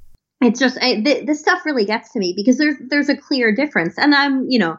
it's 0.41 0.59
just 0.59 0.77
I, 0.81 1.01
th- 1.01 1.25
this 1.25 1.39
stuff 1.39 1.65
really 1.65 1.85
gets 1.85 2.13
to 2.13 2.19
me 2.19 2.33
because 2.35 2.57
there's 2.57 2.75
there's 2.89 3.09
a 3.09 3.17
clear 3.17 3.53
difference. 3.53 3.97
And 3.97 4.13
i'm 4.13 4.49
you 4.49 4.59
know 4.59 4.77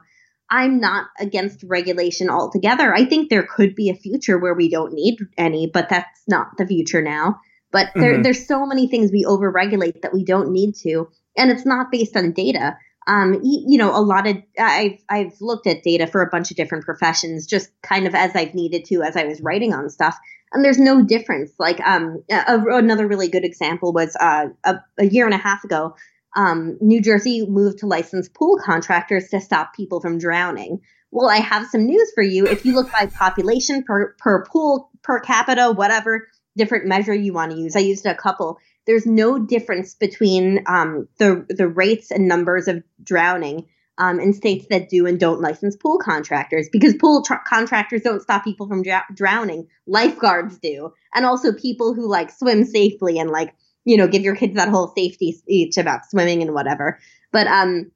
i'm 0.50 0.80
not 0.80 1.06
against 1.20 1.62
regulation 1.64 2.28
altogether 2.30 2.94
i 2.94 3.04
think 3.04 3.28
there 3.28 3.46
could 3.46 3.74
be 3.74 3.90
a 3.90 3.94
future 3.94 4.38
where 4.38 4.54
we 4.54 4.68
don't 4.68 4.92
need 4.92 5.18
any 5.36 5.66
but 5.66 5.88
that's 5.88 6.22
not 6.26 6.48
the 6.56 6.66
future 6.66 7.02
now 7.02 7.38
but 7.70 7.90
there, 7.94 8.14
mm-hmm. 8.14 8.22
there's 8.22 8.46
so 8.46 8.64
many 8.66 8.88
things 8.88 9.12
we 9.12 9.24
overregulate 9.24 10.02
that 10.02 10.14
we 10.14 10.24
don't 10.24 10.50
need 10.50 10.74
to, 10.82 11.08
and 11.36 11.50
it's 11.50 11.66
not 11.66 11.90
based 11.92 12.16
on 12.16 12.32
data. 12.32 12.76
Um, 13.06 13.40
you 13.42 13.78
know, 13.78 13.94
a 13.94 14.00
lot 14.00 14.26
of 14.26 14.36
I've 14.58 14.98
I've 15.08 15.34
looked 15.40 15.66
at 15.66 15.82
data 15.82 16.06
for 16.06 16.22
a 16.22 16.30
bunch 16.30 16.50
of 16.50 16.56
different 16.56 16.84
professions, 16.84 17.46
just 17.46 17.70
kind 17.82 18.06
of 18.06 18.14
as 18.14 18.34
I've 18.34 18.54
needed 18.54 18.84
to 18.86 19.02
as 19.02 19.16
I 19.16 19.24
was 19.24 19.40
writing 19.42 19.74
on 19.74 19.90
stuff, 19.90 20.16
and 20.52 20.64
there's 20.64 20.78
no 20.78 21.02
difference. 21.02 21.52
Like 21.58 21.80
um, 21.80 22.22
a, 22.30 22.58
another 22.68 23.06
really 23.06 23.28
good 23.28 23.44
example 23.44 23.92
was 23.92 24.16
uh, 24.18 24.46
a, 24.64 24.76
a 24.98 25.06
year 25.06 25.26
and 25.26 25.34
a 25.34 25.38
half 25.38 25.62
ago, 25.64 25.94
um, 26.36 26.76
New 26.80 27.00
Jersey 27.00 27.46
moved 27.46 27.78
to 27.78 27.86
license 27.86 28.28
pool 28.28 28.58
contractors 28.64 29.28
to 29.28 29.40
stop 29.40 29.74
people 29.74 30.00
from 30.00 30.18
drowning. 30.18 30.80
Well, 31.10 31.30
I 31.30 31.38
have 31.38 31.66
some 31.68 31.86
news 31.86 32.12
for 32.14 32.22
you. 32.22 32.46
If 32.46 32.64
you 32.66 32.74
look 32.74 32.92
by 32.92 33.06
population 33.06 33.82
per 33.82 34.14
per 34.18 34.44
pool 34.44 34.90
per 35.02 35.20
capita, 35.20 35.72
whatever, 35.72 36.28
different 36.56 36.86
measure 36.86 37.14
you 37.14 37.32
want 37.32 37.52
to 37.52 37.58
use. 37.58 37.76
I 37.76 37.80
used 37.80 38.04
a 38.04 38.14
couple. 38.14 38.58
There's 38.86 39.06
no 39.06 39.38
difference 39.38 39.94
between 39.94 40.64
um, 40.66 41.08
the 41.18 41.46
the 41.48 41.68
rates 41.68 42.10
and 42.10 42.28
numbers 42.28 42.68
of 42.68 42.82
drowning 43.02 43.66
um, 43.96 44.20
in 44.20 44.32
states 44.32 44.66
that 44.70 44.88
do 44.88 45.06
and 45.06 45.18
don't 45.18 45.40
license 45.40 45.76
pool 45.76 45.98
contractors 45.98 46.68
because 46.70 46.94
pool 46.94 47.22
tr- 47.22 47.34
contractors 47.46 48.02
don't 48.02 48.22
stop 48.22 48.44
people 48.44 48.68
from 48.68 48.82
dr- 48.82 49.04
drowning. 49.14 49.66
Lifeguards 49.86 50.58
do, 50.58 50.92
and 51.14 51.24
also 51.24 51.52
people 51.52 51.94
who 51.94 52.08
like 52.08 52.30
swim 52.30 52.64
safely 52.64 53.18
and 53.18 53.30
like 53.30 53.54
you 53.88 53.96
know 53.96 54.06
give 54.06 54.22
your 54.22 54.36
kids 54.36 54.54
that 54.54 54.68
whole 54.68 54.92
safety 54.94 55.32
speech 55.32 55.78
about 55.78 56.04
swimming 56.08 56.42
and 56.42 56.52
whatever. 56.52 56.98
But 57.32 57.46
um, 57.46 57.90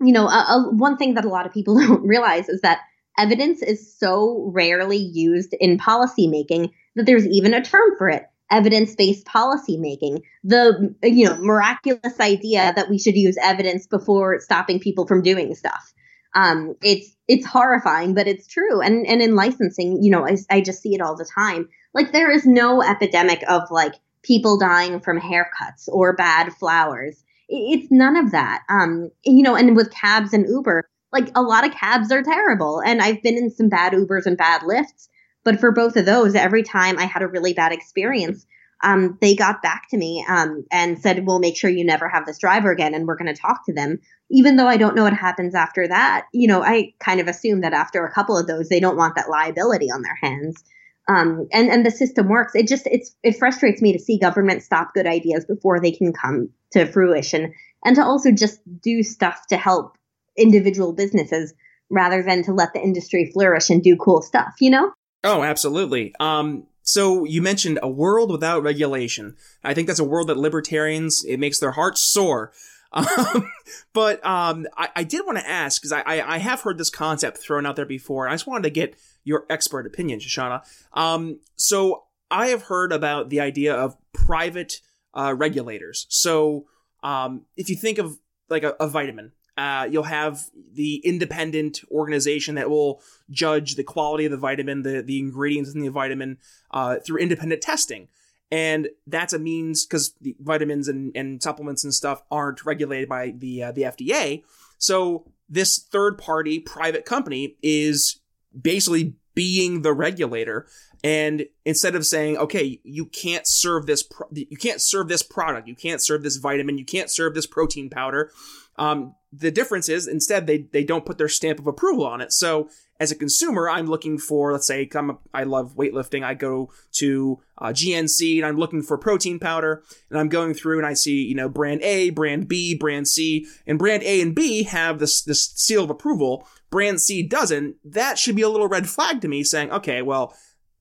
you 0.00 0.12
know, 0.12 0.26
a, 0.28 0.30
a, 0.30 0.70
one 0.74 0.98
thing 0.98 1.14
that 1.14 1.24
a 1.24 1.30
lot 1.30 1.46
of 1.46 1.52
people 1.52 1.74
don't 1.80 2.06
realize 2.06 2.48
is 2.48 2.60
that 2.60 2.80
evidence 3.18 3.62
is 3.62 3.98
so 3.98 4.50
rarely 4.54 4.98
used 4.98 5.54
in 5.58 5.78
policymaking 5.78 6.70
that 6.94 7.06
there's 7.06 7.26
even 7.26 7.54
a 7.54 7.64
term 7.64 7.96
for 7.96 8.10
it 8.10 8.24
evidence-based 8.50 9.26
policymaking. 9.26 10.20
The 10.44 10.94
you 11.02 11.26
know 11.26 11.38
miraculous 11.38 12.20
idea 12.20 12.72
that 12.76 12.90
we 12.90 12.98
should 12.98 13.16
use 13.16 13.36
evidence 13.42 13.86
before 13.86 14.40
stopping 14.40 14.80
people 14.80 15.06
from 15.06 15.22
doing 15.22 15.54
stuff. 15.54 15.92
Um, 16.34 16.74
it's 16.82 17.16
it's 17.26 17.46
horrifying 17.46 18.12
but 18.12 18.28
it's 18.28 18.46
true. 18.46 18.82
And 18.82 19.06
and 19.06 19.22
in 19.22 19.34
licensing 19.34 20.02
you 20.02 20.10
know 20.10 20.26
I, 20.26 20.36
I 20.50 20.60
just 20.60 20.82
see 20.82 20.94
it 20.94 21.00
all 21.00 21.16
the 21.16 21.28
time. 21.34 21.68
Like 21.94 22.12
there 22.12 22.30
is 22.30 22.44
no 22.44 22.82
epidemic 22.82 23.42
of 23.48 23.62
like 23.70 23.94
people 24.22 24.58
dying 24.58 25.00
from 25.00 25.20
haircuts 25.20 25.88
or 25.88 26.12
bad 26.14 26.52
flowers 26.54 27.24
it's 27.48 27.90
none 27.90 28.16
of 28.16 28.30
that 28.30 28.62
um 28.68 29.10
you 29.24 29.42
know 29.42 29.54
and 29.54 29.76
with 29.76 29.90
cabs 29.90 30.32
and 30.32 30.48
uber 30.48 30.88
like 31.12 31.30
a 31.34 31.42
lot 31.42 31.66
of 31.66 31.72
cabs 31.72 32.12
are 32.12 32.22
terrible 32.22 32.82
and 32.84 33.00
i've 33.00 33.22
been 33.22 33.36
in 33.36 33.50
some 33.50 33.68
bad 33.68 33.92
ubers 33.92 34.26
and 34.26 34.36
bad 34.36 34.60
Lyfts, 34.62 35.08
but 35.48 35.60
for 35.60 35.72
both 35.72 35.96
of 35.96 36.04
those, 36.04 36.34
every 36.34 36.62
time 36.62 36.98
I 36.98 37.04
had 37.04 37.22
a 37.22 37.26
really 37.26 37.54
bad 37.54 37.72
experience, 37.72 38.44
um, 38.84 39.16
they 39.22 39.34
got 39.34 39.62
back 39.62 39.88
to 39.88 39.96
me 39.96 40.24
um, 40.28 40.64
and 40.70 40.98
said, 40.98 41.26
"We'll 41.26 41.38
make 41.38 41.56
sure 41.56 41.70
you 41.70 41.84
never 41.84 42.06
have 42.06 42.26
this 42.26 42.38
driver 42.38 42.70
again, 42.70 42.92
and 42.94 43.06
we're 43.06 43.16
going 43.16 43.34
to 43.34 43.40
talk 43.40 43.64
to 43.64 43.72
them." 43.72 43.98
Even 44.30 44.56
though 44.56 44.68
I 44.68 44.76
don't 44.76 44.94
know 44.94 45.04
what 45.04 45.14
happens 45.14 45.54
after 45.54 45.88
that, 45.88 46.26
you 46.34 46.46
know, 46.46 46.62
I 46.62 46.92
kind 47.00 47.18
of 47.18 47.28
assume 47.28 47.62
that 47.62 47.72
after 47.72 48.04
a 48.04 48.12
couple 48.12 48.36
of 48.36 48.46
those, 48.46 48.68
they 48.68 48.78
don't 48.78 48.98
want 48.98 49.16
that 49.16 49.30
liability 49.30 49.90
on 49.90 50.02
their 50.02 50.18
hands. 50.20 50.62
Um, 51.08 51.48
and 51.52 51.70
and 51.70 51.86
the 51.86 51.90
system 51.90 52.28
works. 52.28 52.54
It 52.54 52.68
just 52.68 52.86
it's 52.86 53.16
it 53.22 53.38
frustrates 53.38 53.80
me 53.80 53.92
to 53.92 53.98
see 53.98 54.18
government 54.18 54.62
stop 54.62 54.92
good 54.94 55.06
ideas 55.06 55.44
before 55.46 55.80
they 55.80 55.90
can 55.90 56.12
come 56.12 56.50
to 56.72 56.86
fruition, 56.86 57.54
and 57.84 57.96
to 57.96 58.04
also 58.04 58.30
just 58.30 58.60
do 58.82 59.02
stuff 59.02 59.46
to 59.48 59.56
help 59.56 59.96
individual 60.36 60.92
businesses 60.92 61.54
rather 61.90 62.22
than 62.22 62.42
to 62.44 62.52
let 62.52 62.74
the 62.74 62.80
industry 62.80 63.30
flourish 63.32 63.70
and 63.70 63.82
do 63.82 63.96
cool 63.96 64.20
stuff. 64.20 64.54
You 64.60 64.70
know. 64.70 64.92
Oh, 65.24 65.42
absolutely. 65.42 66.14
Um, 66.20 66.66
so 66.82 67.24
you 67.24 67.42
mentioned 67.42 67.78
a 67.82 67.88
world 67.88 68.30
without 68.30 68.62
regulation. 68.62 69.36
I 69.64 69.74
think 69.74 69.88
that's 69.88 69.98
a 69.98 70.04
world 70.04 70.28
that 70.28 70.36
libertarians 70.36 71.24
it 71.26 71.38
makes 71.38 71.58
their 71.58 71.72
hearts 71.72 72.00
sore. 72.00 72.52
Um, 72.92 73.50
but 73.92 74.24
um, 74.24 74.66
I, 74.76 74.88
I, 74.96 75.04
did 75.04 75.26
want 75.26 75.38
to 75.38 75.48
ask 75.48 75.80
because 75.80 75.92
I, 75.92 76.00
I, 76.00 76.34
I, 76.34 76.38
have 76.38 76.62
heard 76.62 76.78
this 76.78 76.90
concept 76.90 77.38
thrown 77.38 77.66
out 77.66 77.76
there 77.76 77.84
before. 77.84 78.24
And 78.24 78.32
I 78.32 78.34
just 78.34 78.46
wanted 78.46 78.62
to 78.62 78.70
get 78.70 78.96
your 79.24 79.44
expert 79.50 79.86
opinion, 79.86 80.20
Shoshana. 80.20 80.62
Um, 80.94 81.40
so 81.56 82.04
I 82.30 82.48
have 82.48 82.62
heard 82.62 82.92
about 82.92 83.28
the 83.28 83.40
idea 83.40 83.74
of 83.74 83.96
private 84.12 84.80
uh, 85.14 85.34
regulators. 85.36 86.06
So 86.08 86.66
um, 87.02 87.42
if 87.56 87.68
you 87.68 87.76
think 87.76 87.98
of 87.98 88.18
like 88.48 88.62
a, 88.62 88.74
a 88.80 88.88
vitamin, 88.88 89.32
uh, 89.58 89.88
you'll 89.90 90.04
have 90.04 90.44
the 90.72 90.96
independent 91.04 91.80
organization 91.90 92.54
that 92.54 92.70
will 92.70 93.02
judge 93.28 93.74
the 93.74 93.82
quality 93.82 94.24
of 94.24 94.30
the 94.30 94.36
vitamin, 94.36 94.82
the, 94.82 95.02
the 95.02 95.18
ingredients 95.18 95.74
in 95.74 95.80
the 95.80 95.88
vitamin 95.88 96.38
uh, 96.70 96.96
through 97.04 97.18
independent 97.18 97.60
testing. 97.60 98.08
And 98.50 98.88
that's 99.06 99.32
a 99.32 99.38
means 99.38 99.84
because 99.84 100.14
the 100.20 100.34
vitamins 100.40 100.88
and, 100.88 101.12
and 101.14 101.42
supplements 101.42 101.84
and 101.84 101.92
stuff 101.92 102.22
aren't 102.30 102.64
regulated 102.64 103.08
by 103.08 103.34
the 103.36 103.64
uh, 103.64 103.72
the 103.72 103.82
FDA. 103.82 104.42
So 104.78 105.26
this 105.48 105.78
third 105.78 106.18
party 106.18 106.58
private 106.58 107.04
company 107.04 107.56
is 107.62 108.20
basically 108.58 109.14
being 109.34 109.82
the 109.82 109.92
regulator. 109.92 110.66
And 111.04 111.46
instead 111.64 111.94
of 111.94 112.06
saying 112.06 112.38
okay 112.38 112.80
you 112.82 113.04
can't 113.04 113.44
serve 113.46 113.86
this 113.86 114.02
pro- 114.02 114.28
you 114.32 114.56
can't 114.56 114.80
serve 114.80 115.08
this 115.08 115.22
product. 115.22 115.68
You 115.68 115.76
can't 115.76 116.02
serve 116.02 116.22
this 116.22 116.36
vitamin. 116.36 116.78
You 116.78 116.86
can't 116.86 117.10
serve 117.10 117.34
this 117.34 117.46
protein 117.46 117.90
powder 117.90 118.32
um, 118.78 119.14
the 119.32 119.50
difference 119.50 119.88
is 119.88 120.08
instead 120.08 120.46
they 120.46 120.68
they 120.72 120.84
don't 120.84 121.04
put 121.04 121.18
their 121.18 121.28
stamp 121.28 121.58
of 121.58 121.66
approval 121.66 122.06
on 122.06 122.20
it. 122.20 122.32
So 122.32 122.68
as 122.98 123.12
a 123.12 123.16
consumer, 123.16 123.68
I'm 123.68 123.86
looking 123.86 124.18
for 124.18 124.52
let's 124.52 124.66
say 124.66 124.88
I'm 124.94 125.10
a, 125.10 125.18
I 125.34 125.44
love 125.44 125.76
weightlifting. 125.76 126.24
I 126.24 126.34
go 126.34 126.70
to 126.92 127.38
uh, 127.58 127.66
GNC 127.66 128.38
and 128.38 128.46
I'm 128.46 128.56
looking 128.56 128.82
for 128.82 128.96
protein 128.96 129.38
powder, 129.38 129.82
and 130.10 130.18
I'm 130.18 130.28
going 130.28 130.54
through 130.54 130.78
and 130.78 130.86
I 130.86 130.94
see 130.94 131.22
you 131.24 131.34
know 131.34 131.48
brand 131.48 131.82
A, 131.82 132.10
brand 132.10 132.48
B, 132.48 132.74
brand 132.74 133.06
C, 133.06 133.46
and 133.66 133.78
brand 133.78 134.02
A 134.02 134.22
and 134.22 134.34
B 134.34 134.62
have 134.64 134.98
this 134.98 135.22
this 135.22 135.52
seal 135.56 135.84
of 135.84 135.90
approval. 135.90 136.48
Brand 136.70 137.00
C 137.00 137.22
doesn't. 137.22 137.76
That 137.84 138.18
should 138.18 138.36
be 138.36 138.42
a 138.42 138.48
little 138.48 138.68
red 138.68 138.88
flag 138.88 139.20
to 139.20 139.28
me, 139.28 139.44
saying 139.44 139.70
okay, 139.72 140.00
well, 140.00 140.34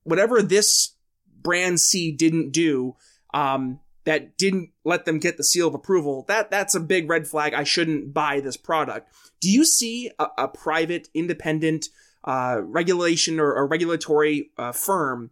whatever 0.04 0.42
this 0.42 0.96
brand 1.42 1.82
C 1.82 2.12
didn't 2.14 2.52
do. 2.52 2.96
Um, 3.34 3.82
that 4.08 4.38
didn't 4.38 4.70
let 4.86 5.04
them 5.04 5.20
get 5.20 5.36
the 5.36 5.44
seal 5.44 5.68
of 5.68 5.76
approval, 5.76 6.24
that 6.30 6.50
that's 6.50 6.74
a 6.74 6.80
big 6.80 7.10
red 7.10 7.28
flag. 7.28 7.54
I 7.54 7.66
shouldn't 7.66 8.14
buy 8.14 8.40
this 8.40 8.56
product. 8.56 9.14
Do 9.42 9.52
you 9.52 9.66
see 9.66 10.10
a, 10.18 10.28
a 10.38 10.48
private, 10.48 11.10
independent 11.14 11.88
uh, 12.24 12.62
regulation 12.64 13.38
or, 13.38 13.54
a 13.56 13.66
regulatory 13.66 14.50
uh, 14.58 14.72
firm, 14.72 15.30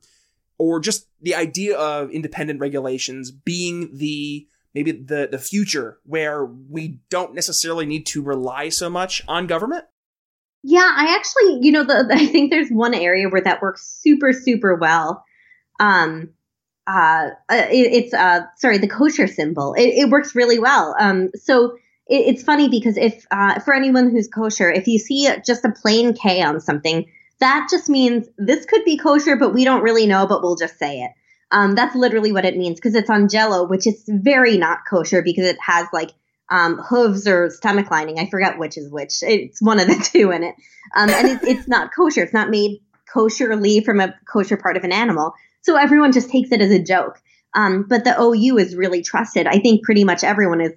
or 0.58 0.82
just 0.82 1.08
the 1.22 1.36
idea 1.36 1.78
of 1.78 2.12
independent 2.12 2.60
regulations 2.60 3.32
being 3.32 3.98
the 3.98 4.46
maybe 4.74 4.92
the 4.92 5.30
the 5.32 5.40
future 5.40 6.00
where 6.04 6.46
we 6.46 7.00
don't 7.10 7.34
necessarily 7.34 7.86
need 7.86 8.06
to 8.08 8.22
rely 8.22 8.68
so 8.68 8.90
much 8.90 9.22
on 9.26 9.48
government? 9.48 9.86
Yeah, 10.64 10.92
I 10.94 11.16
actually, 11.16 11.60
you 11.66 11.72
know, 11.72 11.86
the, 11.86 12.10
I 12.12 12.26
think 12.26 12.52
there's 12.52 12.70
one 12.70 12.94
area 12.94 13.30
where 13.30 13.42
that 13.42 13.62
works 13.62 13.88
super, 14.02 14.34
super 14.34 14.76
well 14.76 15.24
um, 15.80 16.32
uh, 16.88 17.30
uh 17.50 17.68
it, 17.70 17.94
it's 17.94 18.14
uh, 18.14 18.42
sorry, 18.58 18.78
the 18.78 18.88
kosher 18.88 19.28
symbol. 19.28 19.74
It, 19.74 19.88
it 19.88 20.10
works 20.10 20.36
really 20.36 20.60
well. 20.60 20.96
Um, 21.00 21.32
so 21.36 21.76
it, 22.08 22.28
it's 22.28 22.44
funny 22.44 22.70
because 22.70 22.98
if 22.98 23.26
uh, 23.32 23.60
for 23.60 23.74
anyone 23.74 24.10
who's 24.10 24.28
kosher, 24.28 24.72
if 24.72 24.88
you 24.88 25.00
see 25.00 25.30
just 25.46 25.66
a 25.66 25.72
plain 25.72 26.14
K 26.14 26.42
on 26.42 26.60
something, 26.60 27.06
that 27.40 27.68
just 27.70 27.90
means 27.90 28.28
this 28.38 28.66
could 28.66 28.86
be 28.86 28.98
kosher, 28.98 29.36
but 29.36 29.54
we 29.54 29.66
don't 29.66 29.84
really 29.84 30.08
know, 30.08 30.26
but 30.28 30.42
we'll 30.42 30.56
just 30.56 30.78
say 30.78 31.02
it. 31.02 31.12
Um, 31.52 31.76
that's 31.76 31.96
literally 31.96 32.32
what 32.32 32.46
it 32.46 32.58
means 32.58 32.80
because 32.80 32.96
it's 32.96 33.10
on 33.10 33.30
Jello, 33.30 33.68
which 33.68 33.88
is 33.88 34.04
very 34.08 34.58
not 34.58 34.80
kosher 34.90 35.22
because 35.22 35.46
it 35.46 35.58
has 35.60 35.88
like 35.94 36.12
um, 36.50 36.78
hooves 36.78 37.28
or 37.28 37.50
stomach 37.50 37.92
lining. 37.92 38.20
I 38.20 38.30
forget 38.30 38.58
which 38.58 38.78
is 38.78 38.90
which. 38.92 39.22
It's 39.22 39.62
one 39.62 39.80
of 39.80 39.88
the 39.88 39.96
two 40.14 40.32
in 40.32 40.44
it, 40.44 40.56
um, 40.96 41.10
and 41.10 41.28
it, 41.30 41.44
it's 41.44 41.68
not 41.68 41.92
kosher. 41.96 42.24
It's 42.24 42.34
not 42.34 42.50
made 42.50 42.82
kosherly 43.14 43.84
from 43.84 44.00
a 44.00 44.16
kosher 44.32 44.58
part 44.58 44.78
of 44.78 44.84
an 44.84 44.92
animal. 44.92 45.34
So 45.66 45.76
everyone 45.78 46.12
just 46.12 46.30
takes 46.30 46.52
it 46.52 46.62
as 46.62 46.70
a 46.70 46.82
joke. 46.82 47.20
Um, 47.56 47.86
but 47.90 48.04
the 48.04 48.16
OU 48.22 48.58
is 48.58 48.76
really 48.76 49.02
trusted. 49.02 49.48
I 49.48 49.58
think 49.58 49.84
pretty 49.84 50.04
much 50.04 50.24
everyone 50.24 50.62
is, 50.62 50.74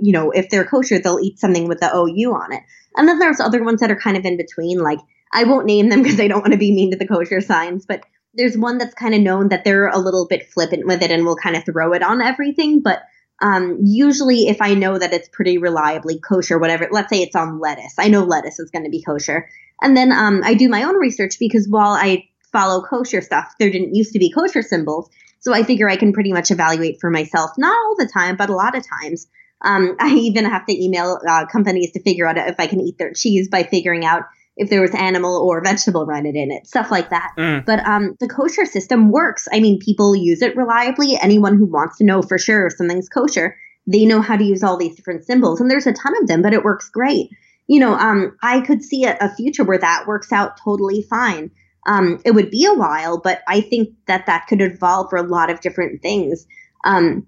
you 0.00 0.12
know, 0.12 0.32
if 0.32 0.50
they're 0.50 0.64
kosher, 0.64 0.98
they'll 0.98 1.20
eat 1.20 1.38
something 1.38 1.68
with 1.68 1.78
the 1.78 1.94
OU 1.94 2.34
on 2.34 2.52
it. 2.52 2.62
And 2.96 3.06
then 3.06 3.20
there's 3.20 3.38
other 3.38 3.62
ones 3.62 3.80
that 3.80 3.90
are 3.92 4.00
kind 4.00 4.16
of 4.16 4.24
in 4.24 4.36
between. 4.36 4.78
Like 4.78 4.98
I 5.32 5.44
won't 5.44 5.66
name 5.66 5.90
them 5.90 6.02
because 6.02 6.18
I 6.18 6.26
don't 6.26 6.40
want 6.40 6.52
to 6.52 6.58
be 6.58 6.72
mean 6.72 6.90
to 6.90 6.96
the 6.96 7.06
kosher 7.06 7.40
signs, 7.40 7.86
but 7.86 8.02
there's 8.34 8.58
one 8.58 8.78
that's 8.78 8.94
kind 8.94 9.14
of 9.14 9.20
known 9.20 9.50
that 9.50 9.62
they're 9.62 9.86
a 9.86 9.98
little 9.98 10.26
bit 10.26 10.48
flippant 10.48 10.86
with 10.86 11.02
it 11.02 11.12
and 11.12 11.24
will 11.24 11.36
kind 11.36 11.54
of 11.54 11.64
throw 11.64 11.92
it 11.92 12.02
on 12.02 12.20
everything. 12.20 12.80
But 12.82 13.02
um, 13.40 13.78
usually, 13.84 14.48
if 14.48 14.60
I 14.60 14.74
know 14.74 14.98
that 14.98 15.12
it's 15.12 15.28
pretty 15.28 15.58
reliably 15.58 16.18
kosher, 16.18 16.58
whatever, 16.58 16.88
let's 16.90 17.10
say 17.10 17.22
it's 17.22 17.36
on 17.36 17.60
lettuce, 17.60 17.94
I 17.98 18.08
know 18.08 18.24
lettuce 18.24 18.58
is 18.58 18.70
going 18.70 18.84
to 18.84 18.90
be 18.90 19.02
kosher. 19.02 19.48
And 19.80 19.96
then 19.96 20.10
um, 20.12 20.40
I 20.44 20.54
do 20.54 20.68
my 20.68 20.82
own 20.84 20.96
research 20.96 21.36
because 21.38 21.68
while 21.68 21.92
I 21.92 22.28
follow 22.52 22.82
kosher 22.82 23.20
stuff, 23.20 23.54
there 23.58 23.70
didn't 23.70 23.94
used 23.94 24.12
to 24.12 24.18
be 24.18 24.30
kosher 24.30 24.62
symbols. 24.62 25.08
So 25.40 25.52
I 25.52 25.64
figure 25.64 25.88
I 25.88 25.96
can 25.96 26.12
pretty 26.12 26.32
much 26.32 26.50
evaluate 26.50 27.00
for 27.00 27.10
myself, 27.10 27.50
not 27.58 27.76
all 27.76 27.96
the 27.98 28.10
time, 28.12 28.36
but 28.36 28.50
a 28.50 28.54
lot 28.54 28.76
of 28.76 28.84
times. 28.86 29.26
Um, 29.60 29.96
I 30.00 30.14
even 30.14 30.44
have 30.44 30.66
to 30.66 30.84
email 30.84 31.18
uh, 31.28 31.46
companies 31.46 31.92
to 31.92 32.02
figure 32.02 32.26
out 32.26 32.38
if 32.38 32.56
I 32.58 32.66
can 32.66 32.80
eat 32.80 32.98
their 32.98 33.12
cheese 33.12 33.48
by 33.48 33.64
figuring 33.64 34.04
out 34.04 34.22
if 34.56 34.68
there 34.68 34.82
was 34.82 34.94
animal 34.94 35.36
or 35.36 35.62
vegetable 35.62 36.04
rennet 36.04 36.36
in 36.36 36.50
it, 36.50 36.66
stuff 36.66 36.90
like 36.90 37.10
that. 37.10 37.32
Mm. 37.38 37.64
But 37.64 37.86
um, 37.86 38.16
the 38.20 38.28
kosher 38.28 38.66
system 38.66 39.10
works. 39.10 39.48
I 39.50 39.60
mean, 39.60 39.78
people 39.78 40.14
use 40.14 40.42
it 40.42 40.56
reliably. 40.56 41.16
Anyone 41.20 41.56
who 41.56 41.64
wants 41.64 41.98
to 41.98 42.04
know 42.04 42.22
for 42.22 42.38
sure 42.38 42.66
if 42.66 42.74
something's 42.74 43.08
kosher, 43.08 43.56
they 43.86 44.04
know 44.04 44.20
how 44.20 44.36
to 44.36 44.44
use 44.44 44.62
all 44.62 44.76
these 44.76 44.94
different 44.94 45.24
symbols, 45.24 45.60
and 45.60 45.70
there's 45.70 45.86
a 45.86 45.92
ton 45.92 46.14
of 46.20 46.28
them, 46.28 46.42
but 46.42 46.52
it 46.52 46.64
works 46.64 46.90
great. 46.90 47.30
You 47.66 47.80
know, 47.80 47.94
um, 47.94 48.36
I 48.42 48.60
could 48.60 48.82
see 48.82 49.04
a, 49.04 49.16
a, 49.20 49.34
future 49.34 49.64
where 49.64 49.78
that 49.78 50.06
works 50.06 50.32
out 50.32 50.58
totally 50.62 51.02
fine. 51.02 51.50
Um, 51.86 52.20
it 52.24 52.32
would 52.32 52.50
be 52.50 52.64
a 52.64 52.74
while, 52.74 53.18
but 53.18 53.42
I 53.48 53.60
think 53.60 53.90
that 54.06 54.26
that 54.26 54.46
could 54.46 54.60
evolve 54.60 55.10
for 55.10 55.16
a 55.16 55.22
lot 55.22 55.50
of 55.50 55.60
different 55.60 56.00
things. 56.00 56.46
Um, 56.84 57.26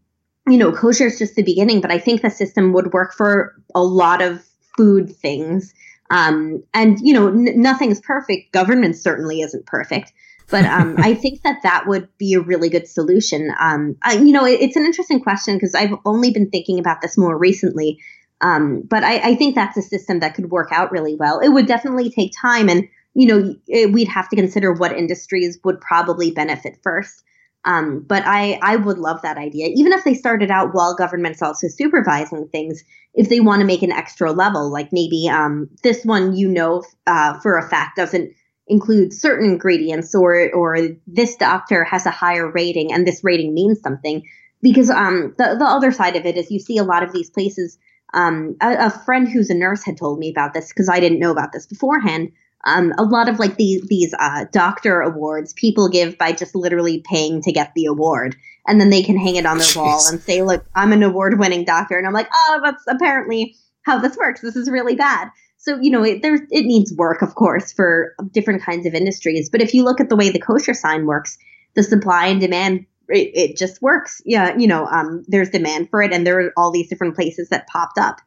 you 0.48 0.58
know, 0.58 0.72
kosher 0.72 1.06
is 1.06 1.18
just 1.18 1.34
the 1.34 1.42
beginning, 1.42 1.80
but 1.80 1.90
I 1.90 1.98
think 1.98 2.22
the 2.22 2.30
system 2.30 2.72
would 2.72 2.92
work 2.92 3.14
for 3.14 3.54
a 3.74 3.82
lot 3.82 4.22
of 4.22 4.44
food 4.76 5.14
things. 5.16 5.72
Um, 6.10 6.62
and 6.74 7.00
you 7.00 7.14
know, 7.14 7.28
n- 7.28 7.60
nothing's 7.60 8.00
perfect. 8.00 8.52
Government 8.52 8.96
certainly 8.96 9.40
isn't 9.40 9.66
perfect, 9.66 10.12
but 10.50 10.64
um, 10.64 10.96
I 10.98 11.14
think 11.14 11.42
that 11.42 11.62
that 11.62 11.86
would 11.86 12.08
be 12.18 12.34
a 12.34 12.40
really 12.40 12.68
good 12.68 12.86
solution. 12.86 13.52
Um, 13.58 13.96
I, 14.02 14.14
you 14.16 14.32
know, 14.32 14.44
it, 14.44 14.60
it's 14.60 14.76
an 14.76 14.84
interesting 14.84 15.20
question 15.20 15.56
because 15.56 15.74
I've 15.74 15.94
only 16.04 16.30
been 16.30 16.50
thinking 16.50 16.78
about 16.78 17.00
this 17.00 17.16
more 17.16 17.36
recently. 17.36 17.98
Um, 18.40 18.82
but 18.82 19.04
I, 19.04 19.30
I, 19.30 19.34
think 19.36 19.54
that's 19.54 19.76
a 19.78 19.82
system 19.82 20.18
that 20.20 20.34
could 20.34 20.50
work 20.50 20.68
out 20.70 20.90
really 20.90 21.14
well. 21.14 21.38
It 21.38 21.48
would 21.48 21.66
definitely 21.66 22.10
take 22.10 22.32
time, 22.38 22.68
and 22.68 22.88
you 23.14 23.26
know, 23.26 23.54
it, 23.68 23.92
we'd 23.92 24.08
have 24.08 24.28
to 24.28 24.36
consider 24.36 24.72
what 24.72 24.92
industries 24.96 25.58
would 25.64 25.80
probably 25.80 26.30
benefit 26.30 26.78
first. 26.82 27.22
Um, 27.64 28.04
but 28.06 28.22
I, 28.26 28.58
I 28.60 28.76
would 28.76 28.98
love 28.98 29.22
that 29.22 29.38
idea, 29.38 29.68
even 29.74 29.92
if 29.92 30.04
they 30.04 30.14
started 30.14 30.50
out 30.50 30.74
while 30.74 30.94
government's 30.94 31.40
also 31.40 31.68
supervising 31.68 32.48
things. 32.48 32.84
If 33.14 33.28
they 33.30 33.40
want 33.40 33.60
to 33.60 33.66
make 33.66 33.82
an 33.82 33.92
extra 33.92 34.32
level, 34.32 34.70
like 34.70 34.92
maybe 34.92 35.28
um, 35.30 35.70
this 35.82 36.04
one, 36.04 36.36
you 36.36 36.48
know, 36.48 36.82
uh, 37.06 37.38
for 37.40 37.56
a 37.56 37.66
fact 37.66 37.96
doesn't 37.96 38.34
include 38.66 39.12
certain 39.12 39.50
ingredients, 39.50 40.14
or 40.14 40.52
or 40.52 40.76
this 41.06 41.36
doctor 41.36 41.84
has 41.84 42.06
a 42.06 42.10
higher 42.10 42.50
rating, 42.50 42.92
and 42.92 43.06
this 43.06 43.22
rating 43.22 43.54
means 43.54 43.80
something. 43.80 44.22
Because 44.60 44.90
um, 44.90 45.34
the 45.38 45.56
the 45.58 45.64
other 45.64 45.92
side 45.92 46.16
of 46.16 46.26
it 46.26 46.36
is, 46.36 46.50
you 46.50 46.58
see 46.58 46.76
a 46.76 46.84
lot 46.84 47.02
of 47.02 47.12
these 47.12 47.30
places. 47.30 47.78
Um, 48.12 48.56
a, 48.60 48.86
a 48.86 48.90
friend 48.90 49.26
who's 49.26 49.50
a 49.50 49.54
nurse 49.54 49.82
had 49.82 49.96
told 49.96 50.18
me 50.18 50.28
about 50.28 50.52
this 50.54 50.68
because 50.68 50.88
I 50.88 51.00
didn't 51.00 51.18
know 51.18 51.30
about 51.30 51.52
this 51.52 51.66
beforehand 51.66 52.30
um, 52.64 52.92
a 52.98 53.02
lot 53.02 53.28
of 53.28 53.38
like 53.38 53.56
these 53.56 53.82
these 53.88 54.14
uh, 54.18 54.46
doctor 54.52 55.00
awards 55.00 55.52
people 55.52 55.88
give 55.88 56.18
by 56.18 56.32
just 56.32 56.54
literally 56.54 57.02
paying 57.08 57.42
to 57.42 57.52
get 57.52 57.72
the 57.74 57.86
award 57.86 58.36
and 58.66 58.80
then 58.80 58.90
they 58.90 59.02
can 59.02 59.18
hang 59.18 59.36
it 59.36 59.46
on 59.46 59.58
their 59.58 59.66
Jeez. 59.66 59.76
wall 59.76 60.02
and 60.08 60.20
say 60.20 60.42
look 60.42 60.64
i'm 60.74 60.92
an 60.92 61.02
award 61.02 61.38
winning 61.38 61.64
doctor 61.64 61.98
and 61.98 62.06
i'm 62.06 62.12
like 62.12 62.28
oh 62.32 62.60
that's 62.62 62.84
apparently 62.88 63.56
how 63.84 63.98
this 63.98 64.16
works. 64.16 64.40
This 64.40 64.56
is 64.56 64.70
really 64.70 64.96
bad. 64.96 65.30
So 65.58 65.78
you 65.80 65.90
know 65.90 66.04
it, 66.04 66.20
there's 66.20 66.40
it 66.50 66.66
needs 66.66 66.92
work 66.92 67.22
of 67.22 67.36
course 67.36 67.72
for 67.72 68.14
different 68.32 68.62
kinds 68.62 68.86
of 68.86 68.92
industries 68.92 69.48
but 69.48 69.62
if 69.62 69.72
you 69.72 69.82
look 69.82 69.98
at 69.98 70.10
the 70.10 70.16
way 70.16 70.28
the 70.28 70.38
kosher 70.38 70.74
sign 70.74 71.06
works 71.06 71.38
the 71.74 71.82
supply 71.82 72.26
and 72.26 72.38
demand 72.38 72.84
it, 73.08 73.30
it 73.34 73.56
just 73.56 73.80
works. 73.80 74.20
Yeah 74.26 74.54
you 74.58 74.66
know 74.66 74.84
um, 74.86 75.24
there's 75.26 75.48
demand 75.48 75.88
for 75.88 76.02
it 76.02 76.12
and 76.12 76.26
there 76.26 76.38
are 76.40 76.52
all 76.56 76.70
these 76.70 76.90
different 76.90 77.14
places 77.14 77.48
that 77.48 77.66
popped 77.66 77.96
up 77.96 78.18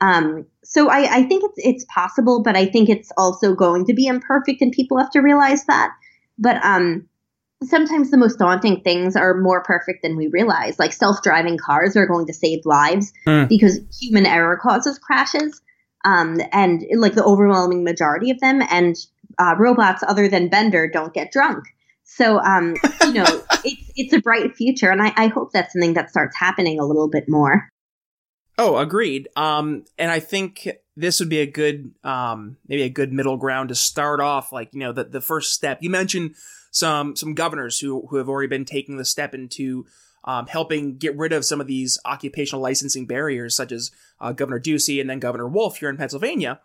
um, 0.00 0.46
so 0.64 0.88
I, 0.88 1.16
I 1.16 1.22
think 1.24 1.44
it's 1.44 1.58
it's 1.58 1.84
possible, 1.92 2.42
but 2.42 2.56
I 2.56 2.66
think 2.66 2.88
it's 2.88 3.10
also 3.16 3.54
going 3.54 3.86
to 3.86 3.94
be 3.94 4.06
imperfect, 4.06 4.62
and 4.62 4.72
people 4.72 4.98
have 4.98 5.10
to 5.10 5.20
realize 5.20 5.64
that. 5.66 5.90
But 6.38 6.64
um, 6.64 7.06
sometimes 7.62 8.10
the 8.10 8.16
most 8.16 8.38
daunting 8.38 8.80
things 8.82 9.16
are 9.16 9.34
more 9.34 9.62
perfect 9.62 10.02
than 10.02 10.16
we 10.16 10.28
realize. 10.28 10.78
Like 10.78 10.92
self-driving 10.92 11.58
cars 11.58 11.96
are 11.96 12.06
going 12.06 12.26
to 12.26 12.32
save 12.32 12.64
lives 12.64 13.12
mm. 13.26 13.48
because 13.48 13.80
human 14.00 14.26
error 14.26 14.58
causes 14.60 14.98
crashes, 14.98 15.60
um, 16.04 16.40
and 16.52 16.84
like 16.96 17.14
the 17.14 17.24
overwhelming 17.24 17.84
majority 17.84 18.30
of 18.30 18.40
them. 18.40 18.62
And 18.70 18.96
uh, 19.38 19.54
robots, 19.58 20.02
other 20.06 20.28
than 20.28 20.48
Bender, 20.48 20.88
don't 20.88 21.12
get 21.12 21.32
drunk. 21.32 21.64
So, 22.04 22.40
um, 22.40 22.74
you 23.04 23.12
know, 23.12 23.24
it's 23.64 23.92
it's 23.96 24.12
a 24.12 24.20
bright 24.20 24.56
future, 24.56 24.90
and 24.90 25.02
I, 25.02 25.12
I 25.16 25.26
hope 25.28 25.52
that's 25.52 25.72
something 25.72 25.94
that 25.94 26.10
starts 26.10 26.36
happening 26.36 26.80
a 26.80 26.86
little 26.86 27.08
bit 27.08 27.28
more. 27.28 27.68
Oh, 28.62 28.76
agreed. 28.76 29.26
Um, 29.36 29.86
and 29.96 30.10
I 30.10 30.20
think 30.20 30.68
this 30.94 31.18
would 31.18 31.30
be 31.30 31.40
a 31.40 31.46
good, 31.46 31.94
um, 32.04 32.58
maybe 32.68 32.82
a 32.82 32.90
good 32.90 33.10
middle 33.10 33.38
ground 33.38 33.70
to 33.70 33.74
start 33.74 34.20
off. 34.20 34.52
Like, 34.52 34.74
you 34.74 34.80
know, 34.80 34.92
the, 34.92 35.04
the 35.04 35.22
first 35.22 35.54
step. 35.54 35.78
You 35.80 35.88
mentioned 35.88 36.34
some 36.70 37.16
some 37.16 37.32
governors 37.32 37.78
who 37.78 38.06
who 38.08 38.16
have 38.16 38.28
already 38.28 38.48
been 38.48 38.66
taking 38.66 38.98
the 38.98 39.04
step 39.06 39.34
into 39.34 39.86
um, 40.24 40.46
helping 40.46 40.98
get 40.98 41.16
rid 41.16 41.32
of 41.32 41.46
some 41.46 41.62
of 41.62 41.68
these 41.68 41.98
occupational 42.04 42.60
licensing 42.60 43.06
barriers, 43.06 43.56
such 43.56 43.72
as 43.72 43.92
uh, 44.20 44.32
Governor 44.32 44.60
Ducey 44.60 45.00
and 45.00 45.08
then 45.08 45.20
Governor 45.20 45.48
Wolf 45.48 45.78
here 45.78 45.88
in 45.88 45.96
Pennsylvania. 45.96 46.60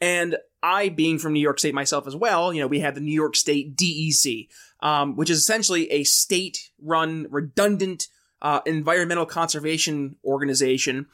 And 0.00 0.38
I, 0.64 0.88
being 0.88 1.20
from 1.20 1.32
New 1.32 1.40
York 1.40 1.60
State 1.60 1.74
myself 1.74 2.08
as 2.08 2.16
well, 2.16 2.52
you 2.52 2.60
know, 2.60 2.66
we 2.66 2.80
have 2.80 2.96
the 2.96 3.00
New 3.00 3.14
York 3.14 3.36
State 3.36 3.76
DEC, 3.76 4.48
um, 4.80 5.14
which 5.14 5.30
is 5.30 5.38
essentially 5.38 5.88
a 5.92 6.02
state-run, 6.02 7.28
redundant 7.30 8.08
uh, 8.42 8.60
environmental 8.66 9.26
conservation 9.26 10.16
organization 10.24 11.06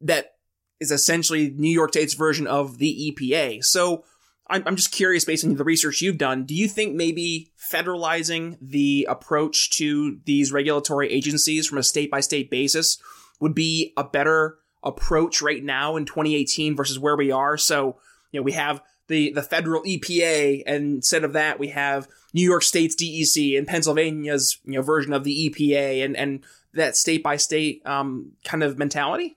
that 0.00 0.34
is 0.80 0.90
essentially 0.90 1.50
New 1.50 1.70
York 1.70 1.92
State's 1.92 2.14
version 2.14 2.46
of 2.46 2.78
the 2.78 3.12
EPA. 3.12 3.64
So 3.64 4.04
I'm, 4.48 4.62
I'm 4.66 4.76
just 4.76 4.92
curious, 4.92 5.24
based 5.24 5.44
on 5.44 5.54
the 5.54 5.64
research 5.64 6.00
you've 6.00 6.18
done, 6.18 6.44
do 6.44 6.54
you 6.54 6.68
think 6.68 6.94
maybe 6.94 7.52
federalizing 7.58 8.56
the 8.60 9.06
approach 9.08 9.70
to 9.70 10.18
these 10.24 10.52
regulatory 10.52 11.10
agencies 11.10 11.66
from 11.66 11.78
a 11.78 11.82
state 11.82 12.10
by 12.10 12.20
state 12.20 12.50
basis 12.50 12.98
would 13.40 13.54
be 13.54 13.92
a 13.96 14.04
better 14.04 14.58
approach 14.82 15.42
right 15.42 15.62
now 15.62 15.96
in 15.96 16.04
2018 16.04 16.74
versus 16.74 16.98
where 16.98 17.16
we 17.16 17.30
are? 17.30 17.56
So, 17.56 17.98
you 18.32 18.40
know, 18.40 18.44
we 18.44 18.52
have 18.52 18.82
the, 19.10 19.32
the 19.32 19.42
federal 19.42 19.82
EPA, 19.82 20.62
and 20.66 20.96
instead 20.96 21.24
of 21.24 21.32
that, 21.32 21.58
we 21.58 21.68
have 21.68 22.06
New 22.32 22.48
York 22.48 22.62
State's 22.62 22.94
DEC 22.94 23.58
and 23.58 23.66
Pennsylvania's 23.66 24.58
you 24.64 24.74
know 24.74 24.82
version 24.82 25.12
of 25.12 25.24
the 25.24 25.50
EPA, 25.50 26.04
and 26.04 26.16
and 26.16 26.44
that 26.74 26.96
state 26.96 27.20
by 27.20 27.36
state 27.36 27.84
um, 27.84 28.32
kind 28.44 28.62
of 28.62 28.78
mentality. 28.78 29.36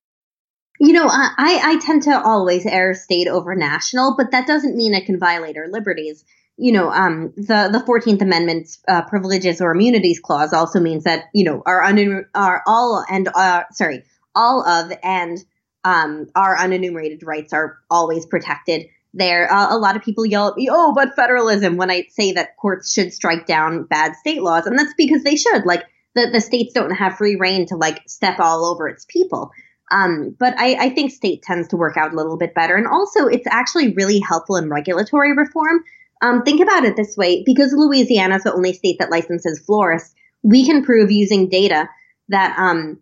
You 0.83 0.91
know, 0.91 1.07
I, 1.09 1.61
I 1.63 1.79
tend 1.79 2.03
to 2.03 2.21
always 2.21 2.65
err 2.65 2.93
state 2.93 3.29
over 3.29 3.55
national, 3.55 4.17
but 4.17 4.31
that 4.31 4.45
doesn't 4.45 4.75
mean 4.75 4.93
it 4.93 5.05
can 5.05 5.17
violate 5.17 5.55
our 5.55 5.69
liberties. 5.69 6.25
You 6.57 6.73
know, 6.73 6.91
um, 6.91 7.31
the 7.37 7.69
the 7.71 7.81
Fourteenth 7.85 8.21
Amendment's 8.21 8.79
uh, 8.89 9.03
privileges 9.03 9.61
or 9.61 9.71
immunities 9.71 10.19
clause 10.19 10.51
also 10.51 10.81
means 10.81 11.05
that 11.05 11.29
you 11.33 11.45
know 11.45 11.63
our 11.65 11.81
un- 11.81 12.25
our 12.35 12.63
all 12.67 13.01
and 13.09 13.29
uh, 13.33 13.63
sorry 13.71 14.03
all 14.35 14.67
of 14.67 14.91
and 15.03 15.37
um, 15.85 16.27
our 16.35 16.57
unenumerated 16.57 17.25
rights 17.25 17.53
are 17.53 17.77
always 17.89 18.25
protected. 18.25 18.87
There, 19.13 19.49
uh, 19.49 19.73
a 19.73 19.77
lot 19.77 19.95
of 19.95 20.01
people 20.01 20.25
yell 20.25 20.49
at 20.49 20.57
me, 20.57 20.67
"Oh, 20.69 20.91
but 20.93 21.15
federalism!" 21.15 21.77
When 21.77 21.91
I 21.91 22.07
say 22.09 22.33
that 22.33 22.57
courts 22.57 22.91
should 22.91 23.13
strike 23.13 23.47
down 23.47 23.83
bad 23.85 24.17
state 24.17 24.43
laws, 24.43 24.65
and 24.65 24.77
that's 24.77 24.93
because 24.97 25.23
they 25.23 25.37
should. 25.37 25.65
Like 25.65 25.85
the 26.13 26.29
the 26.29 26.41
states 26.41 26.73
don't 26.73 26.91
have 26.91 27.15
free 27.15 27.37
reign 27.37 27.67
to 27.67 27.77
like 27.77 28.01
step 28.05 28.41
all 28.41 28.65
over 28.65 28.89
its 28.89 29.05
people. 29.05 29.51
Um, 29.91 30.35
but 30.39 30.57
I, 30.57 30.85
I, 30.85 30.89
think 30.89 31.11
state 31.11 31.43
tends 31.43 31.67
to 31.67 31.77
work 31.77 31.97
out 31.97 32.13
a 32.13 32.15
little 32.15 32.37
bit 32.37 32.55
better. 32.55 32.75
And 32.75 32.87
also, 32.87 33.27
it's 33.27 33.45
actually 33.47 33.93
really 33.93 34.19
helpful 34.19 34.55
in 34.55 34.69
regulatory 34.69 35.35
reform. 35.35 35.83
Um, 36.21 36.41
think 36.43 36.61
about 36.61 36.85
it 36.85 36.95
this 36.95 37.17
way 37.17 37.43
because 37.45 37.73
Louisiana 37.73 38.37
is 38.37 38.43
the 38.43 38.53
only 38.53 38.73
state 38.73 38.97
that 38.99 39.11
licenses 39.11 39.59
florists, 39.59 40.15
we 40.41 40.65
can 40.65 40.83
prove 40.83 41.11
using 41.11 41.49
data 41.49 41.89
that 42.29 42.57
um, 42.57 43.01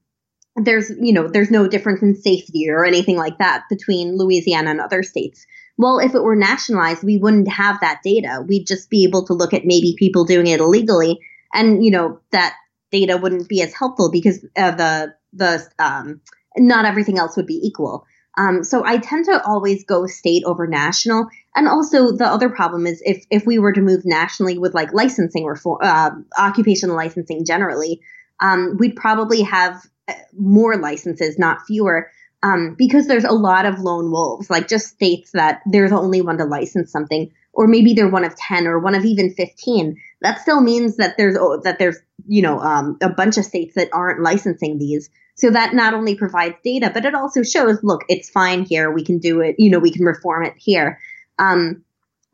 there's 0.55 0.91
you 0.99 1.13
know 1.13 1.27
there's 1.27 1.51
no 1.51 1.67
difference 1.67 2.01
in 2.01 2.15
safety 2.15 2.69
or 2.69 2.85
anything 2.85 3.17
like 3.17 3.37
that 3.37 3.63
between 3.69 4.17
Louisiana 4.17 4.71
and 4.71 4.81
other 4.81 5.03
states. 5.03 5.45
Well, 5.77 5.99
if 5.99 6.13
it 6.13 6.23
were 6.23 6.35
nationalized, 6.35 7.03
we 7.03 7.17
wouldn't 7.17 7.47
have 7.47 7.79
that 7.81 8.01
data. 8.03 8.43
We'd 8.47 8.67
just 8.67 8.89
be 8.89 9.03
able 9.03 9.25
to 9.27 9.33
look 9.33 9.53
at 9.53 9.65
maybe 9.65 9.95
people 9.97 10.25
doing 10.25 10.47
it 10.47 10.59
illegally, 10.59 11.19
and 11.53 11.83
you 11.83 11.91
know 11.91 12.19
that 12.31 12.55
data 12.91 13.17
wouldn't 13.17 13.49
be 13.49 13.61
as 13.61 13.73
helpful 13.73 14.11
because 14.11 14.43
uh, 14.57 14.71
the 14.71 15.15
the 15.33 15.67
um, 15.79 16.21
not 16.57 16.85
everything 16.85 17.17
else 17.17 17.35
would 17.37 17.47
be 17.47 17.59
equal. 17.63 18.05
Um, 18.37 18.63
so 18.63 18.85
I 18.85 18.97
tend 18.97 19.25
to 19.25 19.43
always 19.45 19.83
go 19.83 20.07
state 20.07 20.43
over 20.45 20.65
national. 20.67 21.27
And 21.55 21.67
also 21.67 22.11
the 22.11 22.25
other 22.25 22.49
problem 22.49 22.87
is 22.87 23.01
if 23.05 23.25
if 23.29 23.45
we 23.45 23.59
were 23.59 23.73
to 23.73 23.81
move 23.81 24.05
nationally 24.05 24.57
with 24.57 24.73
like 24.73 24.93
licensing 24.93 25.45
reform, 25.45 25.79
uh, 25.83 26.11
occupational 26.37 26.95
licensing 26.95 27.45
generally, 27.45 28.01
um, 28.39 28.77
we'd 28.79 28.95
probably 28.95 29.41
have 29.41 29.85
uh, 30.07 30.13
more 30.37 30.77
licenses, 30.77 31.37
not 31.37 31.65
fewer. 31.67 32.09
Um, 32.43 32.73
because 32.75 33.05
there's 33.05 33.23
a 33.23 33.33
lot 33.33 33.67
of 33.67 33.79
lone 33.81 34.09
wolves, 34.09 34.49
like 34.49 34.67
just 34.67 34.87
states 34.87 35.29
that 35.33 35.61
they're 35.67 35.89
the 35.89 35.99
only 35.99 36.21
one 36.21 36.39
to 36.39 36.45
license 36.45 36.91
something, 36.91 37.31
or 37.53 37.67
maybe 37.67 37.93
they're 37.93 38.09
one 38.09 38.23
of 38.23 38.35
ten 38.35 38.65
or 38.65 38.79
one 38.79 38.95
of 38.95 39.05
even 39.05 39.31
fifteen. 39.35 39.95
That 40.21 40.39
still 40.39 40.59
means 40.59 40.97
that 40.97 41.17
there's 41.17 41.37
oh, 41.39 41.61
that 41.63 41.77
there's 41.77 41.97
you 42.27 42.41
know 42.41 42.59
um, 42.59 42.97
a 42.99 43.09
bunch 43.09 43.37
of 43.37 43.45
states 43.45 43.75
that 43.75 43.89
aren't 43.93 44.23
licensing 44.23 44.79
these. 44.79 45.11
So 45.35 45.49
that 45.51 45.73
not 45.73 45.93
only 45.93 46.15
provides 46.15 46.55
data, 46.63 46.91
but 46.93 47.05
it 47.05 47.15
also 47.15 47.43
shows, 47.43 47.79
look, 47.83 48.03
it's 48.09 48.29
fine 48.29 48.63
here. 48.63 48.91
We 48.91 49.03
can 49.03 49.19
do 49.19 49.41
it. 49.41 49.55
You 49.57 49.71
know, 49.71 49.79
we 49.79 49.91
can 49.91 50.05
reform 50.05 50.45
it 50.45 50.53
here. 50.57 50.99
Um, 51.39 51.83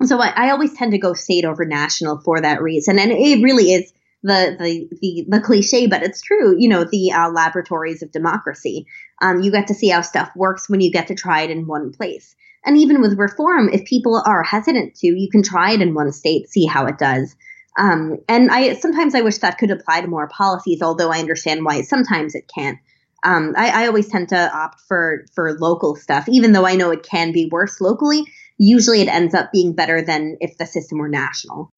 so 0.04 0.20
I, 0.22 0.34
I 0.36 0.50
always 0.52 0.74
tend 0.74 0.92
to 0.92 0.98
go 0.98 1.14
state 1.14 1.46
over 1.46 1.66
national 1.66 2.22
for 2.22 2.42
that 2.42 2.62
reason, 2.62 3.00
and 3.00 3.12
it 3.12 3.42
really 3.42 3.74
is 3.74 3.92
the 4.24 4.56
the 4.60 4.90
the, 5.02 5.26
the 5.28 5.42
cliche, 5.42 5.88
but 5.88 6.04
it's 6.04 6.22
true. 6.22 6.56
You 6.58 6.70
know, 6.70 6.84
the 6.84 7.12
uh, 7.12 7.30
laboratories 7.30 8.04
of 8.04 8.12
democracy. 8.12 8.86
Um, 9.22 9.42
you 9.42 9.52
get 9.52 9.68
to 9.68 9.74
see 9.74 9.90
how 9.90 10.02
stuff 10.02 10.30
works 10.36 10.70
when 10.70 10.82
you 10.82 10.92
get 10.92 11.08
to 11.08 11.16
try 11.16 11.42
it 11.42 11.50
in 11.50 11.66
one 11.66 11.92
place. 11.92 12.36
And 12.66 12.78
even 12.78 13.02
with 13.02 13.18
reform, 13.18 13.70
if 13.72 13.86
people 13.86 14.22
are 14.26 14.44
hesitant 14.44 14.96
to, 14.96 15.08
you 15.08 15.30
can 15.32 15.42
try 15.42 15.72
it 15.72 15.82
in 15.82 15.94
one 15.94 16.12
state, 16.12 16.50
see 16.50 16.66
how 16.66 16.86
it 16.86 16.98
does. 16.98 17.36
Um, 17.80 18.18
and 18.28 18.52
I 18.52 18.74
sometimes 18.74 19.16
I 19.16 19.22
wish 19.22 19.38
that 19.40 19.58
could 19.58 19.72
apply 19.72 20.02
to 20.02 20.08
more 20.08 20.28
policies, 20.28 20.82
although 20.82 21.12
I 21.12 21.20
understand 21.20 21.64
why 21.64 21.82
sometimes 21.82 22.36
it 22.36 22.52
can't 22.54 22.78
um, 23.24 23.54
I, 23.58 23.84
I 23.84 23.88
always 23.88 24.10
tend 24.10 24.30
to 24.30 24.56
opt 24.56 24.82
for 24.88 25.26
for 25.34 25.58
local 25.60 25.96
stuff, 25.96 26.28
even 26.30 26.52
though 26.52 26.66
I 26.66 26.76
know 26.76 26.92
it 26.92 27.04
can 27.04 27.32
be 27.32 27.50
worse 27.52 27.82
locally. 27.82 28.24
Usually, 28.58 29.02
it 29.02 29.08
ends 29.08 29.34
up 29.34 29.52
being 29.52 29.74
better 29.74 30.02
than 30.02 30.38
if 30.40 30.58
the 30.58 30.66
system 30.66 31.00
were 31.00 31.10
national. 31.10 31.70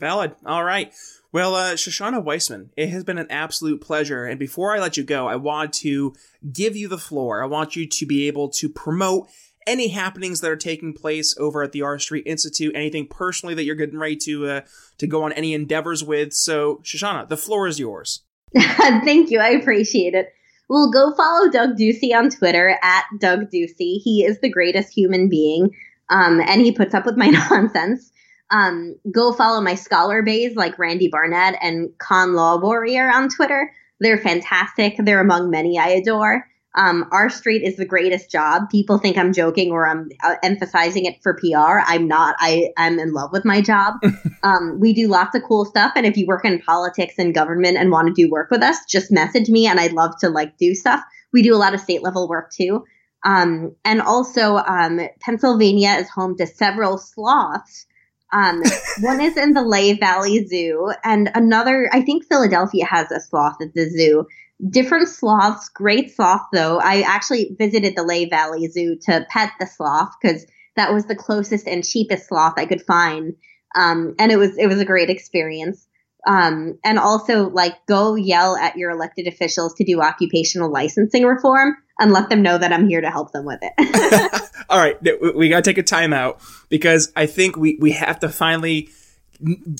Valid. 0.00 0.36
All 0.46 0.62
right. 0.62 0.92
Well, 1.32 1.54
uh, 1.56 1.74
Shoshana 1.74 2.24
Weissmann, 2.24 2.70
it 2.76 2.88
has 2.90 3.02
been 3.02 3.18
an 3.18 3.26
absolute 3.30 3.80
pleasure. 3.80 4.24
And 4.24 4.38
before 4.38 4.74
I 4.74 4.78
let 4.78 4.96
you 4.96 5.02
go, 5.02 5.26
I 5.26 5.36
want 5.36 5.72
to 5.74 6.14
give 6.52 6.76
you 6.76 6.88
the 6.88 6.98
floor. 6.98 7.42
I 7.42 7.46
want 7.46 7.74
you 7.74 7.86
to 7.86 8.06
be 8.06 8.28
able 8.28 8.48
to 8.50 8.68
promote 8.68 9.28
any 9.66 9.88
happenings 9.88 10.40
that 10.40 10.50
are 10.50 10.56
taking 10.56 10.94
place 10.94 11.36
over 11.36 11.62
at 11.62 11.72
the 11.72 11.82
R 11.82 11.98
Street 11.98 12.26
Institute, 12.26 12.74
anything 12.74 13.06
personally 13.08 13.54
that 13.54 13.64
you're 13.64 13.74
getting 13.74 13.98
ready 13.98 14.16
to 14.16 14.46
uh, 14.46 14.60
to 14.98 15.06
go 15.06 15.24
on 15.24 15.32
any 15.32 15.52
endeavors 15.52 16.02
with. 16.02 16.32
So, 16.32 16.80
Shoshana, 16.84 17.28
the 17.28 17.36
floor 17.36 17.66
is 17.66 17.78
yours. 17.78 18.22
Thank 18.56 19.30
you. 19.30 19.40
I 19.40 19.50
appreciate 19.50 20.14
it. 20.14 20.32
Well, 20.68 20.90
go 20.90 21.14
follow 21.14 21.48
Doug 21.48 21.76
Ducey 21.76 22.14
on 22.14 22.30
Twitter 22.30 22.78
at 22.82 23.04
Doug 23.18 23.50
Ducey. 23.50 24.00
He 24.02 24.24
is 24.24 24.40
the 24.40 24.50
greatest 24.50 24.92
human 24.92 25.28
being, 25.28 25.70
um, 26.10 26.40
and 26.40 26.60
he 26.60 26.72
puts 26.72 26.94
up 26.94 27.06
with 27.06 27.16
my 27.16 27.26
nonsense. 27.50 28.12
Um, 28.50 28.96
go 29.10 29.32
follow 29.32 29.60
my 29.60 29.74
scholar 29.74 30.22
bays 30.22 30.56
like 30.56 30.78
Randy 30.78 31.08
Barnett 31.08 31.56
and 31.62 31.90
Con 31.98 32.34
Law 32.34 32.58
Warrior 32.58 33.10
on 33.10 33.28
Twitter. 33.28 33.72
They're 34.00 34.18
fantastic. 34.18 34.96
They're 34.98 35.20
among 35.20 35.50
many 35.50 35.78
I 35.78 35.88
adore. 35.88 36.46
Um, 36.78 37.06
R 37.10 37.28
Street 37.28 37.64
is 37.64 37.76
the 37.76 37.84
greatest 37.84 38.30
job. 38.30 38.70
People 38.70 38.98
think 38.98 39.18
I'm 39.18 39.32
joking 39.32 39.72
or 39.72 39.88
I'm 39.88 40.08
uh, 40.22 40.36
emphasizing 40.44 41.06
it 41.06 41.20
for 41.22 41.34
PR. 41.34 41.80
I'm 41.84 42.06
not. 42.06 42.36
I 42.38 42.68
am 42.78 43.00
in 43.00 43.12
love 43.12 43.32
with 43.32 43.44
my 43.44 43.60
job. 43.60 43.94
um, 44.44 44.78
we 44.78 44.92
do 44.92 45.08
lots 45.08 45.34
of 45.34 45.42
cool 45.42 45.64
stuff, 45.64 45.92
and 45.96 46.06
if 46.06 46.16
you 46.16 46.24
work 46.26 46.44
in 46.44 46.60
politics 46.60 47.14
and 47.18 47.34
government 47.34 47.76
and 47.78 47.90
want 47.90 48.06
to 48.06 48.14
do 48.14 48.30
work 48.30 48.50
with 48.52 48.62
us, 48.62 48.76
just 48.88 49.10
message 49.10 49.48
me, 49.48 49.66
and 49.66 49.80
I'd 49.80 49.92
love 49.92 50.12
to 50.20 50.30
like 50.30 50.56
do 50.56 50.72
stuff. 50.74 51.02
We 51.32 51.42
do 51.42 51.52
a 51.52 51.58
lot 51.58 51.74
of 51.74 51.80
state 51.80 52.04
level 52.04 52.28
work 52.28 52.52
too. 52.52 52.84
Um, 53.24 53.74
and 53.84 54.00
also, 54.00 54.58
um, 54.58 55.00
Pennsylvania 55.20 55.96
is 55.98 56.08
home 56.08 56.36
to 56.36 56.46
several 56.46 56.96
sloths. 56.96 57.86
Um, 58.32 58.62
one 59.00 59.20
is 59.20 59.36
in 59.36 59.54
the 59.54 59.64
Lehigh 59.64 59.98
Valley 59.98 60.46
Zoo, 60.46 60.92
and 61.02 61.28
another, 61.34 61.90
I 61.92 62.02
think 62.02 62.24
Philadelphia 62.26 62.84
has 62.84 63.10
a 63.10 63.20
sloth 63.20 63.56
at 63.60 63.74
the 63.74 63.90
zoo 63.90 64.26
different 64.70 65.08
sloths, 65.08 65.68
great 65.68 66.14
sloth 66.14 66.46
though. 66.52 66.78
I 66.78 67.02
actually 67.02 67.54
visited 67.58 67.96
the 67.96 68.02
Lehigh 68.02 68.28
Valley 68.28 68.66
Zoo 68.68 68.96
to 69.02 69.26
pet 69.30 69.52
the 69.60 69.66
sloth 69.66 70.10
because 70.20 70.46
that 70.76 70.92
was 70.92 71.06
the 71.06 71.16
closest 71.16 71.66
and 71.66 71.84
cheapest 71.84 72.28
sloth 72.28 72.54
I 72.56 72.66
could 72.66 72.82
find. 72.82 73.34
Um, 73.74 74.14
and 74.18 74.32
it 74.32 74.36
was 74.36 74.56
it 74.56 74.66
was 74.66 74.80
a 74.80 74.84
great 74.84 75.10
experience. 75.10 75.86
Um, 76.26 76.78
and 76.84 76.98
also 76.98 77.48
like 77.48 77.74
go 77.86 78.16
yell 78.16 78.56
at 78.56 78.76
your 78.76 78.90
elected 78.90 79.28
officials 79.28 79.74
to 79.74 79.84
do 79.84 80.02
occupational 80.02 80.70
licensing 80.70 81.24
reform 81.24 81.76
and 82.00 82.12
let 82.12 82.28
them 82.28 82.42
know 82.42 82.58
that 82.58 82.72
I'm 82.72 82.88
here 82.88 83.00
to 83.00 83.10
help 83.10 83.32
them 83.32 83.44
with 83.44 83.60
it. 83.62 84.50
All 84.68 84.78
right, 84.78 84.96
we 85.34 85.48
got 85.48 85.64
to 85.64 85.70
take 85.70 85.78
a 85.78 85.82
timeout 85.82 86.40
because 86.68 87.12
I 87.14 87.26
think 87.26 87.56
we 87.56 87.78
we 87.80 87.92
have 87.92 88.18
to 88.20 88.28
finally 88.28 88.88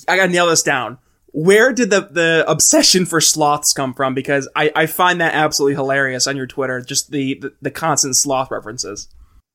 I 0.07 0.17
got 0.17 0.27
to 0.27 0.33
nail 0.33 0.47
this 0.47 0.63
down 0.63 0.99
where 1.33 1.73
did 1.73 1.91
the, 1.91 2.09
the 2.11 2.45
obsession 2.49 3.05
for 3.07 3.21
sloths 3.21 3.73
come 3.73 3.95
from? 3.95 4.15
Because 4.15 4.49
I, 4.57 4.73
I 4.75 4.87
find 4.87 5.21
that 5.21 5.35
absolutely 5.35 5.75
hilarious 5.75 6.27
on 6.27 6.37
your 6.37 6.47
Twitter, 6.47 6.81
just 6.81 7.11
the, 7.11 7.35
the, 7.35 7.53
the 7.61 7.71
constant 7.71 8.17
sloth 8.17 8.51
references. 8.51 9.09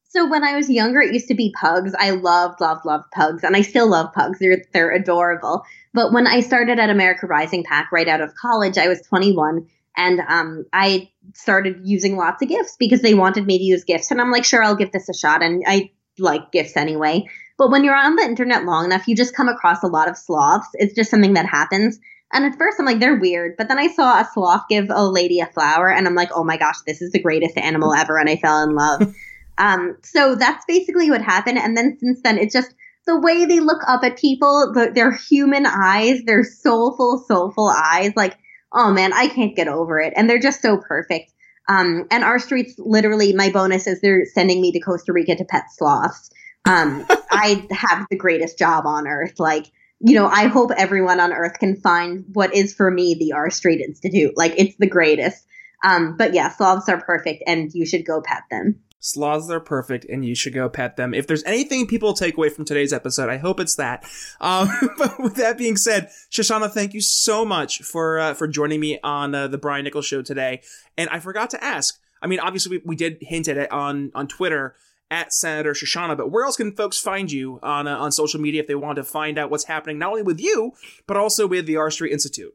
So 0.09 0.29
when 0.29 0.43
I 0.43 0.55
was 0.55 0.69
younger, 0.69 1.01
it 1.01 1.11
used 1.11 1.27
to 1.29 1.33
be 1.33 1.53
pugs. 1.59 1.95
I 1.97 2.11
loved, 2.11 2.61
loved, 2.61 2.85
loved 2.85 3.09
pugs, 3.11 3.43
and 3.43 3.55
I 3.55 3.61
still 3.61 3.89
love 3.89 4.13
pugs. 4.13 4.37
They're 4.37 4.63
they're 4.71 4.91
adorable. 4.91 5.63
But 5.91 6.13
when 6.13 6.27
I 6.27 6.41
started 6.41 6.77
at 6.77 6.91
America 6.91 7.25
Rising 7.25 7.63
PAC 7.63 7.91
right 7.91 8.07
out 8.07 8.21
of 8.21 8.35
college, 8.35 8.77
I 8.77 8.87
was 8.87 9.01
21, 9.01 9.67
and 9.97 10.19
um, 10.27 10.65
I 10.71 11.09
started 11.33 11.81
using 11.83 12.15
lots 12.15 12.43
of 12.43 12.49
GIFs 12.49 12.75
because 12.77 13.01
they 13.01 13.15
wanted 13.15 13.47
me 13.47 13.57
to 13.57 13.63
use 13.63 13.83
GIFs, 13.83 14.11
and 14.11 14.21
I'm 14.21 14.31
like, 14.31 14.45
sure, 14.45 14.63
I'll 14.63 14.75
give 14.75 14.91
this 14.91 15.09
a 15.09 15.13
shot, 15.15 15.41
and 15.41 15.63
I 15.65 15.89
like 16.19 16.51
GIFs 16.51 16.77
anyway. 16.77 17.27
But 17.63 17.71
when 17.71 17.85
you're 17.85 17.95
on 17.95 18.17
the 18.17 18.23
internet 18.23 18.65
long 18.65 18.83
enough, 18.83 19.07
you 19.07 19.15
just 19.15 19.33
come 19.33 19.47
across 19.47 19.83
a 19.83 19.87
lot 19.87 20.09
of 20.09 20.17
sloths. 20.17 20.67
It's 20.73 20.93
just 20.93 21.09
something 21.09 21.35
that 21.35 21.45
happens. 21.45 21.97
And 22.33 22.43
at 22.43 22.57
first, 22.57 22.77
I'm 22.77 22.85
like, 22.85 22.99
they're 22.99 23.15
weird. 23.15 23.55
But 23.57 23.69
then 23.69 23.79
I 23.79 23.87
saw 23.87 24.19
a 24.19 24.27
sloth 24.33 24.63
give 24.67 24.87
a 24.89 25.07
lady 25.07 25.39
a 25.39 25.45
flower, 25.45 25.89
and 25.89 26.05
I'm 26.05 26.13
like, 26.13 26.27
oh 26.35 26.43
my 26.43 26.57
gosh, 26.57 26.75
this 26.85 27.01
is 27.01 27.13
the 27.13 27.21
greatest 27.21 27.57
animal 27.57 27.93
ever. 27.93 28.19
And 28.19 28.29
I 28.29 28.35
fell 28.35 28.61
in 28.63 28.75
love. 28.75 29.15
um, 29.57 29.95
so 30.03 30.35
that's 30.35 30.65
basically 30.65 31.09
what 31.09 31.21
happened. 31.21 31.57
And 31.57 31.77
then 31.77 31.97
since 32.01 32.19
then, 32.21 32.37
it's 32.37 32.51
just 32.51 32.75
the 33.05 33.17
way 33.17 33.45
they 33.45 33.61
look 33.61 33.81
up 33.87 34.03
at 34.03 34.17
people, 34.17 34.73
the, 34.73 34.91
their 34.93 35.13
human 35.13 35.65
eyes, 35.65 36.21
their 36.25 36.43
soulful, 36.43 37.23
soulful 37.25 37.69
eyes. 37.69 38.11
Like, 38.17 38.37
oh 38.73 38.91
man, 38.91 39.13
I 39.13 39.29
can't 39.29 39.55
get 39.55 39.69
over 39.69 40.01
it. 40.01 40.11
And 40.17 40.29
they're 40.29 40.37
just 40.37 40.61
so 40.61 40.81
perfect. 40.85 41.31
Um, 41.69 42.07
and 42.11 42.25
R 42.25 42.39
Street's 42.39 42.75
literally 42.77 43.31
my 43.31 43.49
bonus 43.49 43.87
is 43.87 44.01
they're 44.01 44.25
sending 44.25 44.59
me 44.59 44.73
to 44.73 44.81
Costa 44.81 45.13
Rica 45.13 45.37
to 45.37 45.45
pet 45.45 45.71
sloths. 45.71 46.29
Um, 46.65 47.05
I 47.31 47.67
have 47.71 48.07
the 48.09 48.17
greatest 48.17 48.57
job 48.57 48.85
on 48.85 49.07
earth. 49.07 49.39
Like, 49.39 49.71
you 49.99 50.15
know, 50.15 50.27
I 50.27 50.47
hope 50.47 50.71
everyone 50.75 51.19
on 51.19 51.33
earth 51.33 51.59
can 51.59 51.75
find 51.75 52.25
what 52.33 52.53
is 52.53 52.73
for 52.73 52.91
me 52.91 53.15
the 53.15 53.33
R 53.33 53.49
Street 53.49 53.81
Institute. 53.81 54.33
Like, 54.35 54.53
it's 54.57 54.75
the 54.77 54.87
greatest. 54.87 55.45
Um, 55.83 56.15
but 56.17 56.33
yeah, 56.33 56.49
sloths 56.49 56.87
are 56.89 57.01
perfect 57.01 57.43
and 57.45 57.71
you 57.73 57.85
should 57.85 58.05
go 58.05 58.21
pet 58.21 58.43
them. 58.49 58.79
Sloths 58.99 59.49
are 59.49 59.59
perfect 59.59 60.05
and 60.05 60.23
you 60.23 60.33
should 60.33 60.53
go 60.53 60.69
pet 60.69 60.95
them. 60.95 61.13
If 61.13 61.27
there's 61.27 61.43
anything 61.43 61.87
people 61.87 62.13
take 62.13 62.37
away 62.37 62.47
from 62.47 62.63
today's 62.63 62.93
episode, 62.93 63.29
I 63.29 63.35
hope 63.35 63.59
it's 63.59 63.75
that. 63.75 64.05
Um, 64.39 64.67
but 64.97 65.21
with 65.21 65.35
that 65.35 65.57
being 65.57 65.77
said, 65.77 66.09
Shoshana, 66.29 66.69
thank 66.69 66.93
you 66.93 66.99
so 66.99 67.45
much 67.45 67.81
for, 67.81 68.19
uh, 68.19 68.33
for 68.33 68.45
joining 68.45 68.79
me 68.81 68.99
on 69.03 69.33
uh, 69.33 69.47
the 69.47 69.57
Brian 69.57 69.85
Nichols 69.85 70.05
show 70.05 70.21
today. 70.21 70.61
And 70.97 71.09
I 71.09 71.19
forgot 71.19 71.49
to 71.51 71.63
ask, 71.63 71.97
I 72.21 72.27
mean, 72.27 72.39
obviously 72.39 72.77
we, 72.77 72.83
we 72.85 72.95
did 72.97 73.19
hint 73.21 73.47
at 73.47 73.57
it 73.57 73.71
on, 73.71 74.11
on 74.15 74.27
Twitter 74.27 74.75
at 75.13 75.31
Senator 75.31 75.73
Shoshana. 75.73 76.17
But 76.17 76.31
where 76.31 76.43
else 76.43 76.57
can 76.57 76.75
folks 76.75 76.99
find 76.99 77.31
you 77.31 77.59
on 77.61 77.87
uh, 77.87 77.97
on 77.97 78.11
social 78.11 78.41
media 78.41 78.61
if 78.61 78.67
they 78.67 78.75
want 78.75 78.95
to 78.95 79.03
find 79.03 79.37
out 79.37 79.51
what's 79.51 79.65
happening 79.65 79.99
not 79.99 80.09
only 80.09 80.23
with 80.23 80.41
you 80.41 80.73
but 81.05 81.17
also 81.17 81.45
with 81.47 81.67
the 81.67 81.77
R 81.77 81.91
Street 81.91 82.11
Institute? 82.11 82.53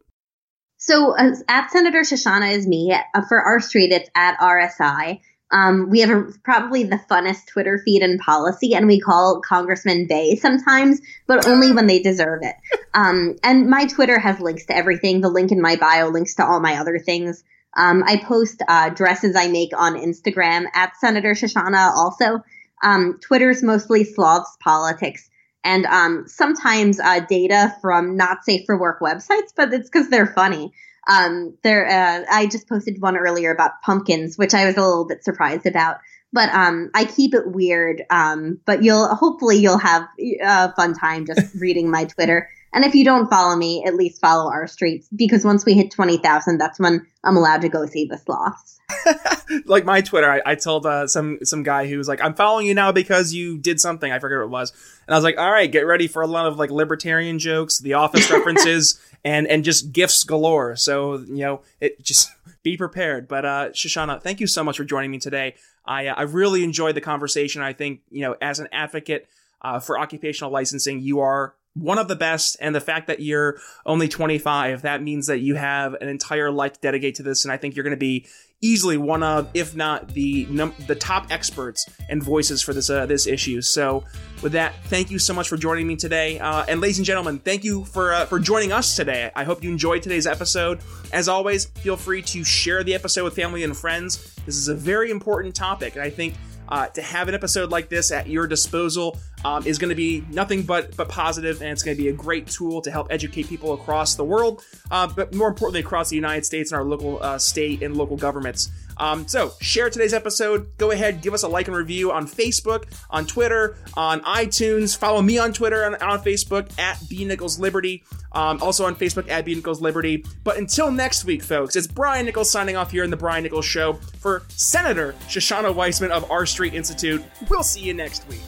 So 0.76 1.16
uh, 1.16 1.34
at 1.48 1.70
Senator 1.70 2.00
Shoshana 2.00 2.52
is 2.52 2.66
me. 2.66 2.92
Uh, 2.92 3.22
for 3.28 3.40
R 3.40 3.60
Street, 3.60 3.92
it's 3.92 4.10
at 4.14 4.38
RSI. 4.38 5.20
Um, 5.50 5.88
we 5.88 6.00
have 6.00 6.10
a, 6.10 6.26
probably 6.44 6.82
the 6.82 7.00
funnest 7.10 7.46
Twitter 7.46 7.80
feed 7.82 8.02
in 8.02 8.18
policy, 8.18 8.74
and 8.74 8.86
we 8.86 9.00
call 9.00 9.40
Congressman 9.40 10.06
Bay 10.06 10.36
sometimes, 10.36 11.00
but 11.26 11.46
only 11.46 11.72
when 11.72 11.86
they 11.86 12.00
deserve 12.00 12.40
it. 12.42 12.56
Um, 12.94 13.36
and 13.44 13.68
my 13.68 13.84
Twitter 13.84 14.18
has 14.18 14.40
links 14.40 14.64
to 14.66 14.76
everything. 14.76 15.20
The 15.20 15.28
link 15.28 15.52
in 15.52 15.60
my 15.60 15.76
bio 15.76 16.08
links 16.08 16.34
to 16.36 16.44
all 16.44 16.58
my 16.58 16.78
other 16.78 16.98
things. 16.98 17.44
Um, 17.76 18.02
I 18.06 18.16
post 18.16 18.62
uh, 18.66 18.90
dresses 18.90 19.36
I 19.36 19.48
make 19.48 19.70
on 19.76 19.94
Instagram 19.94 20.66
at 20.74 20.96
Senator 20.96 21.32
Shoshana 21.32 21.92
also. 21.92 22.42
Um, 22.82 23.18
Twitter's 23.20 23.62
mostly 23.62 24.04
sloths 24.04 24.56
politics. 24.60 25.28
and 25.64 25.86
um, 25.86 26.24
sometimes 26.26 27.00
uh, 27.00 27.20
data 27.20 27.74
from 27.80 28.16
not 28.16 28.44
safe 28.44 28.62
for 28.66 28.78
work 28.78 29.00
websites, 29.00 29.52
but 29.56 29.72
it's 29.72 29.90
because 29.90 30.08
they're 30.08 30.26
funny. 30.26 30.72
Um, 31.08 31.56
there, 31.62 31.86
uh, 31.86 32.24
I 32.30 32.46
just 32.46 32.68
posted 32.68 33.00
one 33.00 33.16
earlier 33.16 33.50
about 33.50 33.80
pumpkins, 33.82 34.36
which 34.38 34.54
I 34.54 34.66
was 34.66 34.76
a 34.76 34.82
little 34.82 35.06
bit 35.06 35.24
surprised 35.24 35.66
about. 35.66 35.96
But 36.32 36.50
um, 36.54 36.90
I 36.94 37.04
keep 37.06 37.34
it 37.34 37.50
weird. 37.52 38.02
Um, 38.10 38.60
but 38.66 38.82
you'll 38.82 39.08
hopefully 39.14 39.58
you'll 39.58 39.78
have 39.78 40.06
a 40.42 40.72
fun 40.74 40.94
time 40.94 41.26
just 41.26 41.54
reading 41.60 41.90
my 41.90 42.04
Twitter. 42.04 42.50
And 42.72 42.84
if 42.84 42.94
you 42.94 43.04
don't 43.04 43.30
follow 43.30 43.56
me, 43.56 43.84
at 43.86 43.94
least 43.94 44.20
follow 44.20 44.50
R 44.50 44.66
Street's 44.66 45.08
because 45.14 45.44
once 45.44 45.64
we 45.64 45.74
hit 45.74 45.90
twenty 45.90 46.18
thousand, 46.18 46.58
that's 46.58 46.78
when 46.78 47.06
I'm 47.24 47.36
allowed 47.36 47.62
to 47.62 47.68
go 47.68 47.86
see 47.86 48.06
the 48.06 48.18
sloths. 48.18 48.78
like 49.66 49.84
my 49.84 50.00
Twitter, 50.00 50.30
I, 50.30 50.40
I 50.44 50.54
told 50.54 50.86
uh, 50.86 51.06
some 51.06 51.38
some 51.42 51.62
guy 51.62 51.86
who 51.86 51.98
was 51.98 52.08
like, 52.08 52.22
"I'm 52.22 52.34
following 52.34 52.66
you 52.66 52.74
now 52.74 52.92
because 52.92 53.32
you 53.32 53.58
did 53.58 53.80
something." 53.80 54.10
I 54.10 54.18
forget 54.18 54.38
what 54.38 54.44
it 54.44 54.50
was, 54.50 54.72
and 55.06 55.14
I 55.14 55.16
was 55.16 55.24
like, 55.24 55.38
"All 55.38 55.50
right, 55.50 55.70
get 55.70 55.86
ready 55.86 56.08
for 56.08 56.22
a 56.22 56.26
lot 56.26 56.46
of 56.46 56.58
like 56.58 56.70
libertarian 56.70 57.38
jokes, 57.38 57.78
The 57.78 57.94
Office 57.94 58.30
references, 58.30 59.00
and 59.24 59.46
and 59.46 59.64
just 59.64 59.92
GIFs 59.92 60.24
galore." 60.24 60.76
So 60.76 61.18
you 61.18 61.38
know, 61.38 61.62
it 61.80 62.02
just 62.02 62.30
be 62.62 62.76
prepared. 62.76 63.28
But 63.28 63.44
uh, 63.44 63.68
Shoshana, 63.70 64.22
thank 64.22 64.40
you 64.40 64.46
so 64.46 64.64
much 64.64 64.76
for 64.76 64.84
joining 64.84 65.10
me 65.10 65.18
today. 65.18 65.54
I 65.84 66.06
uh, 66.08 66.14
I 66.14 66.22
really 66.22 66.64
enjoyed 66.64 66.94
the 66.94 67.00
conversation. 67.00 67.62
I 67.62 67.72
think 67.72 68.00
you 68.10 68.22
know, 68.22 68.36
as 68.40 68.58
an 68.58 68.68
advocate 68.72 69.28
uh, 69.62 69.80
for 69.80 69.98
occupational 69.98 70.50
licensing, 70.50 71.00
you 71.00 71.20
are 71.20 71.54
one 71.78 71.98
of 71.98 72.08
the 72.08 72.16
best. 72.16 72.56
And 72.60 72.74
the 72.74 72.80
fact 72.80 73.06
that 73.06 73.20
you're 73.20 73.58
only 73.86 74.08
25, 74.08 74.82
that 74.82 75.02
means 75.02 75.26
that 75.26 75.38
you 75.38 75.54
have 75.54 75.94
an 75.94 76.08
entire 76.08 76.50
life 76.50 76.74
to 76.74 76.80
dedicate 76.80 77.16
to 77.16 77.22
this. 77.22 77.44
And 77.44 77.52
I 77.52 77.56
think 77.56 77.76
you're 77.76 77.84
going 77.84 77.90
to 77.92 77.96
be 77.96 78.26
easily 78.60 78.96
one 78.96 79.22
of, 79.22 79.48
if 79.54 79.76
not 79.76 80.08
the 80.08 80.46
num- 80.50 80.74
the 80.86 80.94
top 80.94 81.26
experts 81.30 81.88
and 82.08 82.22
voices 82.22 82.62
for 82.62 82.72
this 82.72 82.90
uh, 82.90 83.06
this 83.06 83.26
issue. 83.26 83.60
So, 83.62 84.04
with 84.42 84.52
that, 84.52 84.74
thank 84.84 85.10
you 85.10 85.18
so 85.18 85.32
much 85.32 85.48
for 85.48 85.56
joining 85.56 85.86
me 85.86 85.96
today. 85.96 86.38
Uh, 86.38 86.64
and 86.68 86.80
ladies 86.80 86.98
and 86.98 87.06
gentlemen, 87.06 87.38
thank 87.38 87.64
you 87.64 87.84
for 87.84 88.12
uh, 88.12 88.26
for 88.26 88.38
joining 88.38 88.72
us 88.72 88.96
today. 88.96 89.30
I 89.34 89.44
hope 89.44 89.62
you 89.62 89.70
enjoyed 89.70 90.02
today's 90.02 90.26
episode. 90.26 90.80
As 91.12 91.28
always, 91.28 91.66
feel 91.66 91.96
free 91.96 92.22
to 92.22 92.44
share 92.44 92.82
the 92.82 92.94
episode 92.94 93.24
with 93.24 93.34
family 93.34 93.64
and 93.64 93.76
friends. 93.76 94.34
This 94.46 94.56
is 94.56 94.68
a 94.68 94.74
very 94.74 95.10
important 95.10 95.54
topic, 95.54 95.94
and 95.94 96.02
I 96.02 96.10
think 96.10 96.34
uh, 96.68 96.86
to 96.88 97.02
have 97.02 97.28
an 97.28 97.34
episode 97.34 97.70
like 97.70 97.88
this 97.88 98.10
at 98.10 98.28
your 98.28 98.46
disposal 98.46 99.18
um, 99.44 99.66
is 99.66 99.78
going 99.78 99.90
to 99.90 99.94
be 99.96 100.24
nothing 100.30 100.62
but 100.62 100.96
but 100.96 101.08
positive, 101.08 101.62
and 101.62 101.70
it's 101.70 101.82
going 101.82 101.96
to 101.96 102.02
be 102.02 102.08
a 102.08 102.12
great 102.12 102.46
tool 102.46 102.80
to 102.82 102.90
help 102.90 103.08
educate 103.10 103.48
people 103.48 103.72
across 103.72 104.14
the 104.14 104.24
world, 104.24 104.62
uh, 104.90 105.06
but 105.06 105.34
more 105.34 105.48
importantly 105.48 105.80
across 105.80 106.10
the 106.10 106.16
United 106.16 106.44
States 106.44 106.72
and 106.72 106.78
our 106.78 106.84
local 106.84 107.22
uh, 107.22 107.38
state 107.38 107.82
and 107.82 107.96
local 107.96 108.16
governments. 108.16 108.70
Um, 108.98 109.26
so 109.28 109.52
share 109.60 109.90
today's 109.90 110.12
episode. 110.12 110.76
Go 110.76 110.90
ahead, 110.90 111.22
give 111.22 111.34
us 111.34 111.42
a 111.42 111.48
like 111.48 111.68
and 111.68 111.76
review 111.76 112.12
on 112.12 112.26
Facebook, 112.26 112.84
on 113.10 113.26
Twitter, 113.26 113.76
on 113.94 114.20
iTunes. 114.22 114.96
Follow 114.96 115.22
me 115.22 115.38
on 115.38 115.52
Twitter 115.52 115.84
and 115.84 115.96
on 115.96 116.20
Facebook 116.20 116.76
at 116.78 116.98
B 117.08 117.24
Nichols 117.24 117.58
Liberty. 117.58 118.04
Um, 118.32 118.60
also 118.62 118.84
on 118.84 118.94
Facebook 118.94 119.28
at 119.30 119.44
B 119.44 119.54
Nichols 119.54 119.80
Liberty. 119.80 120.24
But 120.44 120.58
until 120.58 120.90
next 120.90 121.24
week, 121.24 121.42
folks, 121.42 121.76
it's 121.76 121.86
Brian 121.86 122.26
Nichols 122.26 122.50
signing 122.50 122.76
off 122.76 122.90
here 122.90 123.04
in 123.04 123.10
the 123.10 123.16
Brian 123.16 123.42
Nichols 123.42 123.64
Show 123.64 123.94
for 124.18 124.42
Senator 124.48 125.14
Shoshana 125.28 125.74
Weissmann 125.74 126.10
of 126.10 126.30
R 126.30 126.46
Street 126.46 126.74
Institute. 126.74 127.24
We'll 127.48 127.62
see 127.62 127.80
you 127.80 127.94
next 127.94 128.28
week. 128.28 128.42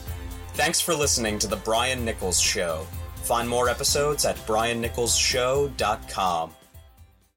Thanks 0.53 0.81
for 0.81 0.93
listening 0.93 1.39
to 1.39 1.47
the 1.47 1.55
Brian 1.55 2.05
Nichols 2.05 2.39
Show. 2.39 2.85
Find 3.15 3.47
more 3.47 3.69
episodes 3.69 4.25
at 4.25 4.35
briannicholsshow.com. 4.47 6.51